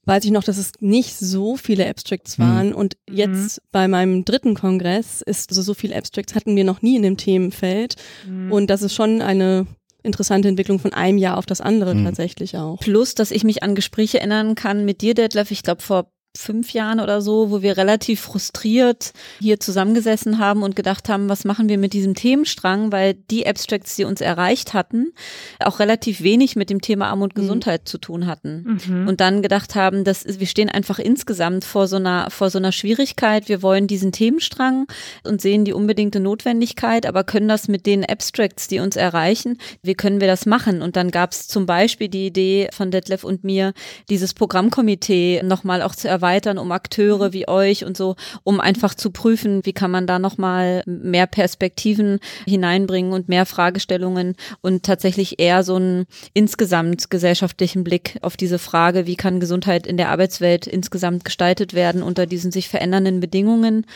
weiß 0.04 0.24
ich 0.24 0.30
noch, 0.30 0.44
dass 0.44 0.56
es 0.56 0.72
nicht 0.80 1.16
so 1.16 1.56
viele 1.56 1.88
Abstracts 1.88 2.38
mhm. 2.38 2.42
waren. 2.42 2.68
Mhm. 2.68 2.74
Und 2.74 2.96
jetzt 3.08 3.58
mhm. 3.58 3.62
bei 3.72 3.88
meinem 3.88 4.24
dritten 4.24 4.54
Kongress 4.54 5.20
ist 5.20 5.50
also 5.50 5.62
so 5.62 5.74
viele 5.74 5.96
Abstracts 5.96 6.34
hatten 6.34 6.56
wir 6.56 6.64
noch 6.64 6.82
nie 6.82 6.96
in 6.96 7.02
dem 7.02 7.16
Themenfeld. 7.16 7.96
Mhm. 8.26 8.52
Und 8.52 8.70
das 8.70 8.82
ist 8.82 8.94
schon 8.94 9.20
eine 9.20 9.66
interessante 10.02 10.48
Entwicklung 10.48 10.78
von 10.78 10.94
einem 10.94 11.18
Jahr 11.18 11.36
auf 11.36 11.46
das 11.46 11.60
andere 11.60 11.94
mhm. 11.94 12.04
tatsächlich 12.04 12.56
auch. 12.56 12.80
Plus, 12.80 13.14
dass 13.14 13.30
ich 13.30 13.44
mich 13.44 13.62
an 13.62 13.74
Gespräche 13.74 14.18
erinnern 14.18 14.54
kann 14.54 14.84
mit 14.84 15.02
dir, 15.02 15.14
Detlef, 15.14 15.50
ich 15.50 15.62
glaube 15.62 15.82
vor 15.82 16.10
fünf 16.36 16.72
Jahren 16.72 17.00
oder 17.00 17.20
so, 17.20 17.50
wo 17.50 17.60
wir 17.60 17.76
relativ 17.76 18.20
frustriert 18.20 19.12
hier 19.40 19.58
zusammengesessen 19.58 20.38
haben 20.38 20.62
und 20.62 20.76
gedacht 20.76 21.08
haben, 21.08 21.28
was 21.28 21.44
machen 21.44 21.68
wir 21.68 21.76
mit 21.76 21.92
diesem 21.92 22.14
Themenstrang, 22.14 22.92
weil 22.92 23.14
die 23.14 23.46
Abstracts, 23.46 23.96
die 23.96 24.04
uns 24.04 24.20
erreicht 24.20 24.72
hatten, 24.72 25.12
auch 25.58 25.80
relativ 25.80 26.22
wenig 26.22 26.54
mit 26.54 26.70
dem 26.70 26.80
Thema 26.80 27.08
Armut 27.08 27.30
und 27.30 27.36
mhm. 27.36 27.42
Gesundheit 27.42 27.88
zu 27.88 27.98
tun 27.98 28.26
hatten. 28.26 28.78
Mhm. 28.86 29.08
Und 29.08 29.20
dann 29.20 29.42
gedacht 29.42 29.74
haben, 29.74 30.04
dass 30.04 30.24
wir 30.24 30.46
stehen 30.46 30.68
einfach 30.68 31.00
insgesamt 31.00 31.64
vor 31.64 31.88
so 31.88 31.96
einer, 31.96 32.30
vor 32.30 32.48
so 32.48 32.58
einer 32.58 32.72
Schwierigkeit. 32.72 33.48
Wir 33.48 33.62
wollen 33.62 33.88
diesen 33.88 34.12
Themenstrang 34.12 34.86
und 35.24 35.40
sehen 35.40 35.64
die 35.64 35.72
unbedingte 35.72 36.20
Notwendigkeit, 36.20 37.06
aber 37.06 37.24
können 37.24 37.48
das 37.48 37.66
mit 37.66 37.86
den 37.86 38.04
Abstracts, 38.04 38.68
die 38.68 38.78
uns 38.78 38.94
erreichen, 38.94 39.58
wie 39.82 39.94
können 39.94 40.20
wir 40.20 40.28
das 40.28 40.46
machen? 40.46 40.80
Und 40.80 40.94
dann 40.94 41.10
gab 41.10 41.32
es 41.32 41.48
zum 41.48 41.66
Beispiel 41.66 42.08
die 42.08 42.26
Idee 42.26 42.68
von 42.72 42.92
Detlef 42.92 43.24
und 43.24 43.42
mir, 43.42 43.72
dieses 44.08 44.32
Programmkomitee 44.32 45.42
nochmal 45.42 45.82
auch 45.82 45.96
zu 45.96 46.06
erweitern 46.06 46.19
erweitern 46.20 46.58
um 46.58 46.70
Akteure 46.72 47.28
mhm. 47.28 47.32
wie 47.32 47.48
euch 47.48 47.84
und 47.84 47.96
so, 47.96 48.16
um 48.44 48.60
einfach 48.60 48.94
zu 48.94 49.10
prüfen, 49.10 49.64
wie 49.64 49.72
kann 49.72 49.90
man 49.90 50.06
da 50.06 50.18
nochmal 50.18 50.82
mehr 50.86 51.26
Perspektiven 51.26 52.20
hineinbringen 52.46 53.12
und 53.12 53.28
mehr 53.28 53.46
Fragestellungen 53.46 54.36
und 54.60 54.82
tatsächlich 54.82 55.40
eher 55.40 55.62
so 55.62 55.76
einen 55.76 56.06
insgesamt 56.34 57.10
gesellschaftlichen 57.10 57.84
Blick 57.84 58.18
auf 58.20 58.36
diese 58.36 58.58
Frage, 58.58 59.06
wie 59.06 59.16
kann 59.16 59.40
Gesundheit 59.40 59.86
in 59.86 59.96
der 59.96 60.10
Arbeitswelt 60.10 60.66
insgesamt 60.66 61.24
gestaltet 61.24 61.74
werden 61.74 62.02
unter 62.02 62.26
diesen 62.26 62.52
sich 62.52 62.68
verändernden 62.68 63.20
Bedingungen. 63.20 63.86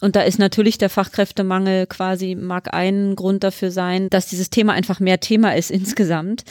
Und 0.00 0.16
da 0.16 0.22
ist 0.22 0.38
natürlich 0.38 0.78
der 0.78 0.90
Fachkräftemangel 0.90 1.86
quasi, 1.86 2.34
mag 2.34 2.74
ein 2.74 3.14
Grund 3.14 3.44
dafür 3.44 3.70
sein, 3.70 4.10
dass 4.10 4.26
dieses 4.26 4.50
Thema 4.50 4.72
einfach 4.72 4.98
mehr 4.98 5.20
Thema 5.20 5.54
ist 5.54 5.70
insgesamt. 5.70 6.44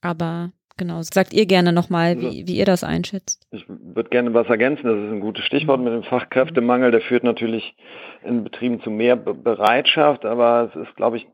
Aber 0.00 0.52
Genau, 0.76 1.02
sagt 1.02 1.32
ihr 1.32 1.46
gerne 1.46 1.72
nochmal, 1.72 2.20
wie, 2.20 2.46
wie 2.46 2.56
ihr 2.56 2.64
das 2.64 2.84
einschätzt. 2.84 3.46
Ich 3.50 3.64
würde 3.68 4.10
gerne 4.10 4.32
was 4.34 4.48
ergänzen, 4.48 4.86
das 4.86 4.96
ist 4.96 5.12
ein 5.12 5.20
gutes 5.20 5.44
Stichwort 5.44 5.80
mit 5.80 5.92
dem 5.92 6.02
Fachkräftemangel, 6.02 6.90
der 6.90 7.00
führt 7.00 7.24
natürlich 7.24 7.74
in 8.24 8.44
Betrieben 8.44 8.80
zu 8.80 8.90
mehr 8.90 9.16
Bereitschaft, 9.16 10.24
aber 10.24 10.70
es 10.72 10.82
ist, 10.82 10.96
glaube 10.96 11.18
ich, 11.18 11.26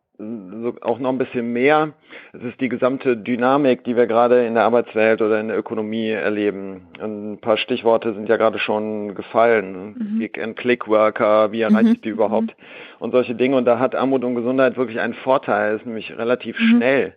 auch 0.80 0.98
noch 0.98 1.10
ein 1.10 1.18
bisschen 1.18 1.52
mehr. 1.52 1.92
Es 2.32 2.42
ist 2.42 2.60
die 2.60 2.68
gesamte 2.68 3.16
Dynamik, 3.16 3.84
die 3.84 3.94
wir 3.94 4.06
gerade 4.08 4.46
in 4.46 4.54
der 4.54 4.64
Arbeitswelt 4.64 5.22
oder 5.22 5.38
in 5.38 5.46
der 5.46 5.56
Ökonomie 5.56 6.08
erleben. 6.08 6.88
Ein 7.00 7.38
paar 7.40 7.56
Stichworte 7.56 8.14
sind 8.14 8.28
ja 8.28 8.36
gerade 8.36 8.58
schon 8.58 9.14
gefallen. 9.14 9.94
Mhm. 9.96 10.18
Gig 10.18 10.42
and 10.42 10.56
Click 10.56 10.88
Worker, 10.88 11.52
wie 11.52 11.60
erreiche 11.60 11.92
ich 11.92 12.00
die 12.00 12.08
mhm. 12.08 12.14
überhaupt? 12.14 12.56
Und 12.98 13.12
solche 13.12 13.36
Dinge. 13.36 13.56
Und 13.56 13.64
da 13.64 13.78
hat 13.78 13.94
Armut 13.94 14.24
und 14.24 14.34
Gesundheit 14.34 14.76
wirklich 14.76 14.98
einen 14.98 15.14
Vorteil, 15.14 15.76
es 15.76 15.82
ist 15.82 15.86
nämlich 15.86 16.16
relativ 16.18 16.58
mhm. 16.58 16.76
schnell 16.76 17.14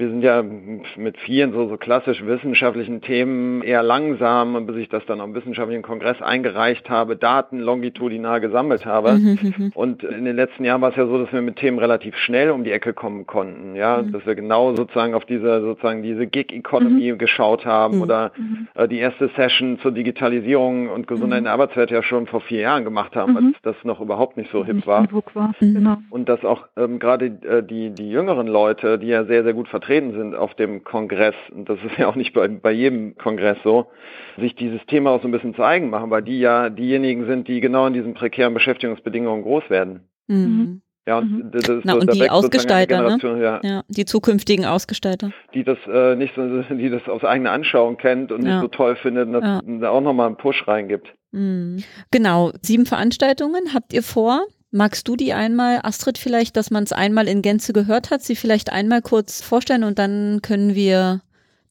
wir 0.00 0.10
sind 0.10 0.22
ja 0.22 0.44
mit 0.96 1.18
vielen 1.18 1.52
so, 1.52 1.68
so 1.68 1.76
klassisch 1.76 2.24
wissenschaftlichen 2.24 3.00
Themen 3.00 3.62
eher 3.62 3.82
langsam, 3.82 4.64
bis 4.64 4.76
ich 4.76 4.88
das 4.88 5.04
dann 5.06 5.20
am 5.20 5.34
wissenschaftlichen 5.34 5.82
Kongress 5.82 6.22
eingereicht 6.22 6.88
habe, 6.88 7.16
Daten 7.16 7.58
longitudinal 7.58 8.40
gesammelt 8.40 8.86
habe. 8.86 9.14
Mhm, 9.14 9.38
mhm, 9.42 9.54
mhm. 9.58 9.72
Und 9.74 10.04
in 10.04 10.24
den 10.24 10.36
letzten 10.36 10.64
Jahren 10.64 10.82
war 10.82 10.90
es 10.90 10.96
ja 10.96 11.04
so, 11.04 11.18
dass 11.18 11.32
wir 11.32 11.42
mit 11.42 11.56
Themen 11.56 11.80
relativ 11.80 12.16
schnell 12.16 12.52
um 12.52 12.62
die 12.62 12.70
Ecke 12.70 12.92
kommen 12.92 13.26
konnten, 13.26 13.74
ja, 13.74 14.00
mhm. 14.00 14.12
dass 14.12 14.24
wir 14.24 14.36
genau 14.36 14.72
sozusagen 14.76 15.14
auf 15.14 15.24
diese 15.24 15.62
sozusagen 15.62 16.04
diese 16.04 16.28
Gig 16.28 16.52
Economy 16.52 17.10
mhm. 17.10 17.18
geschaut 17.18 17.66
haben 17.66 18.00
oder 18.00 18.30
äh, 18.74 18.86
die 18.86 18.98
erste 18.98 19.28
Session 19.34 19.80
zur 19.80 19.90
Digitalisierung 19.90 20.90
und 20.90 21.08
Gesundheit 21.08 21.38
in 21.38 21.44
der 21.44 21.54
Arbeitswelt 21.54 21.90
ja 21.90 22.04
schon 22.04 22.28
vor 22.28 22.40
vier 22.40 22.60
Jahren 22.60 22.84
gemacht 22.84 23.16
haben, 23.16 23.36
als 23.36 23.56
das 23.62 23.74
noch 23.82 24.00
überhaupt 24.00 24.36
nicht 24.36 24.52
so 24.52 24.64
hip 24.64 24.86
war. 24.86 25.08
war. 25.34 25.54
Genau. 25.58 25.96
Und 26.10 26.28
dass 26.28 26.44
auch 26.44 26.68
ähm, 26.76 27.00
gerade 27.00 27.26
äh, 27.26 27.64
die 27.64 27.90
die 27.90 28.08
jüngeren 28.08 28.46
Leute, 28.46 29.00
die 29.00 29.08
ja 29.08 29.24
sehr 29.24 29.42
sehr 29.42 29.54
gut 29.54 29.66
vertreten 29.66 29.87
vertreten 29.88 30.12
sind 30.12 30.34
auf 30.34 30.54
dem 30.54 30.84
Kongress, 30.84 31.34
und 31.50 31.68
das 31.68 31.78
ist 31.78 31.98
ja 31.98 32.08
auch 32.08 32.14
nicht 32.14 32.34
bei, 32.34 32.46
bei 32.46 32.72
jedem 32.72 33.16
Kongress 33.16 33.56
so, 33.64 33.86
sich 34.38 34.54
dieses 34.54 34.84
Thema 34.86 35.10
auch 35.10 35.22
so 35.22 35.28
ein 35.28 35.32
bisschen 35.32 35.54
zu 35.54 35.62
eigen 35.62 35.88
machen, 35.90 36.10
weil 36.10 36.22
die 36.22 36.38
ja 36.38 36.68
diejenigen 36.68 37.26
sind, 37.26 37.48
die 37.48 37.60
genau 37.60 37.86
in 37.86 37.94
diesen 37.94 38.14
prekären 38.14 38.54
Beschäftigungsbedingungen 38.54 39.42
groß 39.42 39.70
werden. 39.70 40.00
Mhm. 40.26 40.82
Ja, 41.06 41.18
und, 41.18 41.32
mhm. 41.32 41.50
das 41.52 41.68
ist 41.68 41.84
Na, 41.84 41.94
so, 41.94 42.00
und 42.00 42.14
die 42.14 42.28
Ausgestalter, 42.28 43.16
ne? 43.16 43.42
Ja, 43.42 43.60
ja, 43.62 43.82
die 43.88 44.04
zukünftigen 44.04 44.66
Ausgestalter. 44.66 45.32
Die 45.54 45.64
das 45.64 45.78
äh, 45.90 46.14
nicht 46.16 46.34
so, 46.34 46.42
die 46.44 46.90
das 46.90 47.08
aus 47.08 47.24
eigener 47.24 47.52
Anschauung 47.52 47.96
kennt 47.96 48.30
und 48.30 48.44
ja. 48.44 48.52
nicht 48.52 48.60
so 48.60 48.68
toll 48.68 48.94
findet 48.96 49.26
und 49.28 49.32
das 49.32 49.42
ja. 49.42 49.60
da 49.80 49.88
auch 49.88 50.02
nochmal 50.02 50.26
einen 50.26 50.36
Push 50.36 50.68
reingibt. 50.68 51.08
Mhm. 51.32 51.82
Genau, 52.10 52.52
sieben 52.60 52.84
Veranstaltungen 52.84 53.72
habt 53.72 53.94
ihr 53.94 54.02
vor. 54.02 54.42
Magst 54.70 55.08
du 55.08 55.16
die 55.16 55.32
einmal, 55.32 55.80
Astrid, 55.82 56.18
vielleicht, 56.18 56.56
dass 56.56 56.70
man 56.70 56.84
es 56.84 56.92
einmal 56.92 57.26
in 57.26 57.40
Gänze 57.40 57.72
gehört 57.72 58.10
hat, 58.10 58.22
sie 58.22 58.36
vielleicht 58.36 58.70
einmal 58.70 59.00
kurz 59.00 59.40
vorstellen 59.40 59.84
und 59.84 59.98
dann 59.98 60.40
können 60.42 60.74
wir 60.74 61.22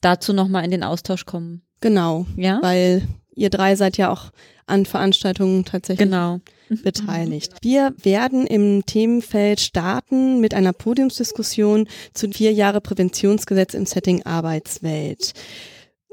dazu 0.02 0.34
nochmal 0.34 0.66
in 0.66 0.72
den 0.72 0.84
Austausch 0.84 1.26
kommen. 1.26 1.62
Genau, 1.80 2.26
ja? 2.36 2.60
weil 2.64 3.08
ihr 3.36 3.52
drei 3.52 3.76
seid 3.76 3.98
ja 3.98 4.12
auch 4.12 4.32
an 4.66 4.86
Veranstaltungen 4.86 5.64
tatsächlich 5.64 6.10
genau. 6.10 6.40
Beteiligt. 6.84 7.54
Wir 7.62 7.94
werden 8.02 8.46
im 8.46 8.86
Themenfeld 8.86 9.62
starten 9.62 10.42
mit 10.42 10.54
einer 10.54 10.74
Podiumsdiskussion 10.74 11.88
zu 12.14 12.30
vier 12.32 12.52
Jahre 12.52 12.82
Präventionsgesetz 12.82 13.74
im 13.74 13.86
Setting 13.86 14.24
Arbeitswelt. 14.26 15.34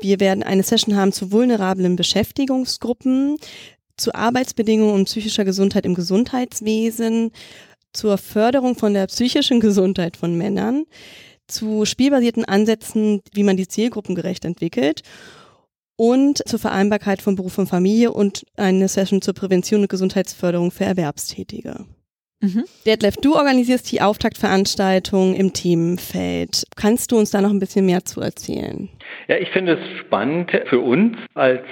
Wir 0.01 0.21
werden 0.21 0.43
eine 0.43 0.63
Session 0.63 0.97
haben 0.97 1.13
zu 1.13 1.33
vulnerablen 1.33 1.97
Beschäftigungsgruppen 1.97 3.37
zu 3.97 4.15
Arbeitsbedingungen 4.15 4.95
und 4.95 5.05
psychischer 5.05 5.45
Gesundheit 5.45 5.87
im 5.87 5.95
Gesundheitswesen, 5.95 7.31
zur 7.93 8.19
Förderung 8.19 8.75
von 8.75 8.93
der 8.93 9.07
psychischen 9.07 9.61
Gesundheit 9.61 10.17
von 10.17 10.37
Männern, 10.37 10.85
zu 11.47 11.85
spielbasierten 11.85 12.45
Ansätzen, 12.45 13.21
wie 13.33 13.45
man 13.45 13.57
die 13.57 13.69
Zielgruppen 13.69 14.15
gerecht 14.15 14.45
entwickelt 14.45 15.03
und 15.97 16.47
zur 16.49 16.59
Vereinbarkeit 16.59 17.23
von 17.23 17.37
Beruf 17.37 17.59
und 17.59 17.69
Familie 17.69 18.13
und 18.13 18.45
eine 18.57 18.89
Session 18.89 19.23
zur 19.23 19.35
Prävention 19.35 19.83
und 19.83 19.89
Gesundheitsförderung 19.89 20.71
für 20.71 20.85
Erwerbstätige. 20.85 21.87
Mhm. 22.41 22.65
Detlef, 22.85 23.17
du 23.17 23.37
organisierst 23.37 23.91
die 23.93 24.01
Auftaktveranstaltung 24.01 25.35
im 25.35 25.53
Themenfeld. 25.53 26.65
Kannst 26.77 27.13
du 27.13 27.19
uns 27.19 27.31
da 27.31 27.41
noch 27.41 27.51
ein 27.51 27.61
bisschen 27.61 27.87
mehr 27.87 28.05
zu 28.05 28.21
erzählen? 28.21 28.91
Ja, 29.29 29.37
ich 29.37 29.49
finde 29.51 29.75
es 29.75 30.01
spannend 30.01 30.51
für 30.69 30.81
uns 30.81 31.17
als 31.35 31.63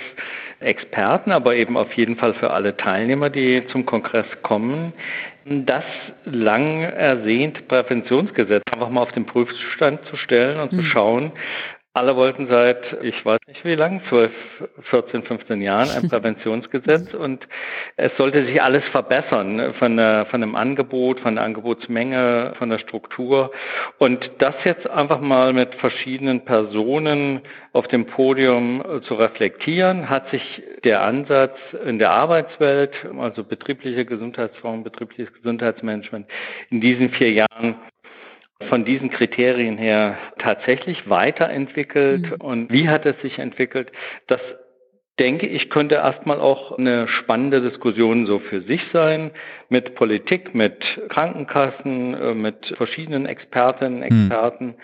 Experten, 0.62 1.32
aber 1.32 1.54
eben 1.54 1.76
auf 1.76 1.92
jeden 1.94 2.16
Fall 2.16 2.34
für 2.34 2.50
alle 2.50 2.76
Teilnehmer, 2.76 3.30
die 3.30 3.66
zum 3.68 3.86
Kongress 3.86 4.26
kommen, 4.42 4.92
das 5.44 5.84
lang 6.24 6.82
ersehnte 6.82 7.62
Präventionsgesetz 7.62 8.62
einfach 8.70 8.88
mal 8.88 9.02
auf 9.02 9.12
den 9.12 9.26
Prüfstand 9.26 10.04
zu 10.06 10.16
stellen 10.16 10.60
und 10.60 10.72
mhm. 10.72 10.76
zu 10.76 10.82
schauen, 10.84 11.32
alle 11.94 12.16
wollten 12.16 12.48
seit, 12.48 12.96
ich 13.02 13.22
weiß 13.24 13.38
nicht 13.46 13.64
wie 13.66 13.74
lang, 13.74 14.00
12, 14.08 14.32
14, 14.84 15.24
15 15.24 15.60
Jahren 15.60 15.90
ein 15.90 16.08
Präventionsgesetz 16.08 17.12
und 17.12 17.46
es 17.96 18.10
sollte 18.16 18.46
sich 18.46 18.62
alles 18.62 18.82
verbessern 18.92 19.74
von, 19.78 19.98
der, 19.98 20.24
von 20.26 20.40
dem 20.40 20.54
Angebot, 20.54 21.20
von 21.20 21.34
der 21.34 21.44
Angebotsmenge, 21.44 22.54
von 22.56 22.70
der 22.70 22.78
Struktur. 22.78 23.52
Und 23.98 24.30
das 24.38 24.54
jetzt 24.64 24.88
einfach 24.88 25.20
mal 25.20 25.52
mit 25.52 25.74
verschiedenen 25.74 26.46
Personen 26.46 27.42
auf 27.74 27.86
dem 27.88 28.06
Podium 28.06 28.82
zu 29.02 29.14
reflektieren, 29.14 30.08
hat 30.08 30.30
sich 30.30 30.62
der 30.84 31.02
Ansatz 31.02 31.56
in 31.84 31.98
der 31.98 32.10
Arbeitswelt, 32.10 32.92
also 33.18 33.44
betriebliche 33.44 34.06
Gesundheitsform, 34.06 34.82
betriebliches 34.82 35.32
Gesundheitsmanagement, 35.34 36.26
in 36.70 36.80
diesen 36.80 37.10
vier 37.10 37.32
Jahren 37.32 37.76
von 38.62 38.84
diesen 38.84 39.10
Kriterien 39.10 39.78
her 39.78 40.16
tatsächlich 40.38 41.08
weiterentwickelt 41.08 42.30
mhm. 42.30 42.36
und 42.40 42.72
wie 42.72 42.88
hat 42.88 43.06
es 43.06 43.20
sich 43.22 43.38
entwickelt? 43.38 43.92
Das 44.26 44.40
denke 45.18 45.46
ich, 45.46 45.70
könnte 45.70 45.96
erstmal 45.96 46.40
auch 46.40 46.78
eine 46.78 47.06
spannende 47.06 47.60
Diskussion 47.60 48.26
so 48.26 48.38
für 48.38 48.62
sich 48.62 48.80
sein, 48.92 49.30
mit 49.68 49.94
Politik, 49.94 50.54
mit 50.54 50.82
Krankenkassen, 51.10 52.14
äh, 52.14 52.34
mit 52.34 52.74
verschiedenen 52.76 53.26
Expertinnen, 53.26 53.98
mhm. 53.98 54.02
Experten, 54.02 54.66
mhm. 54.66 54.74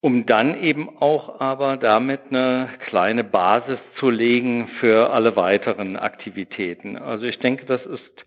um 0.00 0.26
dann 0.26 0.62
eben 0.62 0.88
auch 1.00 1.40
aber 1.40 1.76
damit 1.78 2.20
eine 2.30 2.68
kleine 2.86 3.24
Basis 3.24 3.78
zu 3.98 4.10
legen 4.10 4.68
für 4.80 5.10
alle 5.10 5.36
weiteren 5.36 5.96
Aktivitäten. 5.96 6.96
Also 6.96 7.24
ich 7.24 7.38
denke, 7.38 7.64
das 7.66 7.84
ist 7.86 8.24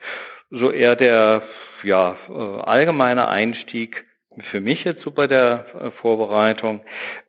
so 0.49 0.71
eher 0.71 0.95
der 0.95 1.43
ja, 1.83 2.17
äh, 2.27 2.61
allgemeine 2.61 3.27
Einstieg 3.27 4.05
für 4.41 4.61
mich 4.61 4.83
jetzt 4.83 5.01
so 5.03 5.11
bei 5.11 5.27
der 5.27 5.65
äh, 5.79 5.91
Vorbereitung, 6.01 6.81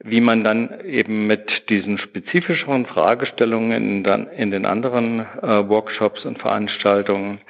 wie 0.02 0.20
man 0.20 0.44
dann 0.44 0.80
eben 0.84 1.26
mit 1.26 1.68
diesen 1.68 1.98
spezifischeren 1.98 2.86
Fragestellungen 2.86 3.72
in, 3.72 4.04
dann 4.04 4.28
in 4.28 4.50
den 4.50 4.66
anderen 4.66 5.20
äh, 5.20 5.68
Workshops 5.68 6.24
und 6.24 6.38
Veranstaltungen 6.38 7.40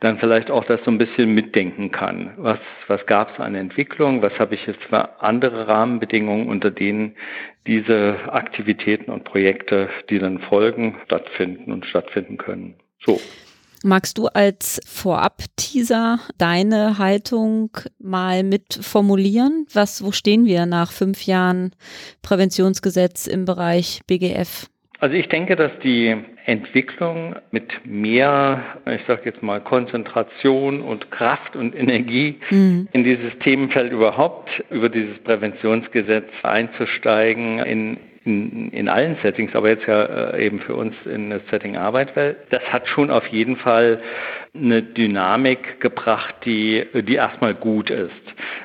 dann 0.00 0.18
vielleicht 0.18 0.50
auch 0.50 0.64
das 0.64 0.82
so 0.84 0.90
ein 0.90 0.98
bisschen 0.98 1.34
mitdenken 1.34 1.90
kann. 1.90 2.32
Was, 2.36 2.58
was 2.86 3.04
gab 3.06 3.32
es 3.32 3.40
an 3.40 3.54
Entwicklung? 3.54 4.20
Was 4.22 4.38
habe 4.38 4.54
ich 4.54 4.66
jetzt 4.66 4.82
für 4.84 5.22
andere 5.22 5.68
Rahmenbedingungen, 5.68 6.48
unter 6.48 6.70
denen 6.70 7.16
diese 7.66 8.16
Aktivitäten 8.28 9.10
und 9.10 9.24
Projekte, 9.24 9.88
die 10.10 10.18
dann 10.18 10.38
folgen, 10.40 10.96
stattfinden 11.06 11.72
und 11.72 11.86
stattfinden 11.86 12.36
können? 12.36 12.74
So. 13.04 13.18
Magst 13.86 14.18
du 14.18 14.26
als 14.26 14.80
Vorab-Teaser 14.84 16.18
deine 16.38 16.98
Haltung 16.98 17.70
mal 18.00 18.42
mit 18.42 18.80
formulieren? 18.82 19.64
Was, 19.72 20.02
wo 20.02 20.10
stehen 20.10 20.44
wir 20.44 20.66
nach 20.66 20.90
fünf 20.90 21.24
Jahren 21.24 21.70
Präventionsgesetz 22.20 23.28
im 23.28 23.44
Bereich 23.44 24.00
BGF? 24.08 24.66
Also 24.98 25.14
ich 25.14 25.28
denke, 25.28 25.54
dass 25.54 25.70
die 25.84 26.16
Entwicklung 26.46 27.36
mit 27.52 27.70
mehr, 27.84 28.60
ich 28.86 29.02
sage 29.06 29.22
jetzt 29.26 29.44
mal, 29.44 29.60
Konzentration 29.60 30.80
und 30.80 31.12
Kraft 31.12 31.54
und 31.54 31.72
Energie 31.72 32.40
mhm. 32.50 32.88
in 32.90 33.04
dieses 33.04 33.38
Themenfeld 33.38 33.92
überhaupt 33.92 34.64
über 34.68 34.88
dieses 34.88 35.16
Präventionsgesetz 35.22 36.26
einzusteigen, 36.42 37.60
in 37.60 37.98
in, 38.26 38.88
allen 38.88 39.16
Settings, 39.22 39.54
aber 39.54 39.68
jetzt 39.68 39.86
ja 39.86 40.32
äh, 40.32 40.44
eben 40.44 40.60
für 40.60 40.74
uns 40.74 40.94
in 41.04 41.30
das 41.30 41.42
Setting 41.50 41.76
Arbeit, 41.76 42.16
weil 42.16 42.36
das 42.50 42.62
hat 42.72 42.88
schon 42.88 43.10
auf 43.10 43.26
jeden 43.28 43.56
Fall 43.56 44.00
eine 44.54 44.82
Dynamik 44.82 45.80
gebracht, 45.80 46.34
die, 46.44 46.86
die 46.92 47.14
erstmal 47.14 47.54
gut 47.54 47.90
ist. 47.90 48.10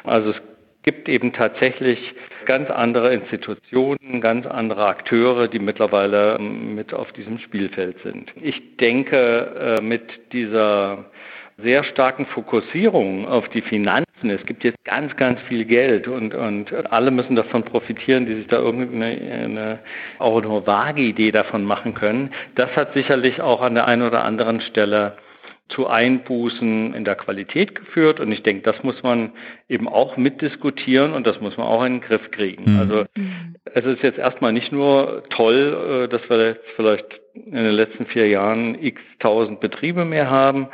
Also 0.03 0.31
es 0.31 0.41
gibt 0.83 1.07
eben 1.07 1.31
tatsächlich 1.31 1.99
ganz 2.45 2.69
andere 2.71 3.13
Institutionen, 3.13 4.19
ganz 4.19 4.47
andere 4.47 4.87
Akteure, 4.87 5.47
die 5.47 5.59
mittlerweile 5.59 6.37
ähm, 6.39 6.73
mit 6.75 6.93
auf 6.93 7.11
diesem 7.11 7.37
Spielfeld 7.37 7.97
sind. 8.03 8.33
Ich 8.41 8.77
denke, 8.77 9.77
äh, 9.77 9.81
mit 9.81 10.33
dieser 10.33 11.05
sehr 11.57 11.83
starken 11.83 12.25
Fokussierung 12.25 13.27
auf 13.27 13.47
die 13.49 13.61
Finanzen. 13.61 14.10
Es 14.29 14.45
gibt 14.45 14.63
jetzt 14.63 14.77
ganz, 14.85 15.15
ganz 15.17 15.39
viel 15.41 15.65
Geld 15.65 16.07
und, 16.07 16.33
und 16.35 16.73
alle 16.91 17.11
müssen 17.11 17.35
davon 17.35 17.63
profitieren, 17.63 18.25
die 18.25 18.35
sich 18.35 18.47
da 18.47 18.57
irgendeine 18.57 19.05
eine, 19.05 19.79
auch 20.19 20.41
nur 20.41 20.67
vage 20.67 21.01
Idee 21.01 21.31
davon 21.31 21.63
machen 21.63 21.93
können. 21.93 22.31
Das 22.55 22.75
hat 22.75 22.93
sicherlich 22.93 23.41
auch 23.41 23.61
an 23.61 23.75
der 23.75 23.87
einen 23.87 24.03
oder 24.03 24.23
anderen 24.23 24.61
Stelle 24.61 25.17
zu 25.71 25.87
Einbußen 25.87 26.93
in 26.93 27.03
der 27.03 27.15
Qualität 27.15 27.75
geführt. 27.75 28.19
Und 28.19 28.31
ich 28.31 28.43
denke, 28.43 28.63
das 28.63 28.81
muss 28.83 29.01
man 29.03 29.31
eben 29.67 29.87
auch 29.87 30.17
mitdiskutieren 30.17 31.13
und 31.13 31.25
das 31.25 31.41
muss 31.41 31.57
man 31.57 31.67
auch 31.67 31.83
in 31.83 31.93
den 31.93 32.01
Griff 32.01 32.31
kriegen. 32.31 32.73
Mhm. 32.73 32.79
Also 32.79 33.05
mhm. 33.15 33.55
es 33.65 33.85
ist 33.85 34.03
jetzt 34.03 34.19
erstmal 34.19 34.53
nicht 34.53 34.71
nur 34.71 35.23
toll, 35.29 36.05
äh, 36.05 36.07
dass 36.07 36.29
wir 36.29 36.47
jetzt 36.47 36.65
vielleicht 36.75 37.05
in 37.33 37.53
den 37.53 37.73
letzten 37.73 38.05
vier 38.05 38.27
Jahren 38.27 38.75
x 38.81 39.01
tausend 39.19 39.61
Betriebe 39.61 40.05
mehr 40.05 40.29
haben, 40.29 40.67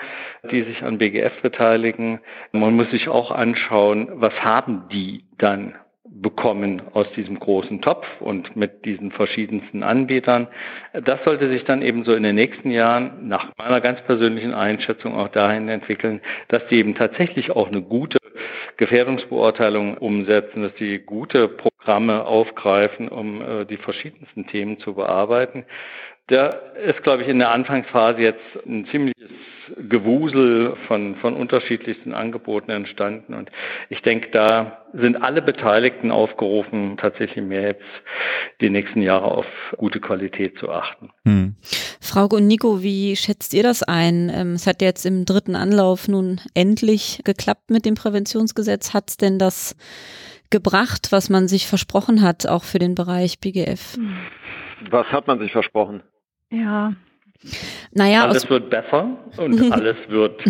die 0.52 0.64
sich 0.64 0.82
an 0.84 0.98
BGF 0.98 1.42
beteiligen. 1.42 2.20
Man 2.52 2.76
muss 2.76 2.90
sich 2.90 3.08
auch 3.10 3.32
anschauen, 3.32 4.10
was 4.16 4.34
haben 4.44 4.84
die 4.92 5.24
dann 5.38 5.76
bekommen 6.22 6.82
aus 6.94 7.12
diesem 7.14 7.40
großen 7.40 7.82
Topf 7.82 8.06
und 8.20 8.56
mit 8.56 8.86
diesen 8.86 9.12
verschiedensten 9.12 9.84
Anbietern. 9.84 10.48
Das 10.94 11.24
sollte 11.24 11.50
sich 11.50 11.64
dann 11.66 11.82
eben 11.82 12.04
so 12.04 12.14
in 12.14 12.24
den 12.24 12.36
nächsten 12.36 12.72
Jahren 12.72 13.28
nach 13.28 13.52
meiner 13.58 13.82
ganz 13.82 14.02
persönlichen 14.02 14.54
Einschätzung 14.54 15.16
auch 15.16 15.30
dahin 15.30 15.70
entwickeln, 15.70 16.22
dass 16.48 16.66
die 16.68 16.78
eben 16.78 16.96
tatsächlich 16.96 17.52
auch 17.52 17.68
eine 17.68 17.82
gute 17.82 18.18
Gefährdungsbeurteilung 18.78 19.98
umsetzen, 19.98 20.64
dass 20.64 20.74
die 20.76 21.00
gute 21.00 21.48
Programme 21.48 22.26
aufgreifen, 22.26 23.08
um 23.10 23.42
äh, 23.42 23.66
die 23.66 23.78
verschiedensten 23.78 24.48
Themen 24.48 24.80
zu 24.80 24.94
bearbeiten. 24.94 25.66
Da 26.28 26.48
ist, 26.86 27.04
glaube 27.04 27.24
ich, 27.24 27.30
in 27.30 27.40
der 27.40 27.52
Anfangsphase 27.52 28.22
jetzt 28.22 28.66
ein 28.66 28.86
ziemliches 28.88 29.32
Gewusel 29.90 30.76
von, 30.88 31.16
von 31.16 31.36
unterschiedlichsten 31.36 32.14
Angeboten 32.14 32.72
entstanden. 32.72 33.34
Und 33.34 33.50
ich 33.90 34.02
denke, 34.02 34.30
da 34.32 34.86
sind 34.94 35.22
alle 35.22 35.42
Beteiligten 35.42 36.12
aufgerufen, 36.12 36.98
tatsächlich 36.98 37.44
mehr 37.44 37.62
jetzt 37.62 37.84
die 38.62 38.70
nächsten 38.70 39.02
Jahre 39.02 39.26
auf 39.26 39.46
gute 39.78 40.00
Qualität 40.00 40.58
zu 40.60 40.70
achten. 40.70 41.10
Hm. 41.26 41.56
Frau 42.02 42.26
und 42.26 42.48
Nico, 42.48 42.82
wie 42.82 43.16
schätzt 43.16 43.54
ihr 43.54 43.64
das 43.64 43.84
ein? 43.84 44.32
Ähm, 44.34 44.54
es 44.54 44.68
hat 44.68 44.82
jetzt 44.82 45.06
im 45.06 45.26
dritten 45.26 45.56
Anlauf 45.56 46.08
nun 46.08 46.40
endlich 46.54 47.22
geklappt 47.26 47.70
mit 47.70 47.86
dem 47.86 47.96
Präventionsgesetz. 47.96 48.94
Hat 48.94 49.10
es 49.10 49.18
denn 49.18 49.40
das 49.40 49.76
gebracht, 50.50 51.12
was 51.12 51.30
man 51.30 51.48
sich 51.48 51.68
versprochen 51.68 52.22
hat, 52.22 52.48
auch 52.48 52.64
für 52.64 52.80
den 52.80 52.96
Bereich 52.96 53.40
BGF? 53.40 53.98
Was 54.90 55.08
hat 55.08 55.28
man 55.28 55.40
sich 55.40 55.52
versprochen? 55.52 56.04
Ja. 56.50 56.94
Naja, 57.94 58.24
alles 58.24 58.50
wird 58.50 58.70
besser 58.70 59.18
und 59.38 59.72
alles 59.72 59.98
wird 60.08 60.42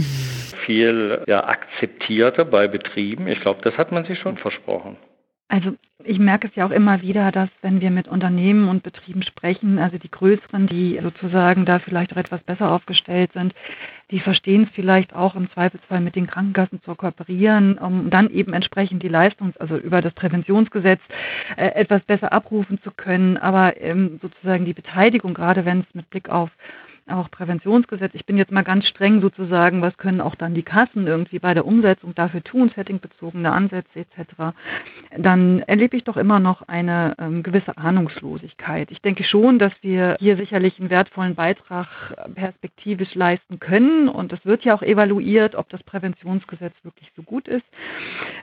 viel 0.66 1.24
ja, 1.28 1.46
akzeptierter 1.46 2.46
bei 2.46 2.68
Betrieben. 2.68 3.28
Ich 3.28 3.40
glaube, 3.42 3.62
das 3.64 3.78
hat 3.78 3.92
man 3.92 4.06
sich 4.06 4.20
schon 4.20 4.38
versprochen. 4.38 4.98
Also 5.50 5.76
ich 6.04 6.20
merke 6.20 6.48
es 6.48 6.56
ja 6.56 6.66
auch 6.66 6.72
immer 6.72 7.02
wieder, 7.02 7.32
dass 7.32 7.50
wenn 7.62 7.82
wir 7.82 7.90
mit 7.90 8.08
Unternehmen 8.08 8.68
und 8.70 8.84
Betrieben 8.84 9.24
sprechen, 9.24 9.80
also 9.80 9.98
die 9.98 10.12
größeren, 10.12 10.68
die 10.68 11.00
sozusagen 11.02 11.66
da 11.66 11.80
vielleicht 11.80 12.14
auch 12.14 12.18
etwas 12.18 12.42
besser 12.44 12.72
aufgestellt 12.72 13.32
sind, 13.34 13.54
die 14.12 14.20
verstehen 14.20 14.64
es 14.64 14.70
vielleicht 14.76 15.14
auch 15.14 15.36
im 15.36 15.50
Zweifelsfall 15.52 16.02
mit 16.02 16.16
den 16.16 16.28
Krankenkassen 16.28 16.82
zu 16.84 16.96
kooperieren, 16.96 17.78
um 17.78 18.10
dann 18.10 18.30
eben 18.30 18.54
entsprechend 18.54 19.04
die 19.04 19.10
Leistungs-, 19.10 19.58
also 19.58 19.78
über 19.78 20.02
das 20.02 20.14
Präventionsgesetz 20.14 21.02
äh, 21.56 21.68
etwas 21.70 22.02
besser 22.04 22.32
abrufen 22.32 22.80
zu 22.84 22.92
können. 22.92 23.38
Aber 23.38 23.80
ähm, 23.82 24.20
sozusagen 24.22 24.66
die 24.66 24.74
Beteiligung, 24.74 25.34
gerade 25.34 25.66
wenn 25.66 25.82
es 25.82 25.96
mit 25.96 26.10
Blick 26.10 26.30
auf 26.30 26.52
auch 27.10 27.32
Präventionsgesetz. 27.32 28.14
Ich 28.14 28.26
bin 28.26 28.38
jetzt 28.38 28.52
mal 28.52 28.64
ganz 28.64 28.88
streng 28.88 29.22
sozusagen, 29.22 29.82
was 29.82 29.98
können 29.98 30.22
auch 30.22 30.36
dann 30.36 30.54
die 30.54 30.64
Kassen 30.64 31.08
irgendwie 31.08 31.40
bei 31.40 31.54
der 31.54 31.66
Umsetzung 31.66 32.16
dafür 32.16 32.44
tun, 32.44 32.72
settingbezogene 32.76 33.52
Ansätze 33.52 34.00
etc. 34.00 34.56
Dann 35.18 35.60
erlebe 35.62 35.98
ich 35.98 36.04
doch 36.04 36.18
immer 36.18 36.40
noch 36.40 36.68
eine 36.68 37.16
ähm, 37.20 37.44
gewisse 37.44 37.78
Ahnungslosigkeit. 37.78 38.92
Ich 38.92 39.02
denke 39.02 39.24
schon, 39.24 39.60
dass 39.60 39.74
wir 39.82 40.18
hier 40.20 40.38
sicherlich 40.38 40.80
einen 40.80 40.90
wertvollen 40.90 41.36
Beitrag 41.36 41.88
perspektivisch 42.36 43.16
leisten 43.16 43.60
können 43.60 44.10
und 44.10 44.34
es 44.34 44.46
wird 44.46 44.64
ja 44.64 44.76
auch 44.76 44.82
evaluiert, 44.82 45.56
ob 45.56 45.70
das 45.70 45.84
Präventionsgesetz 45.84 46.74
wirklich 46.84 47.12
so 47.16 47.24
gut 47.24 47.48
ist. 47.48 47.66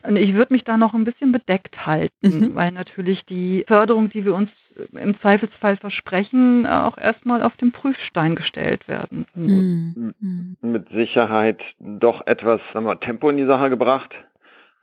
Und 0.03 0.17
ich 0.17 0.35
würde 0.35 0.53
mich 0.53 0.65
da 0.65 0.77
noch 0.77 0.95
ein 0.95 1.05
bisschen 1.05 1.33
bedeckt 1.33 1.87
halten, 1.87 2.15
mhm. 2.23 2.55
weil 2.55 2.73
natürlich 2.73 3.25
die 3.27 3.65
Förderung, 3.67 4.11
die 4.11 4.25
wir 4.25 4.35
uns 4.35 4.51
im 4.93 5.19
Zweifelsfall 5.21 5.77
versprechen, 5.77 6.67
auch 6.67 6.99
erstmal 6.99 7.43
auf 7.43 7.57
den 7.57 7.73
Prüfstein 7.73 8.35
gestellt 8.35 8.87
werden. 8.89 9.27
Mhm. 9.35 10.57
Mit 10.61 10.89
Sicherheit 10.91 11.61
doch 11.79 12.27
etwas 12.27 12.61
sagen 12.73 12.87
wir, 12.87 12.99
Tempo 13.01 13.29
in 13.31 13.37
die 13.37 13.47
Sache 13.47 13.71
gebracht. 13.71 14.15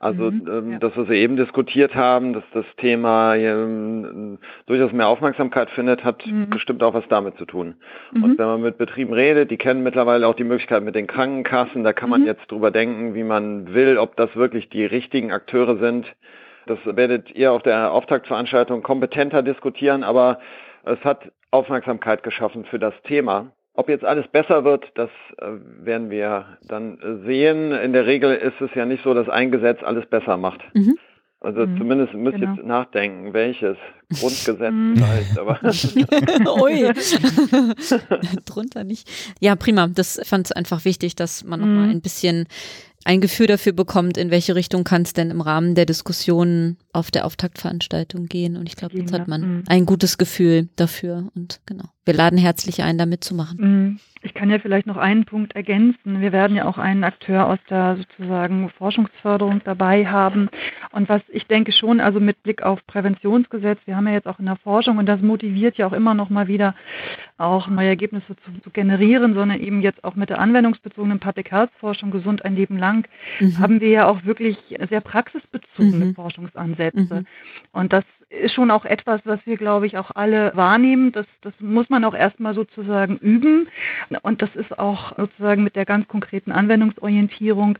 Also 0.02 0.32
mhm, 0.32 0.48
ähm, 0.48 0.72
ja. 0.72 0.78
das, 0.80 0.96
was 0.96 1.08
wir 1.08 1.14
eben 1.14 1.36
diskutiert 1.36 1.94
haben, 1.94 2.32
dass 2.32 2.42
das 2.52 2.64
Thema 2.78 3.36
ähm, 3.36 4.38
durchaus 4.66 4.90
mehr 4.90 5.06
Aufmerksamkeit 5.06 5.70
findet, 5.70 6.02
hat 6.02 6.26
mhm. 6.26 6.50
bestimmt 6.50 6.82
auch 6.82 6.92
was 6.92 7.06
damit 7.08 7.36
zu 7.36 7.44
tun. 7.44 7.76
Mhm. 8.10 8.24
Und 8.24 8.38
wenn 8.38 8.46
man 8.46 8.62
mit 8.62 8.78
Betrieben 8.78 9.12
redet, 9.12 9.52
die 9.52 9.58
kennen 9.58 9.84
mittlerweile 9.84 10.26
auch 10.26 10.34
die 10.34 10.42
Möglichkeit 10.42 10.82
mit 10.82 10.96
den 10.96 11.06
Krankenkassen, 11.06 11.84
da 11.84 11.92
kann 11.92 12.10
man 12.10 12.22
mhm. 12.22 12.26
jetzt 12.26 12.50
drüber 12.50 12.72
denken, 12.72 13.14
wie 13.14 13.22
man 13.22 13.74
will, 13.74 13.96
ob 13.96 14.16
das 14.16 14.34
wirklich 14.34 14.68
die 14.70 14.84
richtigen 14.84 15.30
Akteure 15.30 15.76
sind, 15.76 16.12
das 16.66 16.78
werdet 16.84 17.30
ihr 17.34 17.52
auf 17.52 17.62
der 17.62 17.92
Auftaktveranstaltung 17.92 18.82
kompetenter 18.82 19.42
diskutieren, 19.42 20.04
aber 20.04 20.38
es 20.84 20.98
hat 21.04 21.32
Aufmerksamkeit 21.50 22.22
geschaffen 22.22 22.64
für 22.64 22.78
das 22.78 22.94
Thema. 23.04 23.52
Ob 23.74 23.88
jetzt 23.88 24.04
alles 24.04 24.28
besser 24.28 24.64
wird, 24.64 24.84
das 24.96 25.10
äh, 25.38 25.46
werden 25.84 26.10
wir 26.10 26.58
dann 26.62 26.98
sehen. 27.24 27.72
In 27.72 27.92
der 27.92 28.06
Regel 28.06 28.34
ist 28.34 28.60
es 28.60 28.74
ja 28.74 28.84
nicht 28.84 29.02
so, 29.02 29.14
dass 29.14 29.28
ein 29.28 29.50
Gesetz 29.50 29.82
alles 29.82 30.06
besser 30.06 30.36
macht. 30.36 30.60
Mhm. 30.74 30.98
Also 31.40 31.66
mhm, 31.66 31.78
zumindest 31.78 32.14
müsst 32.14 32.36
ihr 32.36 32.40
genau. 32.40 32.54
jetzt 32.54 32.66
nachdenken, 32.66 33.32
welches 33.32 33.76
Grundgesetz 34.20 34.72
mhm. 34.72 34.96
vielleicht, 34.96 35.38
aber. 35.38 35.58
Ui. 36.62 36.92
Drunter 38.44 38.84
nicht. 38.84 39.10
Ja, 39.40 39.56
prima. 39.56 39.88
Das 39.88 40.20
fand 40.24 40.46
es 40.46 40.52
einfach 40.52 40.84
wichtig, 40.84 41.16
dass 41.16 41.42
man 41.42 41.60
mhm. 41.60 41.66
nochmal 41.66 41.90
ein 41.90 42.00
bisschen 42.00 42.46
ein 43.04 43.20
Gefühl 43.20 43.46
dafür 43.46 43.72
bekommt, 43.72 44.16
in 44.16 44.30
welche 44.30 44.54
Richtung 44.54 44.84
kann 44.84 45.02
es 45.02 45.12
denn 45.12 45.30
im 45.30 45.40
Rahmen 45.40 45.74
der 45.74 45.86
Diskussionen 45.86 46.78
auf 46.92 47.10
der 47.10 47.26
Auftaktveranstaltung 47.26 48.26
gehen. 48.26 48.56
Und 48.56 48.68
ich 48.68 48.76
glaube, 48.76 48.96
jetzt 48.98 49.12
hat 49.12 49.28
man 49.28 49.40
mhm. 49.40 49.64
ein 49.66 49.86
gutes 49.86 50.18
Gefühl 50.18 50.68
dafür. 50.76 51.30
Und 51.34 51.60
genau, 51.66 51.84
wir 52.04 52.14
laden 52.14 52.38
herzlich 52.38 52.82
ein, 52.82 52.98
da 52.98 53.06
mitzumachen. 53.06 53.58
Mhm. 53.60 54.00
Ich 54.22 54.34
kann 54.34 54.50
ja 54.50 54.58
vielleicht 54.58 54.86
noch 54.86 54.96
einen 54.96 55.24
Punkt 55.24 55.56
ergänzen. 55.56 56.20
Wir 56.20 56.32
werden 56.32 56.56
ja 56.56 56.64
auch 56.64 56.78
einen 56.78 57.02
Akteur 57.02 57.46
aus 57.48 57.58
der 57.68 57.96
sozusagen 57.96 58.70
Forschungsförderung 58.70 59.60
dabei 59.64 60.06
haben. 60.06 60.48
Und 60.92 61.08
was 61.08 61.22
ich 61.28 61.46
denke 61.46 61.72
schon, 61.72 62.00
also 62.00 62.20
mit 62.20 62.42
Blick 62.42 62.62
auf 62.62 62.86
Präventionsgesetz, 62.86 63.80
wir 63.84 63.96
haben 63.96 64.06
ja 64.06 64.14
jetzt 64.14 64.28
auch 64.28 64.38
in 64.38 64.46
der 64.46 64.56
Forschung 64.56 64.98
und 64.98 65.06
das 65.06 65.20
motiviert 65.20 65.76
ja 65.76 65.86
auch 65.86 65.92
immer 65.92 66.14
noch 66.14 66.30
mal 66.30 66.46
wieder 66.46 66.74
auch 67.36 67.66
neue 67.66 67.88
Ergebnisse 67.88 68.36
zu, 68.36 68.60
zu 68.62 68.70
generieren, 68.70 69.34
sondern 69.34 69.58
eben 69.58 69.82
jetzt 69.82 70.04
auch 70.04 70.14
mit 70.14 70.30
der 70.30 70.38
anwendungsbezogenen 70.38 71.18
Public 71.18 71.50
Health 71.50 71.70
Forschung 71.80 72.12
gesund 72.12 72.44
ein 72.44 72.54
Leben 72.54 72.78
lang, 72.78 73.08
mhm. 73.40 73.58
haben 73.58 73.80
wir 73.80 73.88
ja 73.88 74.06
auch 74.06 74.24
wirklich 74.24 74.56
sehr 74.88 75.00
praxisbezogene 75.00 76.06
mhm. 76.06 76.14
Forschungsansätze. 76.14 77.14
Mhm. 77.20 77.26
Und 77.72 77.92
das 77.92 78.04
ist 78.40 78.54
schon 78.54 78.70
auch 78.70 78.84
etwas, 78.84 79.20
was 79.24 79.40
wir, 79.44 79.56
glaube 79.56 79.86
ich, 79.86 79.98
auch 79.98 80.10
alle 80.14 80.52
wahrnehmen. 80.54 81.12
Das, 81.12 81.26
das 81.42 81.52
muss 81.60 81.88
man 81.90 82.04
auch 82.04 82.14
erstmal 82.14 82.54
sozusagen 82.54 83.16
üben. 83.18 83.68
Und 84.22 84.42
das 84.42 84.54
ist 84.56 84.78
auch 84.78 85.16
sozusagen 85.16 85.62
mit 85.64 85.76
der 85.76 85.84
ganz 85.84 86.08
konkreten 86.08 86.52
Anwendungsorientierung 86.52 87.78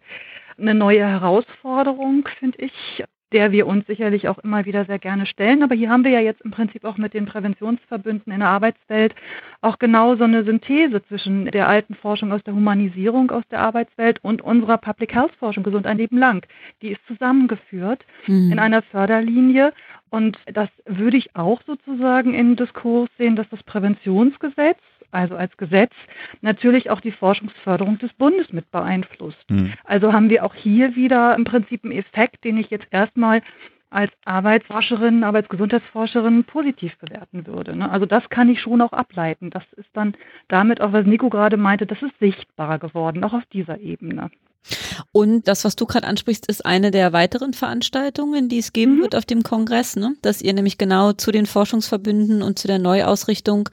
eine 0.59 0.75
neue 0.75 1.07
Herausforderung, 1.07 2.29
finde 2.39 2.59
ich 2.59 3.05
der 3.33 3.51
wir 3.53 3.67
uns 3.67 3.87
sicherlich 3.87 4.29
auch 4.29 4.39
immer 4.39 4.65
wieder 4.65 4.85
sehr 4.85 4.99
gerne 4.99 5.27
stellen. 5.27 5.63
Aber 5.63 5.75
hier 5.75 5.91
haben 5.91 6.05
wir 6.05 6.11
ja 6.11 6.21
jetzt 6.21 6.43
im 6.43 6.51
Prinzip 6.51 6.85
auch 6.85 6.97
mit 6.97 7.15
den 7.15 7.27
Präventionsverbünden 7.27 8.33
in 8.33 8.41
der 8.41 8.49
Arbeitswelt 8.49 9.15
auch 9.61 9.79
genau 9.79 10.17
so 10.17 10.25
eine 10.25 10.45
Synthese 10.45 11.03
zwischen 11.07 11.47
der 11.47 11.69
alten 11.69 11.95
Forschung 11.95 12.33
aus 12.33 12.43
der 12.45 12.55
Humanisierung 12.55 13.31
aus 13.31 13.45
der 13.51 13.61
Arbeitswelt 13.61 14.23
und 14.23 14.43
unserer 14.43 14.79
Public 14.79 15.15
Health 15.15 15.35
Forschung 15.39 15.65
gesund 15.65 15.87
ein 15.87 15.99
Leben 15.99 16.19
lang. 16.19 16.47
Die 16.83 16.93
ist 16.93 17.01
zusammengeführt 17.07 18.05
mhm. 18.27 18.53
in 18.53 18.59
einer 18.59 18.83
Förderlinie 18.83 19.73
und 20.13 20.39
das 20.53 20.69
würde 20.85 21.17
ich 21.17 21.35
auch 21.35 21.63
sozusagen 21.63 22.35
in 22.35 22.55
Diskurs 22.55 23.09
sehen, 23.17 23.35
dass 23.35 23.49
das 23.49 23.63
Präventionsgesetz, 23.63 24.79
also 25.11 25.37
als 25.37 25.57
Gesetz, 25.57 25.93
natürlich 26.43 26.91
auch 26.91 27.01
die 27.01 27.13
Forschungsförderung 27.13 27.99
des 27.99 28.13
Bundes 28.13 28.53
mit 28.53 28.71
beeinflusst. 28.71 29.51
Mhm. 29.51 29.73
Also 29.85 30.13
haben 30.13 30.29
wir 30.29 30.45
auch 30.45 30.55
hier 30.55 30.97
wieder 30.97 31.35
im 31.35 31.45
Prinzip 31.45 31.83
einen 31.83 31.95
Effekt, 31.95 32.45
den 32.45 32.59
ich 32.59 32.69
jetzt 32.69 32.89
erstmal 32.91 33.41
als 33.89 34.13
Arbeitsforscherin, 34.27 35.25
Arbeitsgesundheitsforscherin 35.25 36.45
positiv 36.45 36.95
bewerten 36.99 37.47
würde. 37.47 37.75
Ne? 37.75 37.91
Also 37.91 38.05
das 38.05 38.29
kann 38.29 38.51
ich 38.51 38.61
schon 38.61 38.83
auch 38.83 38.93
ableiten. 38.93 39.49
Das 39.49 39.65
ist 39.79 39.89
dann 39.95 40.15
damit 40.49 40.83
auch, 40.83 40.93
was 40.93 41.07
Nico 41.07 41.31
gerade 41.31 41.57
meinte, 41.57 41.87
das 41.87 42.03
ist 42.03 42.19
sichtbar 42.19 42.79
geworden, 42.79 43.25
auch 43.25 43.33
auf 43.33 43.47
dieser 43.47 43.81
Ebene. 43.81 44.31
Und 45.13 45.49
das, 45.49 45.65
was 45.65 45.77
du 45.77 45.87
gerade 45.87 46.07
ansprichst, 46.07 46.47
ist 46.47 46.65
eine 46.65 46.91
der 46.91 47.13
weiteren 47.13 47.53
Veranstaltungen, 47.53 48.49
die 48.49 48.59
es 48.59 48.73
geben 48.73 48.97
mhm. 48.97 49.03
wird 49.03 49.17
auf 49.17 49.25
dem 49.25 49.43
Kongress, 49.43 49.97
ne? 49.97 50.15
dass 50.23 50.43
ihr 50.43 50.53
nämlich 50.53 50.79
genau 50.79 51.13
zu 51.13 51.33
den 51.33 51.47
Forschungsverbünden 51.47 52.43
und 52.43 52.59
zu 52.59 52.69
der 52.69 52.79
Neuausrichtung 52.79 53.69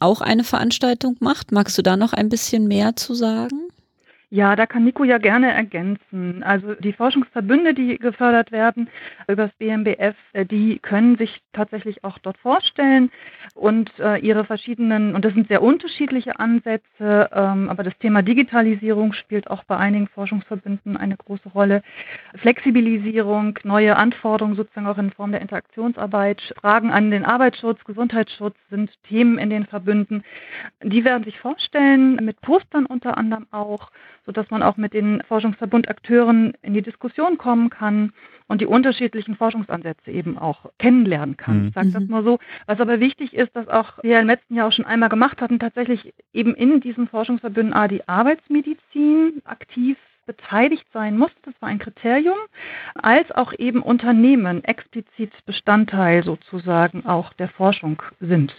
auch 0.00 0.20
eine 0.20 0.44
Veranstaltung 0.44 1.16
macht. 1.20 1.52
Magst 1.52 1.78
du 1.78 1.82
da 1.82 1.96
noch 1.96 2.12
ein 2.12 2.28
bisschen 2.28 2.66
mehr 2.66 2.96
zu 2.96 3.14
sagen? 3.14 3.68
Ja, 4.34 4.56
da 4.56 4.66
kann 4.66 4.82
Nico 4.82 5.04
ja 5.04 5.18
gerne 5.18 5.52
ergänzen. 5.52 6.42
Also 6.42 6.74
die 6.74 6.92
Forschungsverbünde, 6.92 7.72
die 7.72 7.98
gefördert 7.98 8.50
werden 8.50 8.88
über 9.28 9.44
das 9.44 9.52
BMBF, 9.58 10.16
äh, 10.32 10.44
die 10.44 10.80
können 10.80 11.16
sich 11.16 11.40
tatsächlich 11.52 12.02
auch 12.02 12.18
dort 12.18 12.38
vorstellen 12.38 13.12
und 13.54 13.90
äh, 14.00 14.18
ihre 14.18 14.44
verschiedenen, 14.44 15.14
und 15.14 15.24
das 15.24 15.32
sind 15.32 15.46
sehr 15.46 15.62
unterschiedliche 15.62 16.40
Ansätze, 16.40 17.30
ähm, 17.32 17.68
aber 17.70 17.84
das 17.84 17.96
Thema 17.98 18.22
Digitalisierung 18.22 19.12
spielt 19.12 19.48
auch 19.48 19.62
bei 19.64 19.76
einigen 19.76 20.08
Forschungsverbünden 20.08 20.96
eine 20.96 21.16
große 21.16 21.48
Rolle. 21.50 21.82
Flexibilisierung, 22.34 23.58
neue 23.62 23.96
Anforderungen 23.96 24.56
sozusagen 24.56 24.88
auch 24.88 24.98
in 24.98 25.12
Form 25.12 25.30
der 25.30 25.40
Interaktionsarbeit, 25.40 26.54
Fragen 26.60 26.90
an 26.90 27.12
den 27.12 27.24
Arbeitsschutz, 27.24 27.84
Gesundheitsschutz 27.84 28.56
sind 28.70 28.90
Themen 29.04 29.38
in 29.38 29.50
den 29.50 29.66
Verbünden. 29.66 30.24
Die 30.82 31.04
werden 31.04 31.22
sich 31.22 31.38
vorstellen, 31.38 32.16
mit 32.16 32.40
Postern 32.40 32.86
unter 32.86 33.16
anderem 33.16 33.46
auch 33.52 33.90
sodass 34.26 34.50
man 34.50 34.62
auch 34.62 34.76
mit 34.76 34.94
den 34.94 35.22
Forschungsverbundakteuren 35.28 36.54
in 36.62 36.74
die 36.74 36.82
Diskussion 36.82 37.38
kommen 37.38 37.70
kann 37.70 38.12
und 38.46 38.60
die 38.60 38.66
unterschiedlichen 38.66 39.36
Forschungsansätze 39.36 40.10
eben 40.10 40.38
auch 40.38 40.70
kennenlernen 40.78 41.36
kann. 41.36 41.62
Mhm. 41.62 41.68
Ich 41.68 41.74
sage 41.74 41.90
das 41.90 42.02
mhm. 42.04 42.10
mal 42.10 42.24
so. 42.24 42.38
Was 42.66 42.80
aber 42.80 43.00
wichtig 43.00 43.34
ist, 43.34 43.43
dass 43.52 43.68
auch 43.68 44.02
wir 44.02 44.20
im 44.20 44.26
letzten 44.26 44.54
Jahr 44.54 44.68
auch 44.68 44.72
schon 44.72 44.86
einmal 44.86 45.08
gemacht 45.08 45.40
hatten, 45.40 45.58
tatsächlich 45.58 46.14
eben 46.32 46.54
in 46.54 46.80
diesen 46.80 47.08
Forschungsverbünden 47.08 47.74
A, 47.74 47.88
die 47.88 48.06
Arbeitsmedizin 48.08 49.42
aktiv 49.44 49.96
beteiligt 50.26 50.86
sein 50.92 51.18
muss, 51.18 51.30
das 51.42 51.54
war 51.60 51.68
ein 51.68 51.78
Kriterium, 51.78 52.38
als 52.94 53.30
auch 53.32 53.52
eben 53.58 53.82
Unternehmen 53.82 54.64
explizit 54.64 55.32
Bestandteil 55.44 56.24
sozusagen 56.24 57.04
auch 57.04 57.32
der 57.34 57.48
Forschung 57.48 58.02
sind 58.20 58.54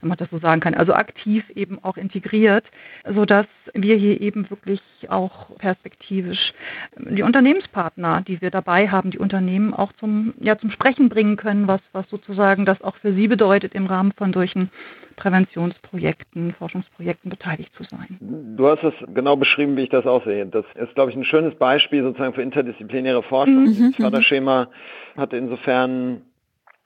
wenn 0.00 0.08
man 0.08 0.18
das 0.18 0.30
so 0.30 0.38
sagen 0.38 0.60
kann, 0.60 0.74
also 0.74 0.94
aktiv 0.94 1.44
eben 1.54 1.82
auch 1.82 1.96
integriert, 1.96 2.64
sodass 3.08 3.46
wir 3.74 3.96
hier 3.96 4.20
eben 4.20 4.48
wirklich 4.50 4.80
auch 5.08 5.56
perspektivisch 5.58 6.52
die 6.96 7.22
Unternehmenspartner, 7.22 8.22
die 8.26 8.40
wir 8.40 8.50
dabei 8.50 8.88
haben, 8.88 9.10
die 9.10 9.18
Unternehmen 9.18 9.74
auch 9.74 9.92
zum, 9.94 10.34
ja, 10.40 10.58
zum 10.58 10.70
Sprechen 10.70 11.08
bringen 11.08 11.36
können, 11.36 11.66
was, 11.68 11.80
was 11.92 12.08
sozusagen 12.10 12.64
das 12.64 12.80
auch 12.82 12.96
für 12.96 13.12
sie 13.12 13.28
bedeutet 13.28 13.74
im 13.74 13.86
Rahmen 13.86 14.12
von 14.12 14.32
solchen 14.32 14.70
Präventionsprojekten, 15.16 16.54
Forschungsprojekten 16.54 17.28
beteiligt 17.28 17.74
zu 17.74 17.82
sein. 17.84 18.18
Du 18.56 18.68
hast 18.68 18.84
es 18.84 18.94
genau 19.14 19.36
beschrieben, 19.36 19.76
wie 19.76 19.82
ich 19.82 19.90
das 19.90 20.06
auch 20.06 20.24
sehe. 20.24 20.46
Das 20.46 20.64
ist, 20.76 20.94
glaube 20.94 21.10
ich, 21.10 21.16
ein 21.16 21.24
schönes 21.24 21.54
Beispiel 21.56 22.02
sozusagen 22.02 22.34
für 22.34 22.42
interdisziplinäre 22.42 23.22
Forschung. 23.22 23.64
Mhm. 23.64 23.90
Das 23.90 23.96
Förderschema 23.96 24.68
hat 25.16 25.32
insofern 25.32 26.22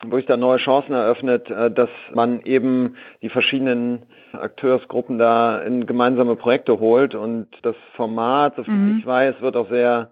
wo 0.06 0.16
ich 0.18 0.26
da 0.26 0.36
neue 0.36 0.58
Chancen 0.58 0.92
eröffnet, 0.92 1.50
äh, 1.50 1.70
dass 1.70 1.90
man 2.12 2.40
eben 2.42 2.96
die 3.22 3.28
verschiedenen 3.28 4.02
Akteursgruppen 4.32 5.18
da 5.18 5.58
in 5.60 5.86
gemeinsame 5.86 6.36
Projekte 6.36 6.80
holt 6.80 7.14
und 7.14 7.48
das 7.62 7.76
Format, 7.94 8.56
so 8.56 8.64
viel 8.64 8.74
mhm. 8.74 8.98
ich 8.98 9.06
weiß, 9.06 9.40
wird 9.40 9.56
auch 9.56 9.68
sehr 9.68 10.10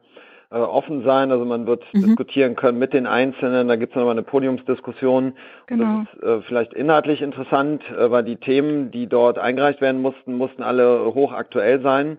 äh, 0.50 0.56
offen 0.56 1.04
sein. 1.04 1.30
Also 1.30 1.44
man 1.44 1.66
wird 1.66 1.84
mhm. 1.92 2.02
diskutieren 2.02 2.56
können 2.56 2.78
mit 2.78 2.92
den 2.92 3.06
Einzelnen. 3.06 3.68
Da 3.68 3.76
gibt 3.76 3.92
es 3.92 3.96
nochmal 3.96 4.12
eine 4.12 4.22
Podiumsdiskussion. 4.22 5.34
Genau. 5.66 6.04
das 6.04 6.14
ist 6.14 6.22
äh, 6.22 6.42
vielleicht 6.42 6.74
inhaltlich 6.74 7.22
interessant, 7.22 7.82
äh, 7.90 8.10
weil 8.10 8.24
die 8.24 8.36
Themen, 8.36 8.90
die 8.90 9.06
dort 9.06 9.38
eingereicht 9.38 9.80
werden 9.80 10.02
mussten, 10.02 10.34
mussten 10.34 10.62
alle 10.62 11.14
hochaktuell 11.14 11.80
sein. 11.82 12.18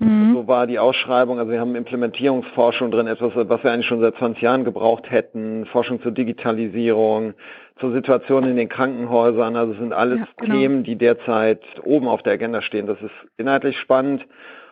Mhm. 0.00 0.32
So 0.32 0.48
war 0.48 0.66
die 0.66 0.78
Ausschreibung, 0.78 1.38
also 1.38 1.52
wir 1.52 1.60
haben 1.60 1.74
Implementierungsforschung 1.74 2.90
drin, 2.90 3.06
etwas, 3.06 3.32
was 3.34 3.62
wir 3.62 3.70
eigentlich 3.70 3.86
schon 3.86 4.00
seit 4.00 4.16
20 4.16 4.42
Jahren 4.42 4.64
gebraucht 4.64 5.10
hätten, 5.10 5.66
Forschung 5.66 6.00
zur 6.00 6.12
Digitalisierung, 6.12 7.34
zur 7.78 7.92
Situation 7.92 8.44
in 8.44 8.56
den 8.56 8.70
Krankenhäusern, 8.70 9.56
also 9.56 9.72
es 9.72 9.78
sind 9.78 9.92
alles 9.92 10.20
ja, 10.20 10.26
genau. 10.38 10.54
Themen, 10.54 10.84
die 10.84 10.96
derzeit 10.96 11.60
oben 11.84 12.08
auf 12.08 12.22
der 12.22 12.32
Agenda 12.32 12.62
stehen. 12.62 12.86
Das 12.86 13.00
ist 13.02 13.12
inhaltlich 13.36 13.78
spannend 13.78 14.26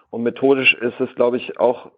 und 0.09 0.23
methodisch 0.23 0.73
ist 0.73 0.99
es, 0.99 1.15
glaube 1.15 1.37
ich, 1.37 1.61
auch 1.61 1.91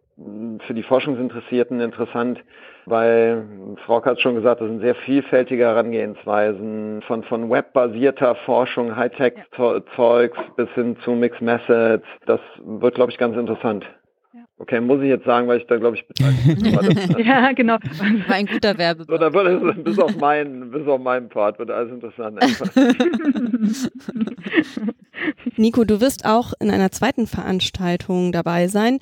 für 0.66 0.74
die 0.74 0.82
Forschungsinteressierten 0.82 1.80
interessant, 1.80 2.42
weil 2.86 3.46
Frau 3.86 4.04
hat 4.04 4.20
schon 4.20 4.34
gesagt, 4.34 4.60
das 4.60 4.68
sind 4.68 4.80
sehr 4.80 4.94
vielfältige 4.94 5.64
Herangehensweisen 5.64 7.02
von, 7.02 7.22
von 7.24 7.50
webbasierter 7.50 8.34
Forschung, 8.46 8.96
Hightech-Zeugs 8.96 10.38
bis 10.56 10.68
hin 10.70 10.96
zu 11.04 11.12
Mixed 11.12 11.40
Methods. 11.40 12.04
Das 12.26 12.40
wird, 12.64 12.94
glaube 12.94 13.12
ich, 13.12 13.18
ganz 13.18 13.36
interessant. 13.36 13.84
Okay, 14.60 14.78
muss 14.78 15.00
ich 15.00 15.08
jetzt 15.08 15.24
sagen, 15.24 15.48
weil 15.48 15.58
ich 15.58 15.66
da 15.66 15.78
glaube 15.78 15.96
ich 15.96 16.06
beteiligt 16.08 16.62
bin. 17.16 17.24
ja, 17.24 17.52
genau. 17.52 17.78
War 18.28 18.36
ein 18.36 18.44
guter 18.46 18.76
Werbe. 18.76 19.04
So, 19.04 19.16
dann 19.16 19.32
wird 19.32 19.78
es 19.78 19.84
bis 19.84 19.98
auf 19.98 20.14
meinen, 20.18 20.70
bis 20.70 20.86
auf 20.86 21.00
meinen 21.00 21.30
Part 21.30 21.58
wird 21.58 21.70
alles 21.70 21.90
interessant. 21.90 22.38
Nico, 25.56 25.84
du 25.84 26.02
wirst 26.02 26.26
auch 26.26 26.52
in 26.60 26.70
einer 26.70 26.90
zweiten 26.90 27.26
Veranstaltung 27.26 28.32
dabei 28.32 28.68
sein 28.68 28.98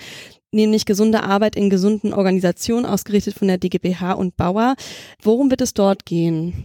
nämlich 0.52 0.87
gesunde 0.87 1.22
Arbeit 1.22 1.56
in 1.56 1.70
gesunden 1.70 2.12
Organisationen, 2.12 2.87
ausgerichtet 2.87 3.34
von 3.34 3.48
der 3.48 3.58
DGBH 3.58 4.12
und 4.12 4.37
Bauer. 4.37 4.74
Worum 5.22 5.50
wird 5.50 5.61
es 5.61 5.74
dort 5.74 6.06
gehen? 6.06 6.64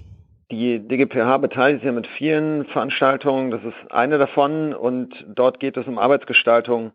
Die 0.51 0.79
DGPH 0.79 1.37
beteiligt 1.39 1.81
sich 1.81 1.87
ja 1.87 1.91
mit 1.91 2.07
vielen 2.07 2.65
Veranstaltungen. 2.65 3.51
Das 3.51 3.63
ist 3.63 3.91
eine 3.91 4.17
davon 4.17 4.73
und 4.73 5.25
dort 5.27 5.59
geht 5.59 5.77
es 5.77 5.87
um 5.87 5.97
Arbeitsgestaltung 5.97 6.91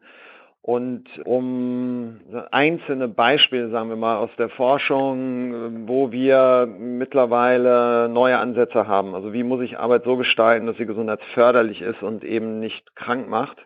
und 0.62 1.04
um 1.24 2.20
einzelne 2.50 3.08
Beispiele, 3.08 3.70
sagen 3.70 3.88
wir 3.88 3.96
mal, 3.96 4.18
aus 4.18 4.30
der 4.38 4.50
Forschung, 4.50 5.88
wo 5.88 6.12
wir 6.12 6.66
mittlerweile 6.66 8.08
neue 8.08 8.38
Ansätze 8.38 8.86
haben. 8.86 9.14
Also 9.14 9.32
wie 9.32 9.42
muss 9.42 9.62
ich 9.62 9.78
Arbeit 9.78 10.04
so 10.04 10.16
gestalten, 10.16 10.66
dass 10.66 10.76
sie 10.76 10.86
gesundheitsförderlich 10.86 11.80
ist 11.80 12.02
und 12.02 12.22
eben 12.22 12.60
nicht 12.60 12.94
krank 12.94 13.28
macht. 13.28 13.56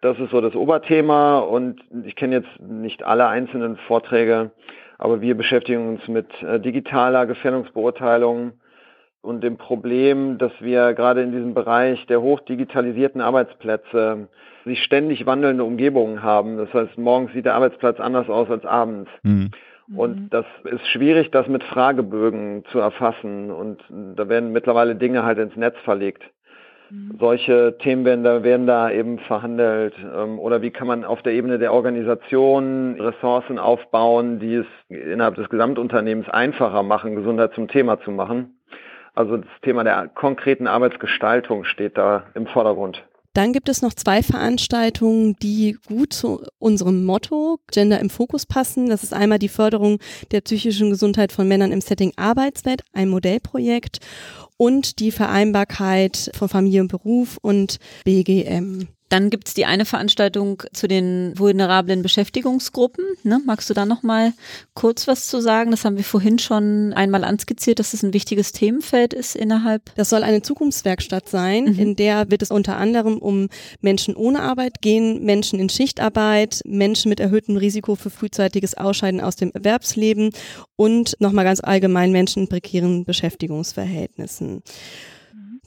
Das 0.00 0.18
ist 0.18 0.30
so 0.30 0.40
das 0.40 0.54
Oberthema 0.54 1.40
und 1.40 1.80
ich 2.04 2.16
kenne 2.16 2.36
jetzt 2.36 2.60
nicht 2.60 3.02
alle 3.02 3.26
einzelnen 3.26 3.76
Vorträge, 3.76 4.50
aber 4.98 5.20
wir 5.20 5.36
beschäftigen 5.36 5.88
uns 5.88 6.08
mit 6.08 6.26
äh, 6.42 6.58
digitaler 6.58 7.26
Gefährdungsbeurteilung 7.26 8.52
und 9.22 9.42
dem 9.42 9.58
Problem, 9.58 10.38
dass 10.38 10.52
wir 10.60 10.94
gerade 10.94 11.22
in 11.22 11.32
diesem 11.32 11.52
Bereich 11.52 12.06
der 12.06 12.22
hochdigitalisierten 12.22 13.20
Arbeitsplätze 13.20 14.28
sich 14.64 14.82
ständig 14.82 15.26
wandelnde 15.26 15.64
Umgebungen 15.64 16.22
haben. 16.22 16.56
Das 16.56 16.72
heißt, 16.72 16.96
morgens 16.96 17.32
sieht 17.32 17.44
der 17.44 17.54
Arbeitsplatz 17.54 18.00
anders 18.00 18.28
aus 18.28 18.50
als 18.50 18.64
abends. 18.64 19.10
Mhm. 19.22 19.50
Und 19.94 20.16
mhm. 20.16 20.30
das 20.30 20.46
ist 20.64 20.86
schwierig, 20.88 21.30
das 21.30 21.48
mit 21.48 21.64
Fragebögen 21.64 22.64
zu 22.70 22.78
erfassen. 22.78 23.50
Und 23.50 23.82
da 23.90 24.28
werden 24.28 24.52
mittlerweile 24.52 24.96
Dinge 24.96 25.24
halt 25.24 25.38
ins 25.38 25.56
Netz 25.56 25.76
verlegt. 25.84 26.22
Mhm. 26.90 27.16
Solche 27.18 27.76
Themen 27.78 28.04
werden 28.04 28.24
da, 28.24 28.42
werden 28.42 28.66
da 28.66 28.90
eben 28.90 29.18
verhandelt. 29.20 29.94
Ähm, 29.98 30.38
oder 30.38 30.62
wie 30.62 30.70
kann 30.70 30.86
man 30.86 31.04
auf 31.04 31.22
der 31.22 31.32
Ebene 31.32 31.58
der 31.58 31.72
Organisation 31.72 33.00
Ressourcen 33.00 33.58
aufbauen, 33.58 34.38
die 34.38 34.56
es 34.56 34.66
innerhalb 34.88 35.36
des 35.36 35.48
Gesamtunternehmens 35.48 36.28
einfacher 36.28 36.82
machen, 36.82 37.16
Gesundheit 37.16 37.52
zum 37.54 37.68
Thema 37.68 38.00
zu 38.00 38.10
machen. 38.10 38.56
Also 39.14 39.38
das 39.38 39.60
Thema 39.62 39.84
der 39.84 40.08
konkreten 40.08 40.66
Arbeitsgestaltung 40.66 41.64
steht 41.64 41.98
da 41.98 42.24
im 42.34 42.46
Vordergrund. 42.46 43.04
Dann 43.40 43.54
gibt 43.54 43.70
es 43.70 43.80
noch 43.80 43.94
zwei 43.94 44.22
Veranstaltungen, 44.22 45.34
die 45.42 45.78
gut 45.86 46.12
zu 46.12 46.42
unserem 46.58 47.06
Motto 47.06 47.58
Gender 47.72 47.98
im 47.98 48.10
Fokus 48.10 48.44
passen. 48.44 48.90
Das 48.90 49.02
ist 49.02 49.14
einmal 49.14 49.38
die 49.38 49.48
Förderung 49.48 49.98
der 50.30 50.42
psychischen 50.42 50.90
Gesundheit 50.90 51.32
von 51.32 51.48
Männern 51.48 51.72
im 51.72 51.80
Setting 51.80 52.12
Arbeitswelt, 52.16 52.82
ein 52.92 53.08
Modellprojekt 53.08 54.00
und 54.58 54.98
die 54.98 55.10
Vereinbarkeit 55.10 56.30
von 56.34 56.50
Familie 56.50 56.82
und 56.82 56.88
Beruf 56.88 57.38
und 57.40 57.78
BGM. 58.04 58.88
Dann 59.10 59.28
gibt's 59.28 59.54
die 59.54 59.66
eine 59.66 59.84
Veranstaltung 59.84 60.62
zu 60.72 60.86
den 60.86 61.36
vulnerablen 61.36 62.00
Beschäftigungsgruppen. 62.00 63.04
Ne? 63.24 63.40
Magst 63.44 63.68
du 63.68 63.74
da 63.74 63.84
noch 63.84 64.04
mal 64.04 64.32
kurz 64.74 65.08
was 65.08 65.26
zu 65.26 65.40
sagen? 65.42 65.72
Das 65.72 65.84
haben 65.84 65.96
wir 65.96 66.04
vorhin 66.04 66.38
schon 66.38 66.92
einmal 66.94 67.24
anskizziert, 67.24 67.80
dass 67.80 67.92
es 67.92 68.04
ein 68.04 68.14
wichtiges 68.14 68.52
Themenfeld 68.52 69.12
ist 69.12 69.34
innerhalb. 69.34 69.92
Das 69.96 70.10
soll 70.10 70.22
eine 70.22 70.42
Zukunftswerkstatt 70.42 71.28
sein, 71.28 71.64
mhm. 71.64 71.78
in 71.78 71.96
der 71.96 72.30
wird 72.30 72.42
es 72.42 72.52
unter 72.52 72.76
anderem 72.76 73.18
um 73.18 73.48
Menschen 73.80 74.14
ohne 74.14 74.42
Arbeit 74.42 74.80
gehen, 74.80 75.24
Menschen 75.24 75.58
in 75.58 75.68
Schichtarbeit, 75.68 76.60
Menschen 76.64 77.08
mit 77.08 77.18
erhöhtem 77.18 77.56
Risiko 77.56 77.96
für 77.96 78.10
frühzeitiges 78.10 78.74
Ausscheiden 78.76 79.20
aus 79.20 79.34
dem 79.34 79.50
Erwerbsleben 79.50 80.30
und 80.76 81.16
nochmal 81.18 81.44
ganz 81.44 81.60
allgemein 81.60 82.12
Menschen 82.12 82.44
in 82.44 82.48
prekären 82.48 83.04
Beschäftigungsverhältnissen. 83.04 84.62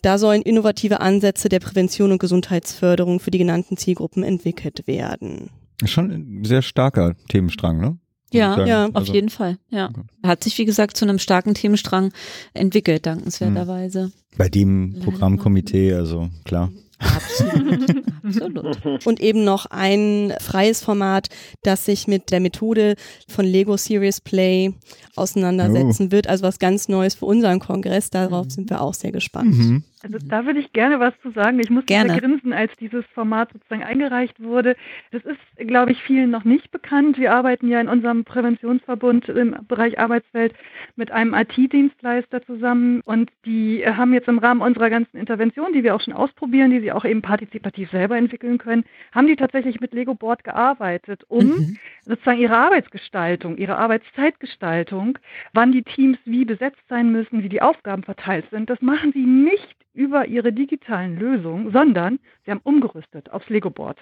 Da 0.04 0.18
sollen 0.18 0.42
innovative 0.42 1.00
Ansätze 1.00 1.48
der 1.50 1.60
Prävention 1.60 2.12
und 2.12 2.20
Gesundheitsförderung 2.20 3.22
für 3.22 3.32
die 3.32 3.38
genannten 3.38 3.78
Zielgruppen 3.78 4.22
entwickelt 4.22 4.86
werden. 4.86 5.50
Schon 5.86 6.12
ein 6.12 6.44
sehr 6.44 6.62
starker 6.62 7.16
Themenstrang, 7.30 7.80
ne? 7.80 7.98
Ja, 8.32 8.66
ja, 8.66 8.88
auf 8.88 8.96
also, 8.96 9.14
jeden 9.14 9.30
Fall. 9.30 9.58
Ja. 9.70 9.90
Okay. 9.90 10.02
Hat 10.24 10.44
sich, 10.44 10.58
wie 10.58 10.66
gesagt, 10.66 10.98
zu 10.98 11.06
einem 11.06 11.20
starken 11.20 11.54
Themenstrang 11.54 12.12
entwickelt, 12.54 13.06
dankenswerterweise. 13.06 14.12
Bei 14.38 14.50
dem 14.50 15.00
Programmkomitee, 15.04 15.94
also 15.94 16.30
klar. 16.44 16.72
Absolut. 17.00 17.96
Absolut. 18.24 19.06
Und 19.06 19.20
eben 19.20 19.44
noch 19.44 19.66
ein 19.68 20.34
freies 20.40 20.82
Format, 20.82 21.28
das 21.62 21.86
sich 21.86 22.08
mit 22.08 22.32
der 22.32 22.40
Methode 22.40 22.96
von 23.28 23.46
Lego 23.46 23.78
Serious 23.78 24.22
Play 24.22 24.74
auseinandersetzen 25.16 26.08
oh. 26.08 26.12
wird. 26.12 26.28
Also 26.28 26.44
was 26.44 26.58
ganz 26.58 26.88
Neues 26.88 27.16
für 27.16 27.26
unseren 27.26 27.60
Kongress. 27.60 28.10
Darauf 28.10 28.50
sind 28.50 28.70
wir 28.70 28.82
auch 28.82 28.94
sehr 28.94 29.12
gespannt. 29.12 29.58
Mhm. 29.58 29.84
Also 30.04 30.18
da 30.20 30.46
würde 30.46 30.60
ich 30.60 30.74
gerne 30.74 31.00
was 31.00 31.14
zu 31.22 31.32
sagen. 31.32 31.60
Ich 31.62 31.70
muss 31.70 31.86
gerne 31.86 32.20
grinsen, 32.20 32.52
als 32.52 32.76
dieses 32.76 33.06
Format 33.14 33.54
sozusagen 33.54 33.84
eingereicht 33.84 34.44
wurde. 34.44 34.76
Das 35.12 35.24
ist, 35.24 35.40
glaube 35.58 35.94
ich, 35.94 36.04
vielen 36.04 36.30
noch 36.30 36.44
nicht 36.44 36.72
bekannt. 36.72 37.18
Wir 37.18 37.34
arbeiten 37.34 37.70
ja 37.70 37.80
in 37.80 37.88
unserem 37.88 38.26
Präventionsverbund 38.26 39.30
im 39.30 39.56
Bereich 39.66 40.00
Arbeitswelt 40.00 40.54
mit 40.98 41.12
einem 41.12 41.34
IT-Dienstleister 41.34 42.46
zusammen 42.46 43.00
und 43.06 43.32
die 43.46 43.86
haben 43.86 44.14
jetzt 44.14 44.28
im 44.28 44.40
Rahmen 44.40 44.62
unserer 44.62 44.90
ganzen 44.90 45.16
Intervention, 45.16 45.72
die 45.72 45.84
wir 45.84 45.96
auch 45.96 46.02
schon 46.02 46.14
ausprobieren, 46.14 46.72
die 46.72 46.82
sie 46.82 46.92
auch 46.92 47.06
eben 47.06 47.22
partizipativ 47.22 47.90
selber 47.92 48.18
entwickeln 48.18 48.58
können, 48.58 48.84
haben 49.14 49.28
die 49.28 49.38
tatsächlich 49.38 49.80
mit 49.80 49.94
Lego 49.94 50.16
Board 50.16 50.44
gearbeitet, 50.44 51.24
um 51.30 51.46
mhm. 51.46 51.78
sozusagen 52.02 52.42
ihre 52.42 52.58
Arbeitsgestaltung, 52.58 53.56
ihre 53.56 53.78
Arbeitszeitgestaltung, 53.78 55.18
wann 55.54 55.72
die 55.72 55.84
Teams 55.84 56.18
wie 56.26 56.44
besetzt 56.44 56.84
sein 56.90 57.14
müssen, 57.14 57.42
wie 57.42 57.50
die 57.50 57.62
Aufgaben 57.62 58.04
verteilt 58.04 58.46
sind, 58.52 58.70
das 58.70 58.82
machen 58.82 59.14
sie 59.14 59.26
nicht 59.26 59.78
über 59.94 60.26
ihre 60.28 60.52
digitalen 60.52 61.20
Lösungen, 61.20 61.72
sondern 61.72 62.20
sie 62.46 62.52
haben 62.52 62.62
umgerüstet 62.64 63.32
aufs 63.32 63.50
Lego-Board 63.50 63.98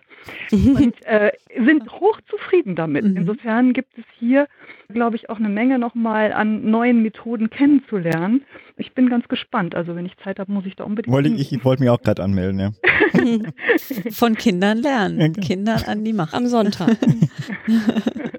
und 0.52 0.94
äh, 1.06 1.32
sind 1.58 1.92
hochzufrieden 1.92 2.76
damit. 2.76 3.04
Mhm. 3.04 3.18
Insofern 3.18 3.74
gibt 3.74 3.98
es 3.98 4.06
hier, 4.18 4.48
glaube 4.90 5.18
ich, 5.18 5.30
auch 5.30 5.38
eine 5.38 5.50
Menge 5.50 5.80
nochmal 5.80 6.32
an 6.32 6.70
neuen 6.70 7.02
Methoden 7.04 7.50
kennenzulernen. 7.50 8.44
Ich 8.78 8.94
bin 8.94 9.10
ganz 9.10 9.28
gespannt. 9.28 9.76
Also 9.76 9.96
wenn 9.96 10.06
ich 10.06 10.18
Zeit 10.18 10.40
habe, 10.40 10.52
muss 10.52 10.66
ich 10.66 10.76
da 10.76 10.86
unbedingt. 10.86 11.14
Wollte 11.14 11.30
ich, 11.30 11.52
ich 11.52 11.66
wollte 11.66 11.84
mich 11.84 11.90
auch 11.90 12.02
gerade 12.02 12.24
anmelden, 12.24 12.60
ja. 12.60 12.72
Von 14.12 14.36
Kindern 14.36 14.78
lernen. 14.78 15.34
Genau. 15.34 15.46
Kindern 15.46 15.84
an 15.86 16.06
die 16.06 16.14
Macht. 16.14 16.34
Am 16.34 16.48
Sonntag. 16.48 16.98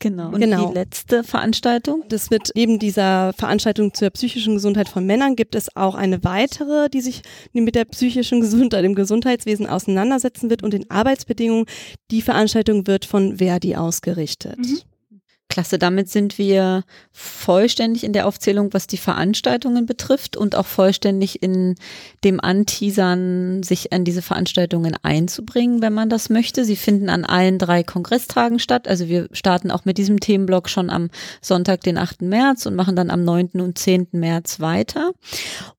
genau. 0.00 0.28
Und 0.28 0.40
genau. 0.40 0.68
die 0.68 0.74
letzte 0.74 1.24
Veranstaltung? 1.24 2.04
Das 2.08 2.30
wird 2.30 2.50
neben 2.54 2.78
dieser 2.78 3.32
Veranstaltung 3.32 3.94
zur 3.94 4.10
psychischen 4.10 4.54
Gesundheit 4.54 4.88
von 4.88 5.06
Männern 5.06 5.36
gibt 5.36 5.54
es 5.54 5.74
auch 5.76 5.94
eine 5.94 6.24
weitere, 6.24 6.88
die 6.88 7.00
sich 7.00 7.22
mit 7.52 7.74
der 7.74 7.84
psychischen 7.84 8.40
Gesundheit 8.40 8.84
im 8.84 8.94
Gesundheitswesen 8.94 9.66
auseinandersetzen 9.66 10.50
wird 10.50 10.62
und 10.62 10.72
den 10.72 10.90
Arbeitsbedingungen. 10.90 11.66
Die 12.10 12.22
Veranstaltung 12.22 12.86
wird 12.86 13.04
von 13.04 13.36
Verdi 13.38 13.76
ausgerichtet. 13.76 14.58
Mhm. 14.58 14.80
Klasse, 15.48 15.78
damit 15.78 16.08
sind 16.08 16.38
wir 16.38 16.82
vollständig 17.12 18.02
in 18.04 18.12
der 18.12 18.26
Aufzählung, 18.26 18.74
was 18.74 18.88
die 18.88 18.96
Veranstaltungen 18.96 19.86
betrifft 19.86 20.36
und 20.36 20.56
auch 20.56 20.66
vollständig 20.66 21.42
in 21.42 21.76
dem 22.24 22.40
Anteasern, 22.40 23.62
sich 23.62 23.92
an 23.92 24.04
diese 24.04 24.22
Veranstaltungen 24.22 24.96
einzubringen, 25.02 25.82
wenn 25.82 25.94
man 25.94 26.10
das 26.10 26.30
möchte. 26.30 26.64
Sie 26.64 26.76
finden 26.76 27.08
an 27.08 27.24
allen 27.24 27.58
drei 27.58 27.84
Kongresstagen 27.84 28.58
statt. 28.58 28.88
Also 28.88 29.08
wir 29.08 29.28
starten 29.32 29.70
auch 29.70 29.84
mit 29.84 29.98
diesem 29.98 30.18
Themenblock 30.18 30.68
schon 30.68 30.90
am 30.90 31.10
Sonntag, 31.40 31.80
den 31.82 31.96
8. 31.96 32.22
März 32.22 32.66
und 32.66 32.74
machen 32.74 32.96
dann 32.96 33.10
am 33.10 33.22
9. 33.22 33.60
und 33.60 33.78
10. 33.78 34.08
März 34.12 34.58
weiter. 34.58 35.12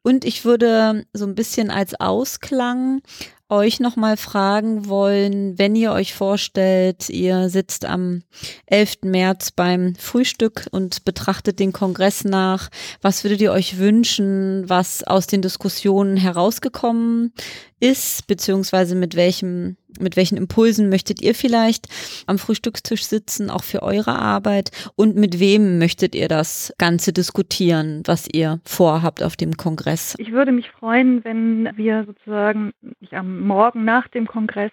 Und 0.02 0.24
ich 0.24 0.46
würde 0.46 1.06
so 1.12 1.26
ein 1.26 1.36
bisschen 1.36 1.72
als 1.72 2.00
Ausklang 2.00 3.02
euch 3.50 3.80
nochmal 3.80 4.18
fragen 4.18 4.88
wollen, 4.88 5.58
wenn 5.58 5.76
ihr 5.76 5.92
euch 5.92 6.14
vorstellt, 6.14 7.10
ihr 7.10 7.50
sitzt 7.50 7.86
am 7.86 8.24
11. 8.66 9.04
März 9.04 9.52
beim 9.52 9.96
Frühstück 9.96 10.68
und 10.72 11.06
betrachtet 11.06 11.60
den 11.60 11.72
Kongress 11.72 12.24
nach, 12.24 12.70
was 13.02 13.24
würdet 13.24 13.42
ihr 13.42 13.52
euch 13.54 13.78
wünschen, 13.78 14.70
was 14.70 15.04
aus 15.04 15.28
den 15.28 15.42
Diskussionen 15.42 16.18
herausgekommen 16.18 17.34
ist, 17.80 18.28
beziehungsweise 18.28 18.96
mit 18.96 19.16
welchem, 19.16 19.78
mit 20.02 20.16
welchen 20.18 20.38
Impulsen 20.38 20.90
möchtet 20.90 21.22
ihr 21.22 21.36
vielleicht 21.36 21.88
am 22.28 22.38
Frühstückstisch 22.38 23.04
sitzen, 23.04 23.50
auch 23.50 23.64
für 23.64 23.84
eure 23.84 24.18
Arbeit 24.18 24.72
und 24.96 25.16
mit 25.16 25.40
wem 25.40 25.80
möchtet 25.80 26.16
ihr 26.16 26.28
das 26.28 26.74
Ganze 26.78 27.14
diskutieren, 27.14 28.04
was 28.06 28.28
ihr 28.32 28.60
vorhabt 28.66 29.24
auf 29.24 29.36
dem 29.36 29.58
Kongress? 29.58 30.16
Ich 30.18 30.32
würde 30.32 30.52
mich 30.52 30.70
freuen, 30.72 31.24
wenn 31.24 31.70
wir 31.76 32.06
sozusagen 32.06 32.74
am 33.12 33.42
Morgen 33.42 33.86
nach 33.86 34.08
dem 34.08 34.28
Kongress 34.28 34.72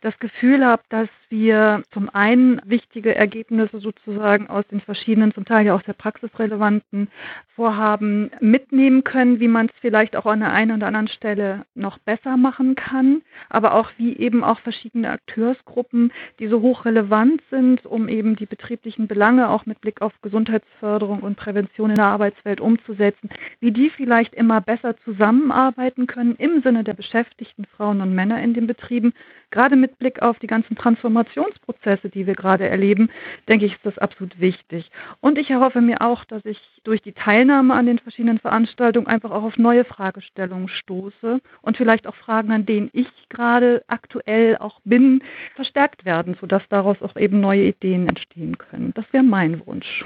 das 0.00 0.18
Gefühl 0.18 0.64
habe, 0.64 0.82
dass 0.88 1.08
wir 1.32 1.82
zum 1.92 2.08
einen 2.10 2.60
wichtige 2.64 3.14
Ergebnisse 3.16 3.80
sozusagen 3.80 4.48
aus 4.48 4.64
den 4.68 4.80
verschiedenen, 4.80 5.34
zum 5.34 5.44
Teil 5.44 5.66
ja 5.66 5.74
auch 5.74 5.82
sehr 5.84 5.94
praxisrelevanten 5.94 7.08
Vorhaben 7.56 8.30
mitnehmen 8.40 9.02
können, 9.02 9.40
wie 9.40 9.48
man 9.48 9.66
es 9.66 9.72
vielleicht 9.80 10.14
auch 10.14 10.26
an 10.26 10.40
der 10.40 10.52
einen 10.52 10.76
oder 10.76 10.86
anderen 10.86 11.08
Stelle 11.08 11.64
noch 11.74 11.98
besser 11.98 12.36
machen 12.36 12.74
kann, 12.74 13.22
aber 13.48 13.74
auch 13.74 13.90
wie 13.96 14.16
eben 14.16 14.44
auch 14.44 14.60
verschiedene 14.60 15.10
Akteursgruppen, 15.10 16.12
die 16.38 16.48
so 16.48 16.60
hochrelevant 16.60 17.42
sind, 17.50 17.84
um 17.86 18.08
eben 18.08 18.36
die 18.36 18.46
betrieblichen 18.46 19.08
Belange 19.08 19.48
auch 19.48 19.66
mit 19.66 19.80
Blick 19.80 20.02
auf 20.02 20.12
Gesundheitsförderung 20.22 21.20
und 21.20 21.36
Prävention 21.36 21.90
in 21.90 21.96
der 21.96 22.06
Arbeitswelt 22.06 22.60
umzusetzen, 22.60 23.30
wie 23.60 23.72
die 23.72 23.90
vielleicht 23.90 24.34
immer 24.34 24.60
besser 24.60 24.96
zusammenarbeiten 25.04 26.06
können 26.06 26.36
im 26.36 26.62
Sinne 26.62 26.84
der 26.84 26.94
beschäftigten 26.94 27.64
Frauen 27.64 28.00
und 28.02 28.14
Männer 28.14 28.42
in 28.42 28.54
den 28.54 28.66
Betrieben, 28.66 29.14
gerade 29.50 29.76
mit 29.76 29.98
Blick 29.98 30.20
auf 30.20 30.38
die 30.38 30.46
ganzen 30.46 30.76
Transformationsprozesse, 31.24 32.08
die 32.08 32.26
wir 32.26 32.34
gerade 32.34 32.68
erleben, 32.68 33.10
denke 33.48 33.66
ich, 33.66 33.72
ist 33.72 33.86
das 33.86 33.98
absolut 33.98 34.40
wichtig. 34.40 34.90
Und 35.20 35.38
ich 35.38 35.50
erhoffe 35.50 35.80
mir 35.80 36.00
auch, 36.00 36.24
dass 36.24 36.44
ich 36.44 36.58
durch 36.84 37.02
die 37.02 37.12
Teilnahme 37.12 37.74
an 37.74 37.86
den 37.86 37.98
verschiedenen 37.98 38.38
Veranstaltungen 38.38 39.06
einfach 39.06 39.30
auch 39.30 39.42
auf 39.42 39.56
neue 39.56 39.84
Fragestellungen 39.84 40.68
stoße 40.68 41.40
und 41.62 41.76
vielleicht 41.76 42.06
auch 42.06 42.14
Fragen, 42.14 42.52
an 42.52 42.66
denen 42.66 42.90
ich 42.92 43.08
gerade 43.28 43.82
aktuell 43.86 44.56
auch 44.58 44.80
bin, 44.84 45.22
verstärkt 45.54 46.04
werden, 46.04 46.36
sodass 46.40 46.62
daraus 46.68 47.00
auch 47.02 47.16
eben 47.16 47.40
neue 47.40 47.64
Ideen 47.64 48.08
entstehen 48.08 48.58
können. 48.58 48.92
Das 48.94 49.04
wäre 49.12 49.24
mein 49.24 49.64
Wunsch. 49.66 50.04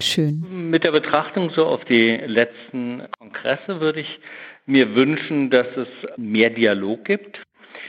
Schön. 0.00 0.70
Mit 0.70 0.84
der 0.84 0.92
Betrachtung 0.92 1.50
so 1.50 1.66
auf 1.66 1.84
die 1.84 2.16
letzten 2.26 3.02
Kongresse 3.18 3.80
würde 3.80 4.00
ich 4.00 4.20
mir 4.64 4.94
wünschen, 4.94 5.50
dass 5.50 5.66
es 5.76 5.88
mehr 6.16 6.50
Dialog 6.50 7.04
gibt 7.04 7.40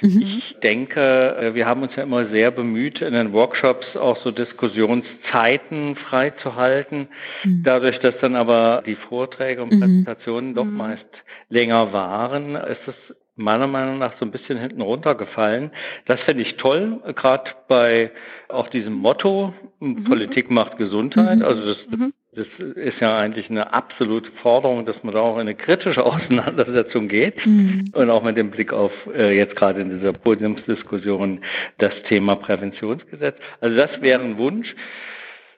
Mhm. 0.02 0.22
Ich 0.22 0.56
denke, 0.62 1.36
äh, 1.40 1.54
wir 1.54 1.66
haben 1.66 1.82
uns 1.82 1.96
ja 1.96 2.04
immer 2.04 2.28
sehr 2.28 2.52
bemüht, 2.52 3.02
in 3.02 3.14
den 3.14 3.34
Workshops 3.34 3.96
auch 3.96 4.18
so 4.24 4.32
Diskussionszeiten 4.32 5.96
freizuhalten. 5.96 7.08
Mhm. 7.44 7.64
Dadurch, 7.64 8.00
dass 8.00 8.16
dann 8.22 8.36
aber 8.36 8.84
die 8.86 8.96
Vorträge 8.96 9.64
und 9.64 9.74
mhm. 9.74 9.80
Präsentationen 9.80 10.52
mhm. 10.52 10.56
doch 10.56 10.66
meist 10.66 11.06
länger 11.50 11.94
waren, 11.94 12.56
ist 12.56 12.88
es 12.88 13.16
meiner 13.36 13.68
Meinung 13.68 13.98
nach 13.98 14.14
so 14.20 14.26
ein 14.26 14.32
bisschen 14.32 14.60
hinten 14.60 14.82
runtergefallen. 14.82 15.72
Das 16.06 16.20
finde 16.22 16.44
ich 16.44 16.56
toll, 16.58 17.02
gerade 17.16 17.52
bei 17.68 18.12
auch 18.48 18.70
diesem 18.70 18.94
Motto, 18.94 19.54
mhm. 19.80 20.04
Politik 20.04 20.52
macht 20.52 20.78
Gesundheit. 20.78 21.40
Mhm. 21.40 21.46
Also 21.46 21.66
das, 21.66 21.78
mhm. 21.90 22.14
Das 22.36 22.48
ist 22.76 23.00
ja 23.00 23.18
eigentlich 23.18 23.50
eine 23.50 23.74
absolute 23.74 24.32
Forderung, 24.42 24.86
dass 24.86 25.02
man 25.04 25.14
da 25.14 25.22
auch 25.22 25.36
in 25.36 25.42
eine 25.42 25.56
kritische 25.56 26.04
Auseinandersetzung 26.06 27.08
geht 27.08 27.46
mhm. 27.46 27.92
und 27.94 28.10
auch 28.10 28.24
mit 28.24 28.38
dem 28.38 28.52
Blick 28.52 28.74
auf 28.74 28.92
äh, 29.16 29.36
jetzt 29.38 29.56
gerade 29.56 29.82
in 29.82 30.00
dieser 30.00 30.14
Podiumsdiskussion 30.14 31.44
das 31.78 31.94
Thema 32.08 32.36
Präventionsgesetz. 32.36 33.38
Also 33.62 33.78
das 33.78 34.02
wäre 34.02 34.22
ein 34.22 34.38
Wunsch 34.38 34.74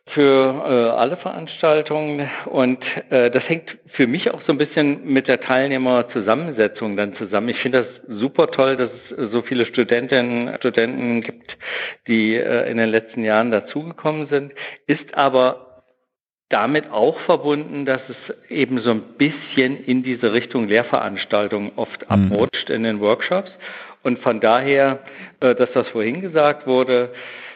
für 0.08 0.64
äh, 0.68 1.00
alle 1.00 1.18
Veranstaltungen 1.18 2.30
und 2.46 2.78
äh, 3.10 3.32
das 3.32 3.48
hängt 3.50 3.76
für 3.94 4.06
mich 4.06 4.30
auch 4.30 4.42
so 4.44 4.52
ein 4.52 4.60
bisschen 4.60 5.04
mit 5.04 5.28
der 5.28 5.42
Teilnehmerzusammensetzung 5.42 6.96
dann 6.96 7.16
zusammen. 7.16 7.50
Ich 7.50 7.58
finde 7.58 7.86
das 7.86 8.20
super 8.20 8.52
toll, 8.52 8.78
dass 8.78 8.92
es 9.18 9.32
so 9.32 9.42
viele 9.42 9.66
Studentinnen 9.66 10.56
Studenten 10.58 11.22
gibt, 11.22 11.58
die 12.08 12.36
äh, 12.36 12.70
in 12.70 12.78
den 12.78 12.90
letzten 12.90 13.24
Jahren 13.24 13.50
dazugekommen 13.50 14.28
sind, 14.28 14.54
ist 14.86 15.12
aber 15.16 15.65
damit 16.56 16.90
auch 16.90 17.20
verbunden, 17.26 17.86
dass 17.86 18.00
es 18.08 18.50
eben 18.50 18.80
so 18.80 18.92
ein 18.92 19.02
bisschen 19.18 19.84
in 19.84 20.04
diese 20.04 20.32
Richtung 20.32 20.70
Lehrveranstaltungen 20.70 21.74
oft 21.76 22.10
mhm. 22.10 22.32
abrutscht 22.32 22.70
in 22.70 22.84
den 22.84 23.02
Workshops 23.02 23.52
und 24.04 24.20
von 24.20 24.40
daher, 24.40 25.00
äh, 25.42 25.54
dass 25.54 25.70
das 25.74 25.86
vorhin 25.90 26.22
gesagt 26.22 26.66
wurde, 26.66 27.14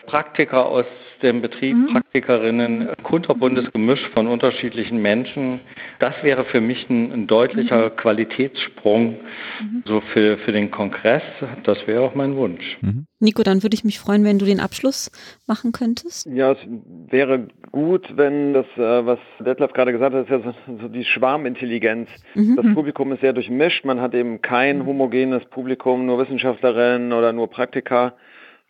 Praktiker 0.09 0.65
aus 0.65 0.85
dem 1.21 1.41
Betrieb, 1.41 1.75
mhm. 1.75 1.87
Praktikerinnen, 1.93 2.89
kunterbuntes 3.03 3.71
Gemisch 3.71 4.01
von 4.13 4.25
unterschiedlichen 4.25 4.99
Menschen. 5.01 5.59
Das 5.99 6.15
wäre 6.23 6.45
für 6.45 6.61
mich 6.61 6.89
ein, 6.89 7.11
ein 7.11 7.27
deutlicher 7.27 7.91
mhm. 7.91 7.95
Qualitätssprung 7.95 9.19
mhm. 9.61 9.83
so 9.85 10.01
für, 10.13 10.37
für 10.39 10.51
den 10.51 10.71
Kongress. 10.71 11.21
Das 11.63 11.77
wäre 11.85 12.01
auch 12.01 12.15
mein 12.15 12.35
Wunsch. 12.35 12.77
Mhm. 12.81 13.05
Nico, 13.19 13.43
dann 13.43 13.61
würde 13.61 13.75
ich 13.75 13.83
mich 13.83 13.99
freuen, 13.99 14.23
wenn 14.23 14.39
du 14.39 14.45
den 14.45 14.59
Abschluss 14.59 15.11
machen 15.45 15.73
könntest. 15.73 16.25
Ja, 16.25 16.53
es 16.53 16.59
wäre 17.09 17.49
gut, 17.71 18.07
wenn 18.15 18.53
das, 18.53 18.65
äh, 18.77 19.05
was 19.05 19.19
Detlef 19.39 19.73
gerade 19.73 19.91
gesagt 19.91 20.15
hat, 20.15 20.23
ist 20.23 20.31
ja 20.31 20.39
so, 20.39 20.77
so 20.81 20.87
die 20.87 21.03
Schwarmintelligenz. 21.03 22.09
Mhm. 22.33 22.55
Das 22.55 22.73
Publikum 22.73 23.11
ist 23.11 23.21
sehr 23.21 23.33
durchmischt. 23.33 23.85
Man 23.85 24.01
hat 24.01 24.15
eben 24.15 24.41
kein 24.41 24.79
mhm. 24.79 24.85
homogenes 24.87 25.45
Publikum, 25.45 26.07
nur 26.07 26.17
Wissenschaftlerinnen 26.17 27.13
oder 27.13 27.31
nur 27.31 27.49
Praktiker 27.49 28.13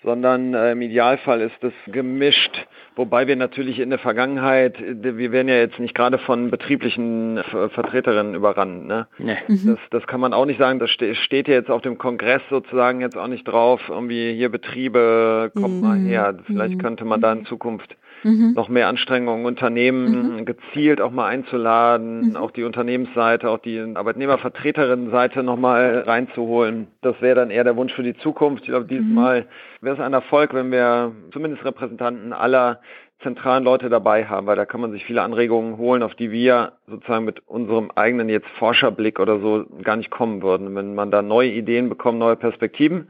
sondern 0.04 0.54
äh, 0.54 0.72
im 0.72 0.82
Idealfall 0.82 1.42
ist 1.42 1.62
es 1.62 1.74
gemischt, 1.88 2.68
wobei 2.96 3.28
wir 3.28 3.36
natürlich 3.36 3.80
in 3.80 3.90
der 3.90 4.00
Vergangenheit, 4.00 4.78
wir 4.80 5.32
werden 5.32 5.50
ja 5.50 5.56
jetzt 5.56 5.80
nicht 5.80 5.94
gerade 5.94 6.18
von 6.20 6.50
betrieblichen 6.50 7.42
Vertreterinnen 7.44 8.34
überrannt. 8.34 8.88
Ne? 8.88 9.08
Nee. 9.18 9.38
Mhm. 9.48 9.68
Das, 9.68 9.80
das 9.92 10.08
kann 10.08 10.22
man 10.22 10.34
auch 10.34 10.46
nicht 10.46 10.60
sagen, 10.60 10.80
das 10.80 10.90
steht 10.90 11.48
ja 11.48 11.54
jetzt 11.54 11.70
auf 11.70 11.82
dem 11.82 11.98
Kongress 11.98 12.42
sozusagen 12.50 13.02
jetzt 13.02 13.18
auch 13.18 13.28
nicht 13.28 13.46
drauf, 13.46 13.82
irgendwie 13.90 14.34
hier 14.34 14.50
Betriebe, 14.50 15.52
kommt 15.54 15.76
mhm. 15.76 15.82
mal 15.82 15.98
her, 15.98 16.36
vielleicht 16.46 16.76
mhm. 16.76 16.82
könnte 16.82 17.06
man 17.06 17.20
da 17.20 17.34
in 17.34 17.46
Zukunft 17.46 17.96
mhm. 18.24 18.54
noch 18.54 18.70
mehr 18.70 18.88
Anstrengungen 18.88 19.46
unternehmen, 19.46 20.38
mhm. 20.38 20.46
gezielt 20.46 21.02
auch 21.02 21.12
mal 21.12 21.28
einzuladen, 21.28 22.30
mhm. 22.30 22.36
auch 22.36 22.52
die 22.52 22.64
Unternehmensseite, 22.64 23.50
auch 23.50 23.60
die 23.60 23.80
Arbeitnehmervertreterinnenseite 23.94 25.44
nochmal 25.44 26.04
reinzuholen. 26.06 26.88
Das 27.02 27.22
wäre 27.22 27.36
dann 27.36 27.52
eher 27.52 27.64
der 27.64 27.76
Wunsch 27.76 27.94
für 27.94 28.04
die 28.04 28.18
Zukunft. 28.18 28.64
Ich 28.64 28.70
glaube, 28.70 28.94
mhm. 28.94 29.14
Mal 29.14 29.46
wäre 29.82 29.96
es 29.96 30.02
ein 30.02 30.14
Erfolg, 30.14 30.54
wenn 30.54 30.72
wir 30.72 31.12
zumindest 31.32 31.66
Repräsentanten 31.66 32.34
aller 32.34 32.80
zentralen 33.22 33.64
Leute 33.64 33.90
dabei 33.90 34.26
haben, 34.26 34.48
weil 34.48 34.56
da 34.56 34.66
kann 34.66 34.82
man 34.82 34.92
sich 34.92 35.04
viele 35.06 35.22
Anregungen 35.22 35.78
holen, 35.78 36.04
auf 36.04 36.16
die 36.16 36.32
wir 36.32 36.74
sozusagen 36.88 37.26
mit 37.26 37.46
unserem 37.48 37.92
eigenen 37.92 38.30
jetzt 38.30 38.48
Forscherblick 38.58 39.20
oder 39.20 39.40
so 39.40 39.66
gar 39.84 39.98
nicht 39.98 40.10
kommen 40.10 40.42
würden. 40.42 40.74
Wenn 40.76 40.96
man 40.96 41.12
da 41.12 41.22
neue 41.22 41.52
Ideen 41.52 41.90
bekommt, 41.90 42.20
neue 42.20 42.38
Perspektiven, 42.38 43.10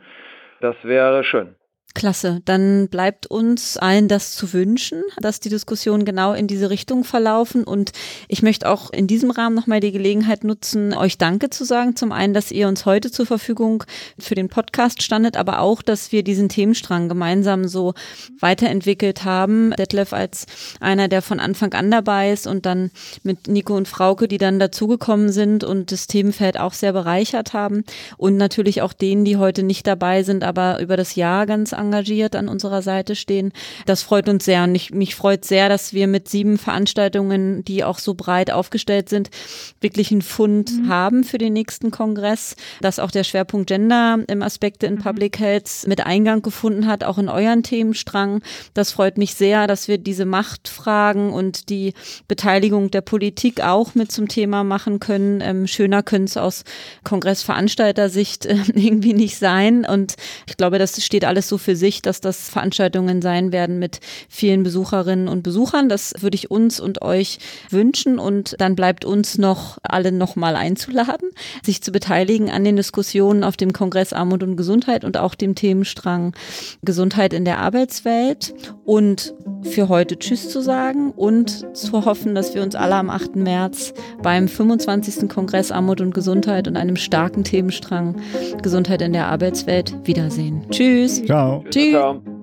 das 0.62 0.76
wäre 0.84 1.24
schön. 1.24 1.56
Klasse. 1.96 2.42
Dann 2.46 2.88
bleibt 2.88 3.26
uns 3.28 3.76
allen 3.76 4.08
das 4.08 4.34
zu 4.34 4.54
wünschen, 4.54 5.02
dass 5.20 5.40
die 5.40 5.50
Diskussionen 5.50 6.06
genau 6.06 6.34
in 6.34 6.46
diese 6.46 6.70
Richtung 6.70 7.04
verlaufen. 7.04 7.64
Und 7.64 7.92
ich 8.28 8.44
möchte 8.44 8.70
auch 8.70 8.92
in 8.92 9.08
diesem 9.08 9.32
Rahmen 9.32 9.56
nochmal 9.56 9.80
die 9.80 9.92
Gelegenheit 9.92 10.44
nutzen, 10.44 10.94
euch 10.94 11.18
Danke 11.18 11.50
zu 11.50 11.66
sagen. 11.66 11.96
Zum 11.96 12.12
einen, 12.12 12.36
dass 12.36 12.52
ihr 12.52 12.68
uns 12.68 12.86
heute 12.86 13.12
zur 13.12 13.26
Verfügung 13.26 13.84
für 14.20 14.36
den 14.36 14.50
Podcast 14.50 15.02
standet, 15.02 15.36
aber 15.36 15.62
auch, 15.62 15.82
dass 15.82 16.12
wir 16.12 16.24
diesen 16.24 16.48
Themenstrang 16.48 17.10
gemeinsam 17.10 17.68
so 17.68 17.96
weiterentwickelt 18.40 19.26
haben. 19.26 19.72
Detlef 19.72 20.14
als 20.14 20.46
einer, 20.80 21.08
der 21.08 21.24
von 21.24 21.40
Anfang 21.40 21.74
an 21.74 21.90
dabei 21.90 22.32
ist 22.32 22.46
und 22.46 22.68
dann 22.68 22.92
mit 23.24 23.48
Nico 23.48 23.76
und 23.76 23.88
Frauke, 23.88 24.28
die 24.28 24.38
dann 24.38 24.60
dazugekommen 24.60 25.32
sind 25.32 25.64
und 25.64 25.92
das 25.92 26.06
Themenfeld 26.06 26.60
auch 26.60 26.74
sehr 26.74 26.94
bereichert 26.94 27.54
haben. 27.54 27.84
Und 28.18 28.38
natürlich 28.38 28.84
auch 28.84 28.94
denen, 28.94 29.26
die 29.26 29.38
heute 29.38 29.64
nicht 29.64 29.88
dabei 29.88 30.22
sind, 30.22 30.44
aber 30.44 30.80
über 30.80 30.96
das 30.96 31.16
Jahr 31.16 31.48
ganz 31.48 31.74
engagiert 31.80 32.36
an 32.36 32.48
unserer 32.48 32.82
Seite 32.82 33.16
stehen. 33.16 33.52
Das 33.86 34.04
freut 34.04 34.30
uns 34.30 34.46
sehr 34.46 34.64
und 34.64 34.76
ich, 34.76 34.92
mich 34.92 35.16
freut 35.16 35.46
sehr, 35.46 35.70
dass 35.70 35.94
wir 35.94 36.08
mit 36.08 36.28
sieben 36.30 36.58
Veranstaltungen, 36.58 37.64
die 37.64 37.84
auch 37.84 38.00
so 38.00 38.14
breit 38.14 38.52
aufgestellt 38.52 39.10
sind, 39.10 39.30
wirklich 39.82 40.12
einen 40.12 40.22
Fund 40.22 40.72
mhm. 40.72 40.90
haben 40.90 41.24
für 41.24 41.38
den 41.38 41.54
nächsten 41.54 41.92
Kongress, 41.92 42.56
dass 42.82 43.00
auch 43.00 43.12
der 43.12 43.24
Schwerpunkt 43.24 43.68
Gender 43.68 44.20
im 44.28 44.44
Aspekte 44.44 44.86
in 44.86 44.96
mhm. 44.96 45.00
Public 45.00 45.40
Health 45.40 45.88
mit 45.88 46.06
Eingang 46.06 46.42
gefunden 46.42 46.88
hat, 46.88 47.04
auch 47.04 47.18
in 47.18 47.30
euren 47.30 47.64
Themenstrang. 47.64 48.42
Das 48.74 48.92
freut 48.92 49.18
mich 49.18 49.36
sehr, 49.36 49.68
dass 49.68 49.88
wir 49.88 49.98
diese 49.98 50.26
Machtfragen 50.26 51.32
und 51.32 51.70
die 51.70 51.94
Beteiligung 52.28 52.92
der 52.92 53.02
Politik 53.02 53.62
auch 53.62 53.96
mit 53.96 54.12
zum 54.12 54.28
Thema 54.28 54.64
machen 54.64 55.00
können. 55.00 55.42
Ähm, 55.42 55.68
schöner 55.68 56.04
können 56.04 56.26
es 56.26 56.38
aus 56.38 56.64
Kongressveranstalter-Sicht 57.04 58.46
äh, 58.46 58.58
irgendwie 58.74 59.14
nicht 59.14 59.38
sein. 59.38 59.86
Und 59.86 60.16
ich 60.48 60.58
glaube, 60.58 60.80
das 60.80 61.04
steht 61.04 61.26
alles 61.26 61.48
so 61.48 61.58
für 61.58 61.69
sich, 61.76 62.02
dass 62.02 62.22
das 62.22 62.50
Veranstaltungen 62.50 63.22
sein 63.22 63.52
werden 63.52 63.80
mit 63.80 64.00
vielen 64.28 64.64
Besucherinnen 64.64 65.28
und 65.28 65.44
Besuchern. 65.44 65.90
Das 65.90 66.14
würde 66.20 66.36
ich 66.36 66.52
uns 66.52 66.80
und 66.80 67.02
euch 67.02 67.40
wünschen. 67.70 68.20
Und 68.20 68.56
dann 68.60 68.76
bleibt 68.76 69.06
uns 69.06 69.38
noch 69.38 69.78
alle 69.84 70.12
nochmal 70.12 70.56
einzuladen, 70.56 71.30
sich 71.64 71.82
zu 71.82 71.92
beteiligen 71.92 72.50
an 72.50 72.64
den 72.64 72.76
Diskussionen 72.76 73.44
auf 73.44 73.58
dem 73.58 73.74
Kongress 73.74 74.14
Armut 74.14 74.44
und 74.44 74.56
Gesundheit 74.56 75.06
und 75.06 75.18
auch 75.18 75.36
dem 75.36 75.56
Themenstrang 75.56 76.34
Gesundheit 76.84 77.34
in 77.34 77.46
der 77.46 77.60
Arbeitswelt. 77.60 78.54
Und 78.86 79.34
für 79.64 79.90
heute 79.90 80.18
Tschüss 80.18 80.50
zu 80.50 80.62
sagen 80.62 81.12
und 81.12 81.76
zu 81.76 82.06
hoffen, 82.06 82.36
dass 82.36 82.56
wir 82.56 82.64
uns 82.64 82.76
alle 82.76 82.96
am 82.96 83.10
8. 83.10 83.36
März 83.36 83.94
beim 84.22 84.48
25. 84.48 85.30
Kongress 85.30 85.72
Armut 85.72 86.02
und 86.02 86.14
Gesundheit 86.14 86.68
und 86.68 86.78
einem 86.78 86.96
starken 86.96 87.44
Themenstrang 87.44 88.16
Gesundheit 88.62 89.02
in 89.02 89.14
der 89.14 89.28
Arbeitswelt 89.28 89.96
wiedersehen. 90.04 90.66
Tschüss. 90.70 91.24
Ciao. 91.26 91.59
Do. 91.64 91.92
Ciao. 91.92 92.39